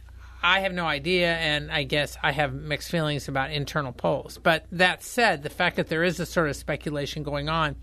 I 0.43 0.61
have 0.61 0.73
no 0.73 0.87
idea, 0.87 1.35
and 1.35 1.71
I 1.71 1.83
guess 1.83 2.17
I 2.23 2.33
have 2.33 2.55
mixed 2.55 2.91
feelings 2.91 3.29
about 3.29 3.51
internal 3.51 3.93
polls. 3.93 4.39
But 4.41 4.67
that 4.73 5.03
said, 5.03 5.43
the 5.43 5.51
fact 5.51 5.77
that 5.77 5.89
there 5.89 6.05
is 6.05 6.21
a 6.21 6.27
sort 6.27 6.49
of 6.49 6.57
speculation 6.57 7.23
going 7.23 7.49
on, 7.49 7.77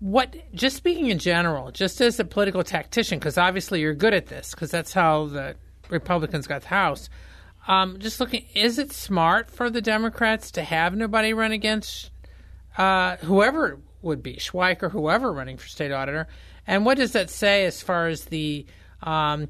what 0.00 0.36
just 0.54 0.76
speaking 0.76 1.06
in 1.06 1.18
general, 1.18 1.70
just 1.70 2.00
as 2.00 2.18
a 2.18 2.24
political 2.24 2.62
tactician, 2.64 3.18
because 3.18 3.38
obviously 3.38 3.80
you're 3.80 3.94
good 3.94 4.14
at 4.14 4.26
this, 4.26 4.52
because 4.52 4.70
that's 4.70 4.92
how 4.92 5.26
the 5.26 5.56
Republicans 5.90 6.46
got 6.46 6.62
the 6.62 6.68
House. 6.68 7.08
Um, 7.68 7.98
just 7.98 8.20
looking, 8.20 8.46
is 8.54 8.78
it 8.78 8.92
smart 8.92 9.50
for 9.50 9.70
the 9.70 9.80
Democrats 9.80 10.50
to 10.52 10.62
have 10.62 10.94
nobody 10.94 11.32
run 11.32 11.52
against 11.52 12.10
uh, 12.78 13.16
whoever 13.16 13.68
it 13.68 13.78
would 14.02 14.22
be, 14.22 14.36
Schweich 14.36 14.82
or 14.82 14.88
whoever 14.90 15.32
running 15.32 15.56
for 15.56 15.66
state 15.66 15.92
auditor? 15.92 16.28
And 16.66 16.86
what 16.86 16.96
does 16.96 17.12
that 17.12 17.28
say 17.30 17.64
as 17.64 17.82
far 17.82 18.08
as 18.08 18.26
the 18.26 18.66
um, 19.02 19.48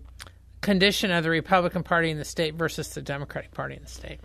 condition 0.66 1.12
of 1.12 1.22
the 1.22 1.30
Republican 1.30 1.82
Party 1.84 2.10
in 2.10 2.18
the 2.18 2.24
state 2.24 2.54
versus 2.54 2.88
the 2.88 3.00
Democratic 3.00 3.52
Party 3.54 3.76
in 3.76 3.82
the 3.84 3.88
state? 3.88 4.18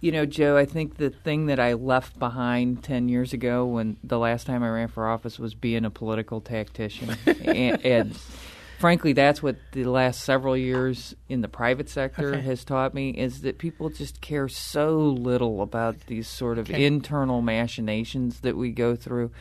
You 0.00 0.12
know, 0.12 0.24
Jo, 0.24 0.56
I 0.56 0.64
think 0.64 0.96
the 0.96 1.10
thing 1.10 1.46
that 1.46 1.58
I 1.58 1.72
left 1.72 2.16
behind 2.20 2.84
10 2.84 3.08
years 3.08 3.32
ago 3.32 3.66
when 3.66 3.96
the 4.04 4.18
last 4.18 4.46
time 4.46 4.62
I 4.62 4.68
ran 4.70 4.86
for 4.86 5.08
office 5.08 5.40
was 5.40 5.54
being 5.54 5.84
a 5.84 5.90
political 5.90 6.40
tactician. 6.40 7.10
and, 7.26 7.84
and 7.84 8.16
frankly, 8.78 9.12
that's 9.12 9.42
what 9.42 9.56
the 9.72 9.82
last 9.86 10.22
several 10.22 10.56
years 10.56 11.16
in 11.28 11.40
the 11.40 11.48
private 11.48 11.88
sector 11.88 12.34
Okay. 12.36 12.40
has 12.42 12.64
taught 12.64 12.94
me 12.94 13.10
is 13.10 13.40
that 13.40 13.58
people 13.58 13.90
just 13.90 14.20
care 14.20 14.46
so 14.48 14.98
little 15.00 15.62
about 15.62 15.98
these 16.06 16.28
sort 16.28 16.58
of 16.58 16.70
Okay. 16.70 16.86
internal 16.86 17.42
machinations 17.42 18.38
that 18.42 18.56
we 18.56 18.70
go 18.70 18.94
through. 18.94 19.32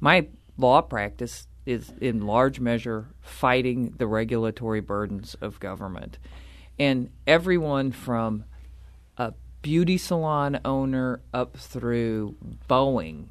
My 0.00 0.28
law 0.56 0.80
practice 0.80 1.47
is 1.68 1.92
in 2.00 2.26
large 2.26 2.60
measure 2.60 3.08
fighting 3.20 3.94
the 3.98 4.06
regulatory 4.06 4.80
burdens 4.80 5.36
of 5.42 5.60
government. 5.60 6.18
And 6.78 7.10
everyone 7.26 7.92
from 7.92 8.44
a 9.18 9.34
beauty 9.60 9.98
salon 9.98 10.60
owner 10.64 11.20
up 11.34 11.58
through 11.58 12.36
Boeing 12.70 13.26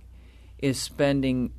is 0.59 0.79
spending 0.79 1.51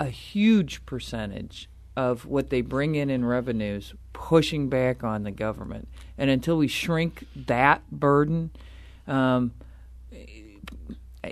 a 0.00 0.06
huge 0.06 0.86
percentage 0.86 1.68
of 1.94 2.24
what 2.24 2.48
they 2.48 2.62
bring 2.62 2.94
in 2.94 3.10
in 3.10 3.22
revenues 3.26 3.92
pushing 4.14 4.70
back 4.70 5.04
on 5.04 5.24
the 5.24 5.30
government. 5.30 5.88
And 6.16 6.30
until 6.30 6.56
we 6.56 6.68
shrink 6.68 7.26
that 7.36 7.82
burden, 7.90 8.50
um, 9.06 9.52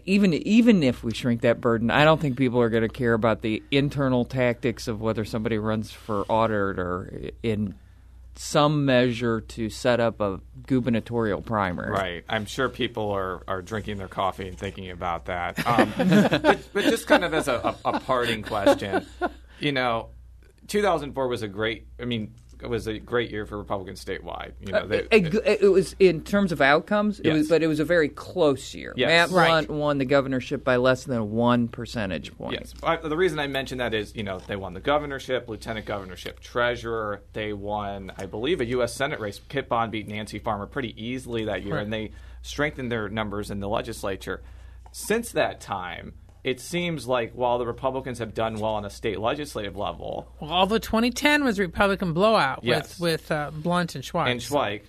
even 0.05 0.35
even 0.35 0.83
if 0.83 1.03
we 1.03 1.13
shrink 1.13 1.43
that 1.43 1.61
burden, 1.61 1.91
I 1.91 2.05
don't 2.05 2.21
think 2.21 2.37
people 2.37 2.61
are 2.61 2.71
going 2.71 2.83
to 2.83 2.89
care 2.89 3.15
about 3.15 3.43
the 3.43 3.63
internal 3.71 4.25
tactics 4.25 4.89
of 4.89 5.01
whether 5.01 5.25
somebody 5.25 5.59
runs 5.59 5.93
for 5.93 6.25
auditor 6.31 7.31
in 7.43 7.75
some 8.35 8.85
measure 8.85 9.41
to 9.43 9.69
set 9.69 10.01
up 10.01 10.21
a 10.21 10.41
gubernatorial 10.67 11.43
primary. 11.43 11.91
Right. 11.91 12.25
I'm 12.29 12.47
sure 12.47 12.69
people 12.69 13.11
are, 13.11 13.43
are 13.47 13.61
drinking 13.61 13.99
their 13.99 14.09
coffee 14.09 14.49
and 14.49 14.59
thinking 14.59 14.91
about 14.91 15.27
that. 15.27 15.59
Um, 15.73 15.93
but, 15.97 16.69
but 16.73 16.85
just 16.85 17.07
kind 17.07 17.25
of 17.25 17.33
as 17.33 17.49
a, 17.49 17.77
a, 17.85 17.91
a 17.93 18.01
parting 18.01 18.43
question, 18.43 19.07
you 19.59 19.73
know, 19.73 20.09
2004 20.69 21.29
was 21.29 21.43
a 21.43 21.49
great. 21.49 21.87
I 22.01 22.05
mean, 22.05 22.35
was 22.69 22.87
a 22.87 22.99
great 22.99 23.31
year 23.31 23.47
for 23.47 23.59
Republicans 23.59 24.05
statewide. 24.05 24.53
You 24.61 24.73
know, 24.73 24.79
uh, 24.81 24.87
they, 24.87 24.99
It, 25.11 25.35
it- 25.35 25.63
it 25.63 25.69
was 25.73 25.95
in 25.99 26.23
terms 26.23 26.53
of 26.53 26.61
outcomes, 26.61 27.21
it 27.21 27.27
Yes. 27.27 27.37
was, 27.37 27.49
but 27.49 27.63
it 27.63 27.67
was 27.67 27.81
a 27.81 27.85
very 27.85 28.09
close 28.09 28.75
year. 28.75 28.93
Yes. 28.97 29.09
Matt 29.09 29.37
Right. 29.37 29.49
Blunt 29.49 29.71
won 29.71 29.99
the 29.99 30.05
governorship 30.05 30.65
by 30.65 30.77
less 30.77 31.05
than 31.05 31.31
one 31.33 31.69
percentage 31.69 32.37
point. 32.37 32.55
Yes. 32.61 32.75
I, 32.83 32.97
the 32.97 33.17
reason 33.17 33.39
I 33.39 33.47
mention 33.47 33.79
that 33.79 33.95
is, 33.95 34.15
you 34.15 34.23
know, 34.23 34.39
they 34.39 34.57
won 34.57 34.75
the 34.75 34.81
governorship, 34.81 35.49
lieutenant 35.49 35.87
governorship, 35.87 36.41
treasurer. 36.41 37.23
They 37.33 37.53
won, 37.53 38.13
I 38.17 38.27
believe, 38.27 38.61
a 38.61 38.65
U.S. 38.67 38.95
Senate 38.95 39.21
race. 39.21 39.41
Kit 39.49 39.69
Bond 39.69 39.93
beat 39.93 40.09
Nancy 40.09 40.39
Farmer 40.39 40.67
pretty 40.67 40.95
easily 41.03 41.45
that 41.47 41.63
year, 41.65 41.75
Right. 41.77 41.85
and 41.85 41.93
they 41.93 42.11
strengthened 42.43 42.91
their 42.91 43.09
numbers 43.09 43.51
in 43.51 43.61
the 43.61 43.69
legislature. 43.69 44.43
Since 44.91 45.33
that 45.33 45.61
time, 45.61 46.15
it 46.45 46.61
seems 46.61 47.07
like 47.07 47.33
while 47.33 47.59
the 47.59 47.67
Republicans 47.67 48.19
have 48.19 48.35
done 48.35 48.57
well 48.59 48.73
on 48.75 48.85
a 48.85 48.91
state 48.91 49.19
legislative 49.21 49.77
level, 49.77 50.29
Well, 50.41 50.51
although 50.51 50.79
2010 50.79 51.45
was 51.45 51.59
a 51.59 51.63
Republican 51.63 52.13
blowout 52.13 52.61
Yes. 52.63 52.99
with 52.99 53.21
with 53.23 53.31
uh, 53.33 53.51
Blunt 53.53 53.95
and 53.95 54.05
Schwartz. 54.05 54.31
and 54.31 54.41
Schweich, 54.41 54.83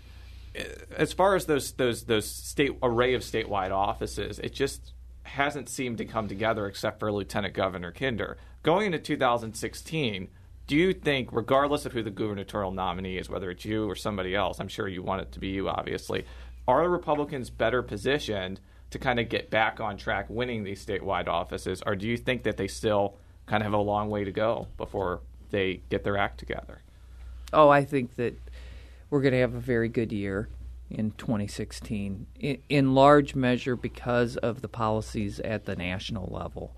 as 0.97 1.13
far 1.13 1.35
as 1.35 1.45
those 1.45 1.71
those 1.73 2.03
those 2.03 2.25
state 2.29 2.71
array 2.81 3.13
of 3.13 3.21
statewide 3.21 3.71
offices, 3.71 4.39
it 4.39 4.53
just 4.53 4.93
hasn't 5.23 5.69
seemed 5.69 5.97
to 5.99 6.05
come 6.05 6.27
together 6.27 6.67
except 6.67 6.99
for 6.99 7.11
Lieutenant 7.11 7.53
Governor 7.53 7.91
Kinder. 7.91 8.37
Going 8.61 8.87
into 8.87 8.99
2016, 8.99 10.27
do 10.67 10.75
you 10.75 10.93
think, 10.93 11.29
regardless 11.31 11.85
of 11.85 11.91
who 11.93 12.03
the 12.03 12.09
gubernatorial 12.11 12.71
nominee 12.71 13.17
is, 13.17 13.29
whether 13.29 13.49
it's 13.51 13.65
you 13.65 13.89
or 13.89 13.95
somebody 13.95 14.35
else, 14.35 14.59
I'm 14.59 14.67
sure 14.67 14.87
you 14.87 15.01
want 15.03 15.21
it 15.21 15.31
to 15.33 15.39
be 15.39 15.49
you, 15.49 15.69
obviously, 15.69 16.25
are 16.67 16.83
the 16.83 16.89
Republicans 16.89 17.49
better 17.49 17.81
positioned 17.81 18.59
to 18.93 18.99
kind 18.99 19.19
of 19.19 19.29
get 19.29 19.49
back 19.49 19.79
on 19.79 19.97
track 19.97 20.25
winning 20.29 20.63
these 20.63 20.83
statewide 20.83 21.27
offices, 21.27 21.83
or 21.85 21.95
do 21.95 22.07
you 22.07 22.17
think 22.17 22.43
that 22.43 22.57
they 22.57 22.67
still 22.67 23.15
kind 23.45 23.61
of 23.61 23.65
have 23.65 23.73
a 23.73 23.83
long 23.83 24.09
way 24.09 24.23
to 24.23 24.31
go 24.31 24.67
before 24.77 25.21
they 25.49 25.81
get 25.89 26.03
their 26.03 26.17
act 26.17 26.39
together? 26.39 26.81
Oh, 27.51 27.69
I 27.69 27.83
think 27.83 28.15
that 28.15 28.39
we're 29.09 29.21
going 29.21 29.33
to 29.33 29.39
have 29.39 29.53
a 29.53 29.59
very 29.59 29.89
good 29.89 30.11
year 30.11 30.49
in 30.89 31.11
2016, 31.11 32.27
in, 32.69 32.95
large 32.95 33.35
measure 33.35 33.75
because 33.75 34.37
of 34.37 34.61
the 34.61 34.67
policies 34.67 35.39
at 35.39 35.65
the 35.65 35.75
national 35.75 36.31
level. 36.31 36.75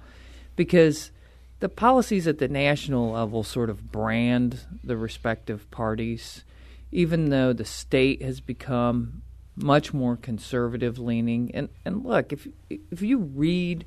Because 0.55 1.11
the 1.59 1.69
policies 1.69 2.27
at 2.27 2.37
the 2.37 2.47
national 2.47 3.11
level 3.11 3.43
sort 3.43 3.69
of 3.69 3.91
brand 3.91 4.59
the 4.83 4.95
respective 4.95 5.69
parties, 5.69 6.45
even 6.91 7.29
though 7.29 7.51
the 7.51 7.65
state 7.65 8.21
has 8.21 8.39
become 8.39 9.21
much 9.55 9.93
more 9.93 10.17
conservative 10.17 10.99
leaning. 10.99 11.51
And, 11.53 11.69
and 11.85 12.05
look, 12.05 12.33
if, 12.33 12.47
if 12.69 13.01
you 13.01 13.19
read 13.19 13.85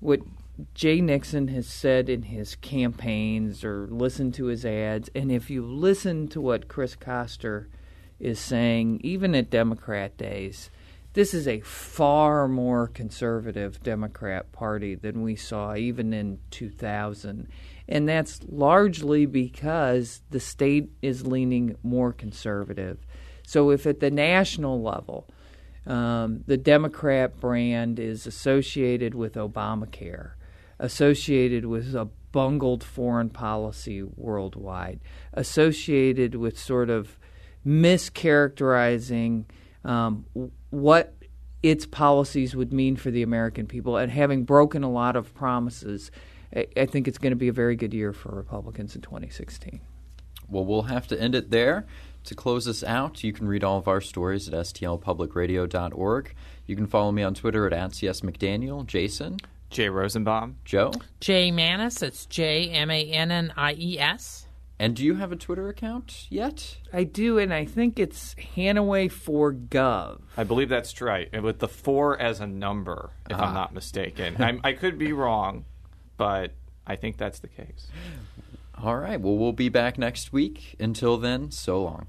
what 0.00 0.20
Jay 0.74 1.00
Nixon 1.00 1.48
has 1.48 1.66
said 1.66 2.08
in 2.08 2.22
his 2.22 2.54
campaigns 2.56 3.64
or 3.64 3.88
listen 3.90 4.30
to 4.32 4.46
his 4.46 4.64
ads, 4.64 5.10
and 5.14 5.32
if 5.32 5.50
you 5.50 5.64
listen 5.64 6.28
to 6.28 6.40
what 6.40 6.68
Chris 6.68 6.94
Koster 6.94 7.68
is 8.20 8.38
saying, 8.38 9.00
even 9.02 9.34
at 9.34 9.50
Democrat 9.50 10.16
days, 10.16 10.70
this 11.14 11.32
is 11.32 11.46
a 11.46 11.60
far 11.60 12.48
more 12.48 12.88
conservative 12.88 13.82
Democrat 13.82 14.50
Party 14.50 14.96
than 14.96 15.22
we 15.22 15.36
saw 15.36 15.74
even 15.74 16.12
in 16.12 16.38
2000. 16.50 17.48
And 17.88 18.08
that's 18.08 18.40
largely 18.48 19.26
because 19.26 20.22
the 20.30 20.40
state 20.40 20.90
is 21.02 21.26
leaning 21.26 21.76
more 21.82 22.12
conservative. 22.12 22.98
So 23.46 23.70
if 23.70 23.86
at 23.86 24.00
the 24.00 24.10
national 24.10 24.82
level, 24.82 25.28
um, 25.86 26.44
the 26.46 26.56
Democrat 26.56 27.38
brand 27.38 27.98
is 27.98 28.26
associated 28.26 29.14
with 29.14 29.34
Obamacare, 29.34 30.32
associated 30.78 31.66
with 31.66 31.94
a 31.94 32.06
bungled 32.32 32.82
foreign 32.82 33.30
policy 33.30 34.02
worldwide, 34.02 35.00
associated 35.34 36.34
with 36.34 36.58
sort 36.58 36.90
of 36.90 37.18
mischaracterizing 37.66 39.44
um, 39.84 40.24
what 40.70 41.14
its 41.62 41.86
policies 41.86 42.56
would 42.56 42.72
mean 42.72 42.96
for 42.96 43.10
the 43.10 43.22
American 43.22 43.66
people, 43.66 43.96
and 43.96 44.10
having 44.10 44.44
broken 44.44 44.82
a 44.82 44.90
lot 44.90 45.16
of 45.16 45.34
promises. 45.34 46.10
I, 46.54 46.66
I 46.76 46.86
think 46.86 47.08
it's 47.08 47.18
going 47.18 47.32
to 47.32 47.36
be 47.36 47.48
a 47.48 47.52
very 47.52 47.76
good 47.76 47.94
year 47.94 48.12
for 48.12 48.34
Republicans 48.34 48.94
in 48.94 49.02
2016. 49.02 49.80
Well, 50.48 50.64
we'll 50.64 50.82
have 50.82 51.06
to 51.08 51.20
end 51.20 51.34
it 51.34 51.50
there. 51.50 51.86
To 52.24 52.34
close 52.34 52.66
us 52.66 52.82
out, 52.82 53.22
you 53.22 53.34
can 53.34 53.46
read 53.46 53.62
all 53.62 53.76
of 53.76 53.86
our 53.86 54.00
stories 54.00 54.48
at 54.48 54.54
stlpublicradio.org. 54.54 56.34
You 56.66 56.76
can 56.76 56.86
follow 56.86 57.12
me 57.12 57.22
on 57.22 57.34
Twitter 57.34 57.66
at, 57.66 57.74
at 57.74 57.90
csmcdaniel. 57.90 58.86
Jason, 58.86 59.38
Jay 59.68 59.90
Rosenbaum. 59.90 60.56
Jo, 60.64 60.92
Jay 61.20 61.50
Mannies. 61.50 62.02
It's 62.02 62.24
J 62.24 62.70
M 62.70 62.90
A 62.90 63.04
N 63.04 63.30
N 63.30 63.52
I 63.56 63.74
E 63.74 63.98
S. 63.98 64.46
and 64.78 64.96
do 64.96 65.04
you 65.04 65.16
have 65.16 65.32
a 65.32 65.36
Twitter 65.36 65.68
account 65.68 66.26
yet? 66.30 66.78
I 66.94 67.04
do, 67.04 67.38
and 67.38 67.52
I 67.52 67.66
think 67.66 67.98
it's 67.98 68.34
Hanaway 68.56 69.12
for 69.12 69.52
Gov. 69.52 70.22
I 70.38 70.44
believe 70.44 70.70
that's 70.70 70.98
right, 71.02 71.28
and 71.30 71.42
with 71.42 71.58
the 71.58 71.68
four 71.68 72.18
as 72.18 72.40
a 72.40 72.46
number, 72.46 73.10
if 73.28 73.36
I'm 73.36 73.50
ah. 73.50 73.52
not 73.52 73.74
mistaken. 73.74 74.36
I'm, 74.38 74.62
I 74.64 74.72
could 74.72 74.96
be 74.96 75.12
wrong, 75.12 75.66
but 76.16 76.52
I 76.86 76.96
think 76.96 77.18
that's 77.18 77.40
the 77.40 77.48
case. 77.48 77.88
All 78.82 78.96
right. 78.96 79.20
Well, 79.20 79.36
we'll 79.36 79.52
be 79.52 79.68
back 79.68 79.98
next 79.98 80.32
week. 80.32 80.74
Until 80.80 81.16
then, 81.16 81.50
so 81.50 81.82
long. 81.82 82.06